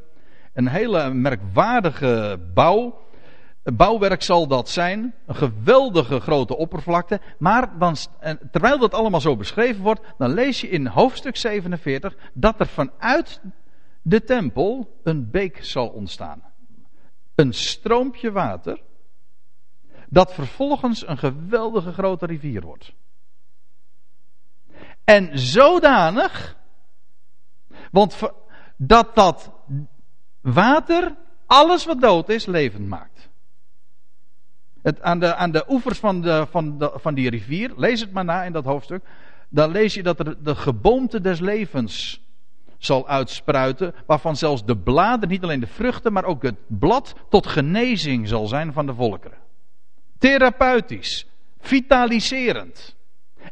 Een 0.53 0.67
hele 0.67 1.13
merkwaardige 1.13 2.39
bouw. 2.53 2.99
Een 3.63 3.75
bouwwerk 3.75 4.21
zal 4.21 4.47
dat 4.47 4.69
zijn. 4.69 5.13
Een 5.25 5.35
geweldige 5.35 6.19
grote 6.19 6.57
oppervlakte. 6.57 7.21
Maar 7.39 7.77
dan, 7.77 7.95
terwijl 8.51 8.79
dat 8.79 8.93
allemaal 8.93 9.21
zo 9.21 9.35
beschreven 9.35 9.83
wordt, 9.83 10.01
dan 10.17 10.33
lees 10.33 10.61
je 10.61 10.69
in 10.69 10.87
hoofdstuk 10.87 11.35
47 11.35 12.15
dat 12.33 12.59
er 12.59 12.67
vanuit 12.67 13.41
de 14.01 14.23
tempel 14.23 14.99
een 15.03 15.31
beek 15.31 15.63
zal 15.63 15.87
ontstaan. 15.87 16.43
Een 17.35 17.53
stroompje 17.53 18.31
water. 18.31 18.81
Dat 20.09 20.33
vervolgens 20.33 21.07
een 21.07 21.17
geweldige 21.17 21.91
grote 21.91 22.25
rivier 22.25 22.61
wordt. 22.61 22.93
En 25.03 25.39
zodanig. 25.39 26.57
Want 27.91 28.19
dat 28.77 29.15
dat 29.15 29.51
water 30.41 31.15
alles 31.45 31.85
wat 31.85 32.01
dood 32.01 32.29
is 32.29 32.45
levend 32.45 32.87
maakt. 32.87 33.10
Het, 34.81 35.01
aan, 35.01 35.19
de, 35.19 35.35
aan 35.35 35.51
de 35.51 35.65
oevers 35.69 35.99
van, 35.99 36.21
de, 36.21 36.45
van, 36.49 36.77
de, 36.77 36.91
van 36.95 37.13
die 37.13 37.29
rivier, 37.29 37.71
lees 37.75 37.99
het 37.99 38.11
maar 38.11 38.25
na 38.25 38.43
in 38.43 38.51
dat 38.51 38.65
hoofdstuk. 38.65 39.03
Dan 39.49 39.71
lees 39.71 39.93
je 39.93 40.03
dat 40.03 40.19
er 40.19 40.43
de 40.43 40.55
geboomte 40.55 41.21
des 41.21 41.39
levens 41.39 42.21
zal 42.77 43.07
uitspruiten. 43.07 43.93
Waarvan 44.05 44.35
zelfs 44.35 44.65
de 44.65 44.77
bladeren, 44.77 45.29
niet 45.29 45.43
alleen 45.43 45.59
de 45.59 45.67
vruchten, 45.67 46.13
maar 46.13 46.25
ook 46.25 46.43
het 46.43 46.55
blad 46.67 47.15
tot 47.29 47.47
genezing 47.47 48.27
zal 48.27 48.47
zijn 48.47 48.73
van 48.73 48.85
de 48.85 48.93
volkeren. 48.93 49.37
Therapeutisch, 50.17 51.27
vitaliserend. 51.59 52.95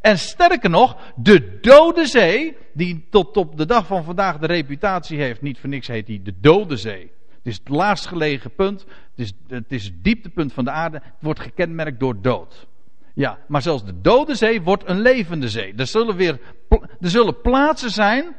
En 0.02 0.18
sterker 0.18 0.70
nog, 0.70 0.98
de 1.16 1.60
dode 1.62 2.06
zee, 2.06 2.58
die 2.74 3.08
tot 3.10 3.38
op 3.38 3.58
de 3.58 3.66
dag 3.66 3.86
van 3.86 4.04
vandaag 4.04 4.38
de 4.38 4.48
reputatie 4.48 5.20
heeft, 5.20 5.42
niet 5.42 5.60
voor 5.60 5.70
niks 5.70 5.88
heet 5.88 6.06
die 6.06 6.22
de 6.22 6.34
dode 6.40 6.78
zee. 6.78 7.12
Het 7.40 7.48
is 7.48 7.58
het 7.58 7.70
laagst 7.70 8.06
gelegen 8.06 8.56
punt. 8.56 8.82
Het 8.82 9.26
is, 9.26 9.34
het 9.48 9.72
is 9.72 9.92
dieptepunt 10.02 10.54
van 10.54 10.64
de 10.64 10.72
aarde. 10.72 11.02
Het 11.04 11.14
wordt 11.20 11.40
gekenmerkt 11.40 12.00
door 12.00 12.22
dood. 12.22 12.68
Ja, 13.14 13.38
maar 13.48 13.62
zelfs 13.62 13.86
de 13.86 14.02
dode 14.02 14.36
zee 14.36 14.62
wordt 14.62 14.90
een 14.90 15.00
levende 15.00 15.50
zee. 15.50 15.74
Er 15.78 15.88
zullen, 15.88 16.16
weer, 16.16 16.40
er 17.00 17.10
zullen 17.10 17.42
plaatsen 17.42 17.92
zijn 17.92 18.36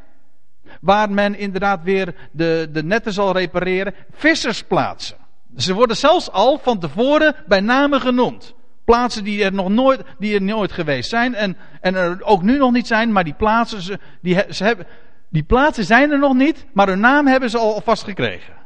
waar 0.80 1.11
men 1.11 1.38
inderdaad 1.38 1.82
weer 1.82 2.14
de, 2.32 2.68
de 2.72 2.82
netten 2.82 3.12
zal 3.12 3.32
repareren. 3.32 3.94
Vissersplaatsen. 4.11 5.16
Ze 5.57 5.74
worden 5.74 5.96
zelfs 5.96 6.30
al 6.30 6.59
van 6.59 6.78
tevoren 6.78 7.34
bij 7.46 7.61
name 7.61 8.01
genoemd. 8.01 8.55
Plaatsen 8.84 9.24
die 9.24 9.44
er 9.44 9.53
nog 9.53 9.68
nooit, 9.68 10.03
die 10.18 10.34
er 10.34 10.42
nooit 10.42 10.72
geweest 10.72 11.11
zijn 11.11 11.34
en, 11.34 11.57
en 11.80 11.94
er 11.94 12.22
ook 12.22 12.42
nu 12.42 12.59
nog 12.59 12.72
niet 12.72 12.86
zijn, 12.86 13.12
maar 13.12 13.24
die 13.24 13.34
plaatsen, 13.34 13.82
ze, 13.82 13.98
die, 14.20 14.44
ze 14.48 14.64
hebben, 14.64 14.86
die 15.28 15.42
plaatsen 15.42 15.84
zijn 15.84 16.11
er 16.11 16.18
nog 16.18 16.34
niet, 16.34 16.66
maar 16.72 16.88
hun 16.88 17.01
naam 17.01 17.26
hebben 17.26 17.51
ze 17.51 17.59
al 17.59 17.74
alvast 17.74 18.05
gekregen. 18.05 18.60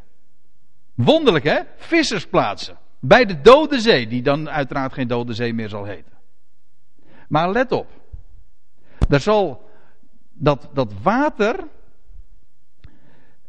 Wonderlijk 0.95 1.45
hè? 1.45 1.61
Vissersplaatsen. 1.77 2.79
Bij 3.01 3.25
de 3.25 3.41
Dode 3.41 3.81
Zee, 3.81 4.07
die 4.07 4.23
dan 4.23 4.51
uiteraard 4.51 4.93
geen 4.93 5.09
Dode 5.09 5.35
Zee 5.35 5.55
meer 5.55 5.69
zal 5.69 5.85
heten. 5.85 6.13
Maar 7.29 7.51
let 7.51 7.73
op. 7.73 7.91
Daar 9.09 9.21
zal 9.21 9.71
dat, 10.33 10.69
dat 10.73 10.93
water, 11.03 11.65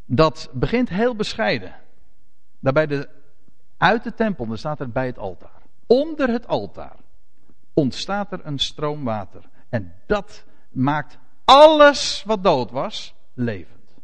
dat 0.05 0.49
begint 0.53 0.89
heel 0.89 1.15
bescheiden. 1.15 1.75
Daarbij 2.59 2.87
de, 2.87 3.09
uit 3.77 4.03
de 4.03 4.13
tempel, 4.13 4.45
dan 4.47 4.57
staat 4.57 4.79
er 4.79 4.89
bij 4.89 5.05
het 5.05 5.17
altaar. 5.17 5.61
Onder 5.87 6.29
het 6.29 6.47
altaar 6.47 6.95
ontstaat 7.73 8.31
er 8.31 8.39
een 8.43 8.59
stroom 8.59 9.03
water. 9.03 9.49
En 9.69 9.93
dat 10.05 10.45
maakt 10.71 11.17
alles 11.45 12.23
wat 12.25 12.43
dood 12.43 12.71
was, 12.71 13.15
levend. 13.33 13.95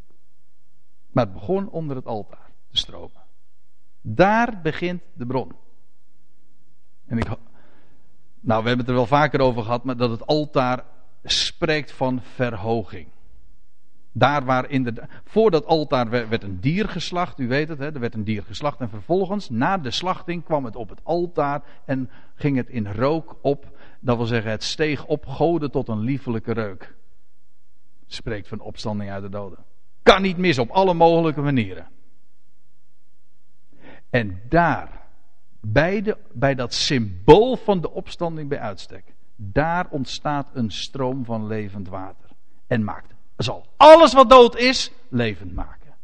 Maar 1.12 1.24
het 1.24 1.34
begon 1.34 1.70
onder 1.70 1.96
het 1.96 2.06
altaar 2.06 2.50
te 2.70 2.78
stromen. 2.78 3.21
Daar 4.02 4.60
begint 4.62 5.02
de 5.14 5.26
bron. 5.26 5.52
En 7.06 7.18
ik, 7.18 7.26
nou, 8.40 8.62
we 8.62 8.68
hebben 8.68 8.78
het 8.78 8.88
er 8.88 8.94
wel 8.94 9.06
vaker 9.06 9.40
over 9.40 9.64
gehad, 9.64 9.84
maar 9.84 9.98
dat 9.98 10.10
het 10.10 10.28
altaar 10.28 10.84
spreekt 11.24 11.92
van 11.92 12.22
verhoging. 12.22 13.08
Daar 14.12 14.46
waar 14.46 14.70
in 14.70 14.84
de, 14.84 15.04
voor 15.24 15.52
dat 15.52 15.66
altaar 15.66 16.10
werd 16.10 16.44
een 16.44 16.60
dier 16.60 16.90
geslacht, 16.90 17.40
u 17.40 17.48
weet 17.48 17.68
het, 17.68 17.80
hè, 17.80 17.94
er 17.94 18.00
werd 18.00 18.14
een 18.14 18.24
dier 18.24 18.44
geslacht. 18.44 18.80
En 18.80 18.90
vervolgens, 18.90 19.50
na 19.50 19.78
de 19.78 19.92
slachting, 19.92 20.44
kwam 20.44 20.66
het 20.66 20.76
op 20.76 20.90
het 20.90 21.00
altaar 21.04 21.64
en 21.86 22.10
ging 22.36 22.58
het 22.58 22.70
in 22.70 22.92
rook 22.92 23.38
op. 23.42 23.78
Dat 24.00 24.18
wil 24.18 24.26
zeggen, 24.26 24.52
het 24.52 24.64
steeg 24.64 25.06
op 25.06 25.26
goden 25.26 25.72
tot 25.72 25.88
een 25.88 26.00
liefelijke 26.00 26.52
reuk. 26.52 26.96
Spreekt 28.06 28.48
van 28.48 28.60
opstanding 28.60 29.12
uit 29.12 29.24
de 29.24 29.30
doden. 29.30 29.58
Kan 30.04 30.22
niet 30.22 30.38
mis 30.38 30.58
op 30.58 30.70
alle 30.70 30.94
mogelijke 30.94 31.42
manieren. 31.42 31.88
En 34.12 34.42
daar, 34.50 34.90
bij, 35.62 36.02
de, 36.02 36.18
bij 36.32 36.56
dat 36.56 36.74
symbool 36.74 37.56
van 37.56 37.82
de 37.82 37.92
opstanding 37.92 38.50
bij 38.50 38.60
uitstek, 38.60 39.04
daar 39.36 39.88
ontstaat 39.90 40.50
een 40.54 40.72
stroom 40.72 41.26
van 41.26 41.48
levend 41.48 41.88
water. 41.88 42.30
En 42.68 42.84
maakt, 42.84 43.14
zal 43.38 43.66
alles 43.78 44.14
wat 44.14 44.30
dood 44.30 44.58
is, 44.58 44.92
levend 45.10 45.54
maken. 45.54 45.96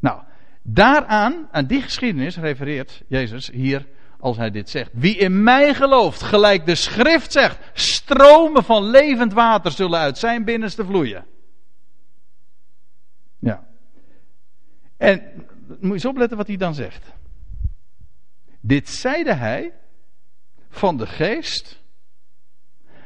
Nou, 0.00 0.22
daaraan, 0.62 1.48
aan 1.50 1.66
die 1.66 1.82
geschiedenis 1.82 2.36
refereert 2.36 3.02
Jezus 3.06 3.50
hier 3.50 3.86
als 4.18 4.36
hij 4.36 4.50
dit 4.50 4.70
zegt. 4.70 4.90
Wie 4.92 5.16
in 5.16 5.42
mij 5.42 5.74
gelooft, 5.74 6.22
gelijk 6.22 6.66
de 6.66 6.74
schrift 6.74 7.32
zegt, 7.32 7.58
stromen 7.72 8.64
van 8.64 8.84
levend 8.84 9.32
water 9.32 9.70
zullen 9.70 9.98
uit 9.98 10.18
zijn 10.18 10.44
binnenste 10.44 10.84
vloeien. 10.84 11.26
Ja. 13.38 13.66
En 14.96 15.46
moet 15.68 15.78
je 15.80 15.92
eens 15.92 16.04
opletten 16.04 16.36
wat 16.36 16.46
hij 16.46 16.56
dan 16.56 16.74
zegt. 16.74 17.12
Dit 18.60 18.88
zeide 18.88 19.34
hij 19.34 19.72
van 20.68 20.96
de 20.96 21.06
geest, 21.06 21.82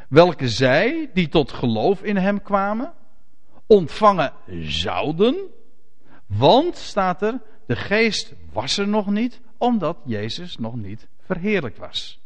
welke 0.08 0.48
zij 0.48 1.10
die 1.14 1.28
tot 1.28 1.52
geloof 1.52 2.02
in 2.02 2.16
hem 2.16 2.42
kwamen, 2.42 2.92
ontvangen 3.66 4.32
zouden. 4.62 5.36
Want, 6.26 6.76
staat 6.76 7.22
er, 7.22 7.40
de 7.66 7.76
geest 7.76 8.34
was 8.52 8.78
er 8.78 8.88
nog 8.88 9.06
niet, 9.06 9.40
omdat 9.58 9.98
Jezus 10.04 10.56
nog 10.56 10.74
niet 10.74 11.08
verheerlijk 11.18 11.76
was. 11.76 12.20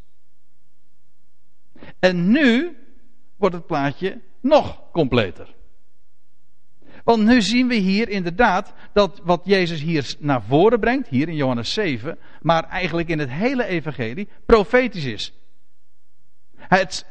En 1.99 2.31
nu 2.31 2.77
wordt 3.37 3.55
het 3.55 3.67
plaatje 3.67 4.21
nog 4.41 4.91
completer. 4.91 5.55
Want 7.05 7.25
nu 7.25 7.43
zien 7.43 7.69
we 7.69 7.75
hier 7.75 8.09
inderdaad 8.09 8.73
dat 8.93 9.21
wat 9.25 9.41
Jezus 9.45 9.81
hier 9.81 10.15
naar 10.19 10.43
voren 10.43 10.81
brengt, 10.81 11.09
hier 11.09 11.29
in 11.29 11.37
Johannes 11.37 11.73
7, 11.73 12.19
maar 12.43 12.65
eigenlijk 12.65 13.09
in 13.09 13.19
het 13.19 13.31
hele 13.31 13.65
evangelie, 13.65 14.29
profetisch 14.47 15.05
is. 15.05 15.33
Het, 16.57 17.07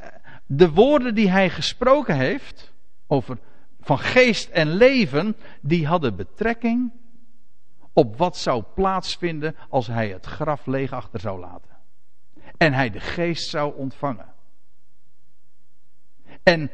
de 0.45 0.71
woorden 0.71 1.15
die 1.15 1.29
hij 1.29 1.49
gesproken 1.49 2.15
heeft 2.15 2.73
over 3.07 3.37
van 3.81 3.99
geest 3.99 4.49
en 4.49 4.67
leven, 4.67 5.35
die 5.61 5.87
hadden 5.87 6.15
betrekking 6.15 6.91
op 7.93 8.17
wat 8.17 8.37
zou 8.37 8.63
plaatsvinden 8.75 9.55
als 9.69 9.87
hij 9.87 10.09
het 10.09 10.25
graf 10.25 10.65
leeg 10.65 10.91
achter 10.91 11.19
zou 11.19 11.39
laten. 11.39 11.71
En 12.57 12.73
hij 12.73 12.89
de 12.89 12.99
geest 12.99 13.49
zou 13.49 13.75
ontvangen. 13.75 14.33
En 16.43 16.71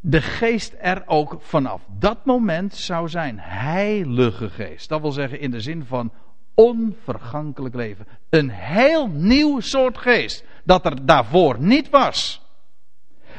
de 0.00 0.22
geest 0.22 0.74
er 0.78 1.02
ook 1.06 1.36
vanaf 1.40 1.82
dat 1.98 2.24
moment 2.24 2.74
zou 2.74 3.08
zijn. 3.08 3.38
Heilige 3.40 4.50
geest. 4.50 4.88
Dat 4.88 5.00
wil 5.00 5.12
zeggen 5.12 5.40
in 5.40 5.50
de 5.50 5.60
zin 5.60 5.84
van 5.84 6.12
onvergankelijk 6.54 7.74
leven. 7.74 8.06
Een 8.30 8.50
heel 8.50 9.08
nieuw 9.08 9.60
soort 9.60 9.98
geest. 9.98 10.44
Dat 10.64 10.84
er 10.84 11.06
daarvoor 11.06 11.56
niet 11.60 11.90
was. 11.90 12.40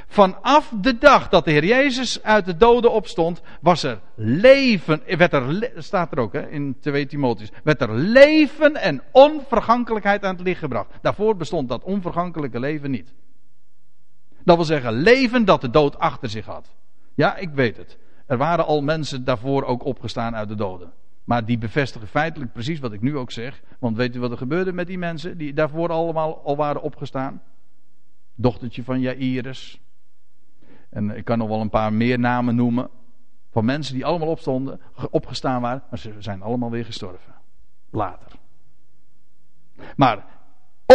Vanaf 0.08 0.74
de 0.82 0.98
dag 0.98 1.30
dat 1.30 1.46
de 1.46 1.52
Heer 1.52 1.66
Jezus 1.66 2.24
uit 2.24 2.46
de 2.46 2.58
doden 2.58 2.92
opstond, 2.92 3.42
was 3.62 3.84
er 3.84 4.00
leven, 4.16 5.02
werd 5.18 5.34
er, 5.34 5.72
staat 5.78 6.12
er 6.12 6.20
ook 6.20 6.34
hè, 6.34 6.50
in 6.50 6.76
2 6.80 7.06
Timotheus, 7.06 7.52
werd 7.64 7.82
er 7.82 7.94
leven 7.94 8.76
en 8.76 9.02
onvergankelijkheid 9.12 10.24
aan 10.24 10.36
het 10.36 10.44
licht 10.44 10.60
gebracht. 10.60 10.90
Daarvoor 11.02 11.36
bestond 11.36 11.70
dat 11.70 11.84
onvergankelijke 11.84 12.60
leven 12.60 12.92
niet. 12.92 13.14
Dat 14.44 14.56
wil 14.56 14.66
zeggen, 14.66 14.94
leven 14.94 15.46
dat 15.46 15.62
de 15.62 15.70
dood 15.70 16.00
achter 16.00 16.30
zich 16.30 16.46
had. 16.46 16.76
Ja, 17.14 17.36
ik 17.36 17.50
weet 17.50 17.78
het. 17.78 17.98
Er 18.26 18.38
waren 18.38 18.66
al 18.66 18.82
mensen 18.82 19.24
daarvoor 19.24 19.64
ook 19.64 19.84
opgestaan 19.84 20.36
uit 20.36 20.48
de 20.48 20.56
doden. 20.56 20.92
Maar 21.24 21.46
die 21.46 21.58
bevestigen 21.58 22.08
feitelijk 22.08 22.54
precies 22.54 22.80
wat 22.80 22.94
ik 22.94 23.02
nu 23.02 23.18
ook 23.18 23.32
zeg. 23.32 23.62
Want 23.80 23.98
weet 23.98 24.16
u 24.16 24.20
wat 24.20 24.32
er 24.32 24.38
gebeurde 24.38 24.74
met 24.74 24.88
die 24.88 24.98
mensen 24.98 25.38
die 25.38 25.54
daarvoor 25.54 25.90
allemaal 25.90 26.42
al 26.44 26.56
waren 26.56 26.82
opgestaan? 26.82 27.42
Dochtertje 28.36 28.84
van 28.84 29.00
Jairus, 29.00 29.82
en 30.92 31.18
ik 31.18 31.26
kan 31.26 31.38
nog 31.38 31.48
wel 31.48 31.62
een 31.62 31.70
paar 31.70 31.94
meer 31.94 32.20
namen 32.20 32.56
noemen. 32.56 32.90
Van 33.52 33.66
mensen 33.66 33.94
die 33.94 34.06
allemaal 34.06 34.28
opstonden, 34.28 34.82
opgestaan 35.10 35.62
waren, 35.62 35.84
maar 35.90 36.00
ze 36.00 36.16
zijn 36.20 36.42
allemaal 36.42 36.72
weer 36.72 36.86
gestorven. 36.86 37.34
Later. 37.90 38.32
Maar 39.96 40.26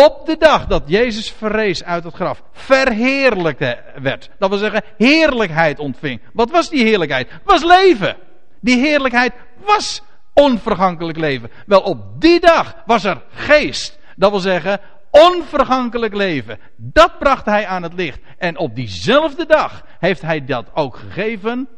op 0.05 0.27
de 0.27 0.37
dag 0.39 0.67
dat 0.67 0.83
Jezus 0.87 1.33
verrees 1.33 1.85
uit 1.85 2.05
het 2.05 2.15
graf, 2.15 2.43
verheerlijkt 2.53 3.77
werd. 4.03 4.31
Dat 4.39 4.49
wil 4.49 4.59
zeggen, 4.59 4.83
heerlijkheid 4.97 5.79
ontving. 5.79 6.21
Wat 6.33 6.51
was 6.51 6.71
die 6.71 6.85
heerlijkheid? 6.85 7.29
Was 7.45 7.65
leven. 7.65 8.17
Die 8.61 8.79
heerlijkheid 8.79 9.33
was 9.65 10.03
onvergankelijk 10.35 11.19
leven. 11.19 11.51
Wel, 11.67 11.81
op 11.81 12.21
die 12.21 12.41
dag 12.41 12.77
was 12.87 13.05
er 13.05 13.23
geest. 13.31 13.99
Dat 14.17 14.31
wil 14.31 14.41
zeggen, 14.41 14.81
onvergankelijk 15.11 16.15
leven. 16.15 16.59
Dat 16.77 17.19
bracht 17.19 17.45
hij 17.45 17.67
aan 17.67 17.83
het 17.83 17.93
licht. 17.93 18.21
En 18.39 18.59
op 18.59 18.75
diezelfde 18.75 19.47
dag 19.47 19.85
heeft 19.99 20.23
hij 20.23 20.45
dat 20.45 20.67
ook 20.75 20.97
gegeven 20.97 21.69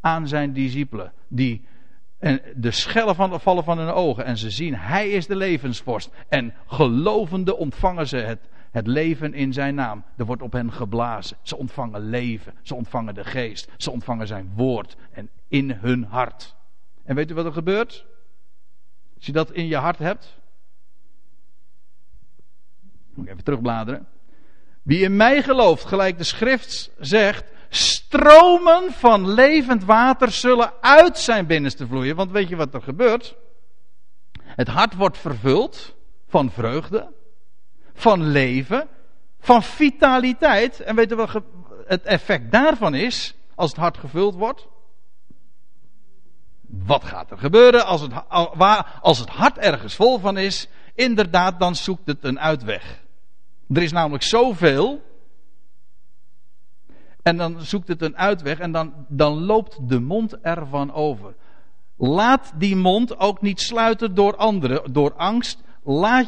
aan 0.00 0.28
zijn 0.28 0.52
discipelen. 0.52 1.12
Die 1.28 1.68
en 2.20 2.40
de 2.56 2.70
schellen 2.70 3.14
van, 3.14 3.40
vallen 3.40 3.64
van 3.64 3.78
hun 3.78 3.88
ogen 3.88 4.24
en 4.24 4.36
ze 4.36 4.50
zien, 4.50 4.74
hij 4.74 5.10
is 5.10 5.26
de 5.26 5.36
levensvorst. 5.36 6.10
En 6.28 6.54
gelovende 6.66 7.56
ontvangen 7.56 8.08
ze 8.08 8.16
het, 8.16 8.48
het 8.70 8.86
leven 8.86 9.34
in 9.34 9.52
zijn 9.52 9.74
naam. 9.74 10.04
Er 10.16 10.24
wordt 10.24 10.42
op 10.42 10.52
hen 10.52 10.72
geblazen. 10.72 11.36
Ze 11.42 11.56
ontvangen 11.56 12.08
leven. 12.08 12.54
Ze 12.62 12.74
ontvangen 12.74 13.14
de 13.14 13.24
geest. 13.24 13.68
Ze 13.76 13.90
ontvangen 13.90 14.26
zijn 14.26 14.52
woord. 14.54 14.96
En 15.10 15.30
in 15.48 15.70
hun 15.70 16.04
hart. 16.04 16.56
En 17.04 17.14
weet 17.14 17.30
u 17.30 17.34
wat 17.34 17.44
er 17.44 17.52
gebeurt? 17.52 18.06
Als 19.16 19.26
je 19.26 19.32
dat 19.32 19.50
in 19.50 19.66
je 19.66 19.76
hart 19.76 19.98
hebt, 19.98 20.38
moet 23.14 23.24
ik 23.24 23.30
even 23.30 23.44
terugbladeren. 23.44 24.06
Wie 24.82 25.00
in 25.00 25.16
mij 25.16 25.42
gelooft, 25.42 25.84
gelijk 25.84 26.18
de 26.18 26.24
schrift 26.24 26.90
zegt, 26.98 27.44
stromen 27.70 28.92
van 28.92 29.28
levend 29.28 29.84
water 29.84 30.30
zullen 30.32 30.72
uit 30.80 31.18
zijn 31.18 31.46
binnenste 31.46 31.86
vloeien. 31.86 32.16
Want 32.16 32.30
weet 32.30 32.48
je 32.48 32.56
wat 32.56 32.74
er 32.74 32.82
gebeurt? 32.82 33.34
Het 34.42 34.68
hart 34.68 34.94
wordt 34.94 35.18
vervuld 35.18 35.94
van 36.28 36.50
vreugde, 36.50 37.12
van 37.94 38.22
leven, 38.22 38.88
van 39.40 39.62
vitaliteit. 39.62 40.80
En 40.80 40.96
je 40.96 41.14
wat 41.14 41.42
het 41.86 42.02
effect 42.02 42.52
daarvan 42.52 42.94
is, 42.94 43.34
als 43.54 43.70
het 43.70 43.80
hart 43.80 43.98
gevuld 43.98 44.34
wordt? 44.34 44.68
Wat 46.66 47.04
gaat 47.04 47.30
er 47.30 47.38
gebeuren 47.38 47.86
als 47.86 48.00
het, 48.00 48.12
als 49.00 49.18
het 49.18 49.28
hart 49.28 49.58
ergens 49.58 49.94
vol 49.94 50.18
van 50.18 50.38
is? 50.38 50.68
Inderdaad, 50.94 51.60
dan 51.60 51.74
zoekt 51.74 52.06
het 52.06 52.24
een 52.24 52.40
uitweg. 52.40 53.02
Er 53.68 53.82
is 53.82 53.92
namelijk 53.92 54.22
zoveel. 54.22 55.02
En 57.22 57.36
dan 57.36 57.60
zoekt 57.60 57.88
het 57.88 58.02
een 58.02 58.16
uitweg 58.16 58.58
en 58.58 58.72
dan, 58.72 58.92
dan 59.08 59.44
loopt 59.44 59.88
de 59.88 60.00
mond 60.00 60.40
ervan 60.40 60.92
over. 60.92 61.34
Laat 61.96 62.52
die 62.56 62.76
mond 62.76 63.18
ook 63.18 63.42
niet 63.42 63.60
sluiten 63.60 64.14
door 64.14 64.36
anderen, 64.36 64.92
door 64.92 65.12
angst. 65.14 65.62
Laat, 65.82 66.26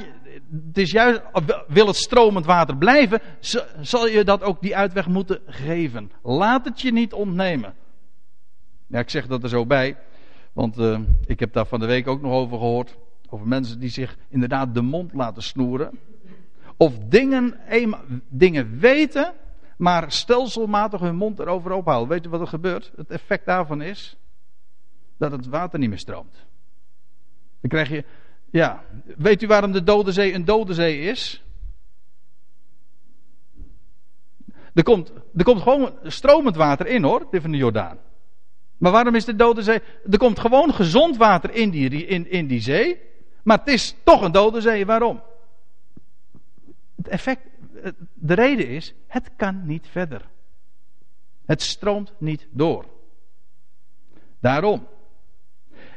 het 0.67 0.79
is 0.79 0.91
juist, 0.91 1.21
wil 1.67 1.87
het 1.87 1.97
stromend 1.97 2.47
water 2.47 2.77
blijven, 2.77 3.21
zal 3.81 4.09
je 4.09 4.25
dat 4.25 4.43
ook 4.43 4.63
die 4.63 4.77
uitweg 4.77 5.07
moeten 5.07 5.41
geven. 5.47 6.11
Laat 6.23 6.65
het 6.65 6.81
je 6.81 6.93
niet 6.93 7.13
ontnemen. 7.13 7.75
Ja, 8.87 8.99
ik 8.99 9.11
zeg 9.11 9.27
dat 9.27 9.43
er 9.43 9.49
zo 9.49 9.67
bij, 9.67 9.97
want 10.53 10.79
uh, 10.79 10.99
ik 11.27 11.41
heb 11.41 11.53
daar 11.53 11.67
van 11.67 11.81
de 11.81 11.87
week 11.87 12.07
ook 12.07 12.23
nog 12.23 12.33
over 12.33 12.59
gehoord. 12.59 12.97
Over 13.29 13.49
mensen 13.49 13.81
die 13.81 13.89
zich 13.89 14.17
inderdaad 14.29 14.75
de 14.75 14.83
mond 14.83 15.13
laten 15.13 15.43
snoeren. 15.43 15.99
Of 16.77 16.99
dingen, 16.99 17.57
dingen 18.29 18.79
weten, 18.79 19.33
maar 19.83 20.13
stelselmatig 20.13 21.01
hun 21.01 21.17
mond 21.17 21.39
erover 21.39 21.73
ophouden. 21.73 22.09
Weet 22.09 22.27
u 22.27 22.29
wat 22.29 22.41
er 22.41 22.47
gebeurt? 22.47 22.93
Het 22.97 23.11
effect 23.11 23.47
daarvan 23.47 23.83
is 23.83 24.17
dat 25.19 25.33
het 25.33 25.47
water 25.47 25.79
niet 25.79 25.89
meer 25.89 25.99
stroomt. 25.99 26.47
Dan 27.61 27.71
krijg 27.71 27.89
je, 27.89 28.05
ja, 28.51 28.85
weet 29.17 29.43
u 29.43 29.47
waarom 29.47 29.73
de 29.73 29.83
Dode 29.83 30.13
Zee 30.13 30.35
een 30.35 30.45
Dode 30.45 30.75
Zee 30.75 31.01
is? 31.01 31.45
Er 34.75 34.83
komt, 34.83 35.13
er 35.37 35.45
komt 35.45 35.63
gewoon 35.63 35.93
stromend 36.03 36.57
water 36.57 36.87
in 36.87 37.03
hoor, 37.03 37.27
dit 37.31 37.41
van 37.41 37.51
de 37.51 37.57
Jordaan. 37.57 37.99
Maar 38.79 38.93
waarom 38.93 39.15
is 39.15 39.25
de 39.25 39.37
Dode 39.37 39.63
Zee? 39.63 39.81
Er 40.11 40.19
komt 40.19 40.39
gewoon 40.39 40.75
gezond 40.75 41.17
water 41.17 41.51
in 41.51 41.71
die, 41.71 42.07
in, 42.07 42.31
in 42.31 42.47
die 42.47 42.61
zee. 42.61 43.01
Maar 43.43 43.59
het 43.59 43.69
is 43.69 43.95
toch 44.05 44.23
een 44.23 44.33
Dode 44.33 44.61
Zee. 44.61 44.87
Waarom? 44.87 45.23
Het 46.97 47.09
effect, 47.09 47.47
de 48.15 48.35
reden 48.35 48.69
is, 48.69 48.95
het 49.07 49.31
kan 49.37 49.67
niet 49.67 49.89
verder. 49.91 50.29
Het 51.47 51.63
stroomt 51.63 52.13
niet 52.19 52.47
door. 52.51 52.85
Daarom. 54.41 54.87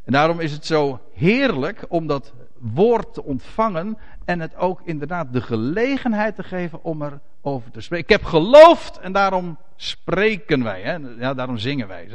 En 0.04 0.12
daarom 0.12 0.40
is 0.40 0.52
het 0.52 0.66
zo 0.66 1.00
heerlijk 1.14 1.86
om 1.88 2.08
dat 2.08 2.34
woord 2.60 3.14
te 3.14 3.24
ontvangen 3.24 3.98
en 4.26 4.40
het 4.40 4.56
ook 4.56 4.82
inderdaad 4.84 5.34
de 5.34 5.42
gelegenheid 5.42 6.36
te 6.36 6.44
geven 6.44 6.84
om 6.84 7.02
er 7.02 7.20
over 7.42 7.72
te 7.72 7.82
spreken. 7.82 8.06
Ik 8.06 8.22
heb 8.22 8.24
geloofd 8.24 9.00
en 9.00 9.12
daarom 9.12 9.58
spreken 9.76 10.64
wij. 10.64 10.82
Hè? 10.82 10.96
Ja, 11.20 11.34
daarom 11.34 11.58
zingen 11.58 11.88
wij. 11.88 12.08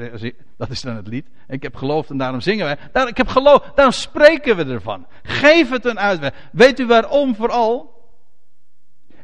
Dat 0.57 0.71
is 0.71 0.81
dan 0.81 0.97
het 0.97 1.07
lied. 1.07 1.27
Ik 1.49 1.63
heb 1.63 1.77
geloofd 1.77 2.11
en 2.11 2.17
daarom 2.17 2.41
zingen 2.41 2.65
wij. 2.65 2.77
Daar, 2.93 3.09
ik 3.09 3.17
heb 3.17 3.29
geloofd, 3.29 3.65
daarom 3.75 3.95
spreken 3.95 4.57
we 4.57 4.65
ervan. 4.65 5.07
Geef 5.23 5.71
het 5.71 5.85
een 5.85 5.99
uitweg. 5.99 6.49
Weet 6.53 6.79
u 6.79 6.87
waarom 6.87 7.35
vooral? 7.35 7.90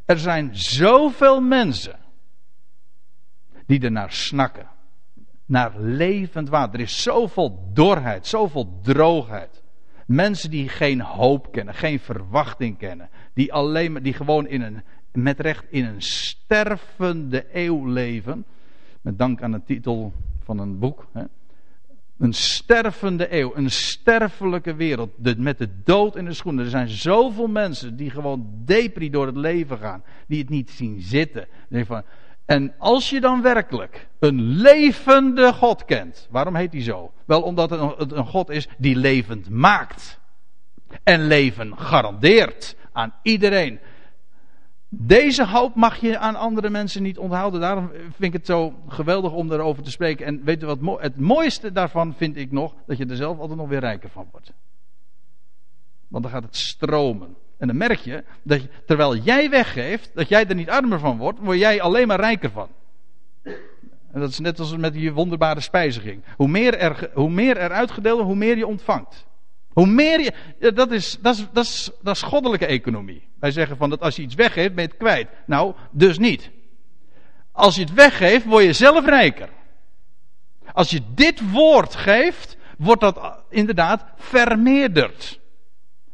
Er 0.07 0.19
zijn 0.19 0.55
zoveel 0.55 1.41
mensen 1.41 1.95
die 3.65 3.81
ernaar 3.81 4.11
snakken. 4.11 4.67
Naar 5.45 5.79
levend 5.79 6.49
water. 6.49 6.73
Er 6.73 6.85
is 6.85 7.03
zoveel 7.03 7.69
dorheid, 7.73 8.27
zoveel 8.27 8.79
droogheid. 8.81 9.63
Mensen 10.05 10.49
die 10.49 10.69
geen 10.69 11.01
hoop 11.01 11.51
kennen, 11.51 11.73
geen 11.73 11.99
verwachting 11.99 12.77
kennen. 12.77 13.09
Die, 13.33 13.53
alleen, 13.53 13.93
die 13.93 14.13
gewoon 14.13 14.47
in 14.47 14.61
een, 14.61 14.83
met 15.11 15.39
recht 15.39 15.65
in 15.69 15.85
een 15.85 16.01
stervende 16.01 17.45
eeuw 17.53 17.85
leven. 17.85 18.45
Met 19.01 19.17
dank 19.17 19.41
aan 19.41 19.51
de 19.51 19.63
titel 19.63 20.13
van 20.43 20.59
een 20.59 20.79
boek. 20.79 21.07
Hè. 21.13 21.23
Een 22.17 22.33
stervende 22.33 23.33
eeuw, 23.33 23.51
een 23.55 23.71
sterfelijke 23.71 24.75
wereld. 24.75 25.37
Met 25.37 25.57
de 25.57 25.69
dood 25.83 26.15
in 26.15 26.25
de 26.25 26.33
schoenen. 26.33 26.63
Er 26.63 26.69
zijn 26.69 26.89
zoveel 26.89 27.47
mensen 27.47 27.95
die 27.95 28.09
gewoon 28.09 28.47
depri 28.65 29.09
door 29.09 29.25
het 29.25 29.35
leven 29.35 29.77
gaan. 29.77 30.03
Die 30.27 30.39
het 30.39 30.49
niet 30.49 30.69
zien 30.69 31.01
zitten. 31.01 31.47
En 32.45 32.73
als 32.77 33.09
je 33.09 33.19
dan 33.19 33.41
werkelijk 33.41 34.07
een 34.19 34.41
levende 34.41 35.53
God 35.53 35.85
kent. 35.85 36.27
Waarom 36.31 36.55
heet 36.55 36.73
hij 36.73 36.83
zo? 36.83 37.11
Wel 37.25 37.41
omdat 37.41 37.69
het 37.69 38.11
een 38.11 38.25
God 38.25 38.49
is 38.49 38.67
die 38.77 38.95
levend 38.95 39.49
maakt. 39.49 40.19
En 41.03 41.27
leven 41.27 41.77
garandeert 41.77 42.75
aan 42.91 43.13
iedereen. 43.21 43.79
Deze 44.89 45.45
hoop 45.45 45.75
mag 45.75 45.97
je 45.97 46.17
aan 46.17 46.35
andere 46.35 46.69
mensen 46.69 47.03
niet 47.03 47.17
onthouden. 47.17 47.61
Daarom 47.61 47.89
vind 47.89 48.23
ik 48.23 48.33
het 48.33 48.45
zo 48.45 48.73
geweldig 48.87 49.31
om 49.31 49.51
erover 49.51 49.83
te 49.83 49.91
spreken. 49.91 50.25
En 50.25 50.43
weet 50.43 50.59
je 50.59 50.65
wat 50.65 51.01
het 51.01 51.19
mooiste 51.19 51.71
daarvan 51.71 52.13
vind 52.17 52.37
ik 52.37 52.51
nog? 52.51 52.73
Dat 52.85 52.97
je 52.97 53.05
er 53.05 53.15
zelf 53.15 53.39
altijd 53.39 53.59
nog 53.59 53.67
weer 53.67 53.79
rijker 53.79 54.09
van 54.09 54.27
wordt. 54.31 54.53
Want 56.07 56.23
dan 56.23 56.31
gaat 56.31 56.43
het 56.43 56.55
stromen. 56.55 57.35
En 57.57 57.67
dan 57.67 57.77
merk 57.77 57.99
je 57.99 58.23
dat 58.43 58.61
terwijl 58.85 59.15
jij 59.15 59.49
weggeeft, 59.49 60.11
dat 60.13 60.29
jij 60.29 60.47
er 60.47 60.55
niet 60.55 60.69
armer 60.69 60.99
van 60.99 61.17
wordt, 61.17 61.39
word 61.39 61.59
jij 61.59 61.81
alleen 61.81 62.07
maar 62.07 62.19
rijker 62.19 62.51
van. 62.51 62.69
En 64.11 64.19
dat 64.19 64.29
is 64.29 64.39
net 64.39 64.59
als 64.59 64.77
met 64.77 64.93
die 64.93 65.13
wonderbare 65.13 65.59
spijziging. 65.59 66.23
Hoe 66.35 66.47
meer 66.47 66.77
er, 66.77 67.09
hoe 67.13 67.29
meer 67.29 67.57
er 67.57 67.71
uitgedeeld 67.71 68.21
hoe 68.21 68.35
meer 68.35 68.57
je 68.57 68.67
ontvangt. 68.67 69.26
Hoe 69.77 69.87
meer 69.87 70.19
je. 70.21 70.33
Dat 70.73 70.91
is, 70.91 71.17
dat, 71.21 71.37
is, 71.37 71.47
dat, 71.51 71.65
is, 71.65 71.91
dat 72.01 72.15
is 72.15 72.21
goddelijke 72.21 72.65
economie. 72.65 73.27
Wij 73.39 73.51
zeggen 73.51 73.77
van 73.77 73.89
dat 73.89 74.01
als 74.01 74.15
je 74.15 74.21
iets 74.21 74.35
weggeeft, 74.35 74.73
ben 74.73 74.83
je 74.83 74.89
het 74.89 74.99
kwijt. 74.99 75.29
Nou, 75.45 75.73
dus 75.91 76.17
niet. 76.17 76.49
Als 77.51 77.75
je 77.75 77.81
het 77.81 77.93
weggeeft, 77.93 78.45
word 78.45 78.63
je 78.63 78.73
zelf 78.73 79.05
rijker. 79.05 79.49
Als 80.71 80.89
je 80.89 81.01
dit 81.13 81.51
woord 81.51 81.95
geeft, 81.95 82.57
wordt 82.77 83.01
dat 83.01 83.43
inderdaad 83.49 84.05
vermeerderd. 84.15 85.39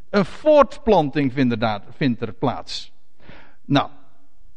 Een 0.09 0.26
voortplanting 0.26 1.34
vindt 1.34 1.84
vindt 1.95 2.22
er 2.22 2.34
plaats. 2.34 2.91
Nou, 3.66 3.89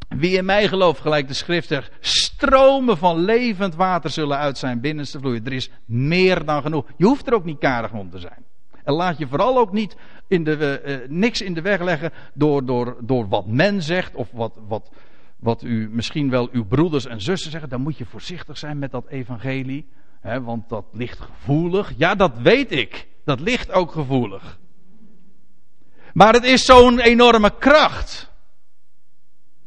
wie 0.08 0.36
in 0.36 0.44
mij 0.44 0.68
gelooft, 0.68 1.00
gelijk 1.00 1.28
de 1.28 1.34
schrift 1.34 1.68
zegt, 1.68 1.90
stromen 2.00 2.98
van 2.98 3.18
levend 3.18 3.74
water 3.74 4.10
zullen 4.10 4.38
uit 4.38 4.58
zijn 4.58 4.80
binnenste 4.80 5.18
vloeien. 5.18 5.44
Er 5.44 5.52
is 5.52 5.70
meer 5.84 6.44
dan 6.44 6.62
genoeg. 6.62 6.86
Je 6.96 7.04
hoeft 7.04 7.26
er 7.26 7.34
ook 7.34 7.44
niet 7.44 7.58
karig 7.58 7.92
om 7.92 8.10
te 8.10 8.18
zijn. 8.18 8.44
En 8.86 8.92
laat 8.92 9.18
je 9.18 9.26
vooral 9.26 9.58
ook 9.58 9.72
niet 9.72 9.96
in 10.28 10.44
de, 10.44 10.82
uh, 10.84 11.08
niks 11.08 11.40
in 11.40 11.54
de 11.54 11.60
weg 11.60 11.80
leggen 11.80 12.12
door, 12.34 12.64
door, 12.64 12.96
door 13.00 13.28
wat 13.28 13.46
men 13.46 13.82
zegt 13.82 14.14
of 14.14 14.30
wat, 14.32 14.58
wat, 14.68 14.90
wat 15.36 15.62
u 15.62 15.88
misschien 15.90 16.30
wel 16.30 16.48
uw 16.52 16.64
broeders 16.64 17.06
en 17.06 17.20
zussen 17.20 17.50
zeggen. 17.50 17.70
Dan 17.70 17.80
moet 17.80 17.98
je 17.98 18.04
voorzichtig 18.04 18.58
zijn 18.58 18.78
met 18.78 18.90
dat 18.90 19.06
evangelie. 19.08 19.88
Hè, 20.20 20.42
want 20.42 20.68
dat 20.68 20.84
ligt 20.92 21.20
gevoelig. 21.20 21.92
Ja, 21.96 22.14
dat 22.14 22.38
weet 22.38 22.72
ik. 22.72 23.06
Dat 23.24 23.40
ligt 23.40 23.72
ook 23.72 23.92
gevoelig. 23.92 24.58
Maar 26.12 26.32
het 26.32 26.44
is 26.44 26.64
zo'n 26.64 27.00
enorme 27.00 27.50
kracht. 27.58 28.30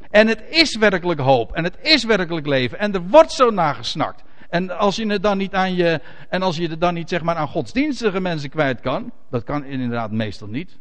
En 0.09 0.27
het 0.27 0.43
is 0.49 0.77
werkelijk 0.77 1.19
hoop. 1.19 1.53
En 1.53 1.63
het 1.63 1.77
is 1.81 2.03
werkelijk 2.03 2.47
leven. 2.47 2.79
En 2.79 2.93
er 2.93 3.07
wordt 3.07 3.31
zo 3.31 3.49
nagesnakt. 3.49 4.23
En 4.49 4.77
als 4.77 4.95
je 4.95 5.07
het 5.07 5.23
dan 5.23 5.37
niet 5.37 5.53
aan 5.53 5.75
je. 5.75 6.01
En 6.29 6.41
als 6.41 6.57
je 6.57 6.67
het 6.67 6.81
dan 6.81 6.93
niet 6.93 7.09
zeg 7.09 7.21
maar 7.21 7.35
aan 7.35 7.47
godsdienstige 7.47 8.19
mensen 8.19 8.49
kwijt 8.49 8.79
kan. 8.79 9.11
Dat 9.29 9.43
kan 9.43 9.63
inderdaad 9.63 10.11
meestal 10.11 10.47
niet. 10.47 10.77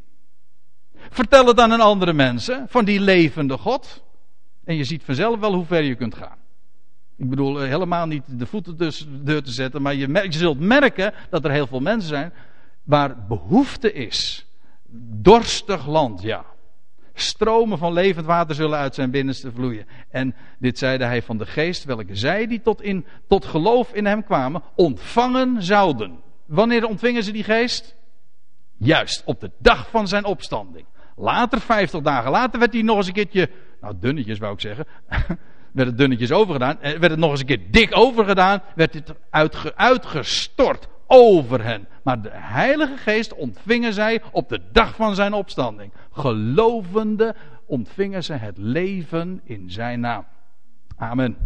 Vertel 1.10 1.46
het 1.46 1.56
dan 1.56 1.72
aan 1.72 1.80
andere 1.80 2.12
mensen. 2.12 2.66
Van 2.68 2.84
die 2.84 3.00
levende 3.00 3.58
God. 3.58 4.02
En 4.64 4.76
je 4.76 4.84
ziet 4.84 5.04
vanzelf 5.04 5.40
wel 5.40 5.54
hoe 5.54 5.64
ver 5.64 5.82
je 5.82 5.94
kunt 5.94 6.14
gaan. 6.14 6.38
Ik 7.16 7.28
bedoel 7.28 7.62
eh, 7.62 7.68
helemaal 7.68 8.06
niet 8.06 8.24
de 8.26 8.46
voeten 8.46 8.76
tussen 8.76 9.12
de 9.12 9.22
deur 9.22 9.42
te 9.42 9.50
zetten. 9.50 9.82
Maar 9.82 9.94
je, 9.94 10.08
je 10.08 10.38
zult 10.38 10.60
merken 10.60 11.14
dat 11.30 11.44
er 11.44 11.50
heel 11.50 11.66
veel 11.66 11.80
mensen 11.80 12.08
zijn. 12.08 12.32
Waar 12.82 13.26
behoefte 13.26 13.92
is 13.92 14.46
dorstig 15.22 15.86
land, 15.86 16.22
ja. 16.22 16.44
Stromen 17.20 17.78
van 17.78 17.92
levend 17.92 18.26
water 18.26 18.54
zullen 18.54 18.78
uit 18.78 18.94
zijn 18.94 19.10
binnenste 19.10 19.52
vloeien. 19.52 19.86
En 20.10 20.34
dit 20.58 20.78
zeide 20.78 21.04
hij 21.04 21.22
van 21.22 21.38
de 21.38 21.46
geest, 21.46 21.84
welke 21.84 22.14
zij 22.14 22.46
die 22.46 22.60
tot, 22.60 22.82
in, 22.82 23.06
tot 23.28 23.44
geloof 23.44 23.92
in 23.92 24.06
hem 24.06 24.24
kwamen, 24.24 24.62
ontvangen 24.74 25.62
zouden. 25.62 26.20
Wanneer 26.46 26.86
ontvingen 26.86 27.22
ze 27.22 27.32
die 27.32 27.44
geest? 27.44 27.96
Juist, 28.76 29.22
op 29.24 29.40
de 29.40 29.50
dag 29.58 29.90
van 29.90 30.08
zijn 30.08 30.24
opstanding. 30.24 30.86
Later, 31.16 31.60
vijftig 31.60 32.00
dagen 32.00 32.30
later, 32.30 32.58
werd 32.58 32.72
hij 32.72 32.82
nog 32.82 32.96
eens 32.96 33.06
een 33.06 33.12
keertje, 33.12 33.50
nou 33.80 33.94
dunnetjes 34.00 34.38
wou 34.38 34.52
ik 34.52 34.60
zeggen, 34.60 34.86
werd 35.72 35.88
het 35.88 35.98
dunnetjes 35.98 36.32
overgedaan, 36.32 36.80
eh, 36.80 36.98
werd 36.98 37.10
het 37.10 37.20
nog 37.20 37.30
eens 37.30 37.40
een 37.40 37.46
keer 37.46 37.70
dik 37.70 37.96
overgedaan, 37.96 38.62
werd 38.74 38.94
het 38.94 39.14
uitgestort 39.76 40.88
over 41.06 41.64
hen. 41.64 41.88
Maar 42.02 42.22
de 42.22 42.30
Heilige 42.32 42.96
Geest 42.96 43.34
ontvingen 43.34 43.92
zij 43.92 44.22
op 44.32 44.48
de 44.48 44.60
dag 44.72 44.94
van 44.94 45.14
zijn 45.14 45.32
opstanding. 45.32 45.92
Gelovende 46.18 47.34
ontvingen 47.66 48.24
ze 48.24 48.32
het 48.32 48.58
leven 48.58 49.40
in 49.44 49.70
zijn 49.70 50.00
naam. 50.00 50.24
Amen. 50.96 51.36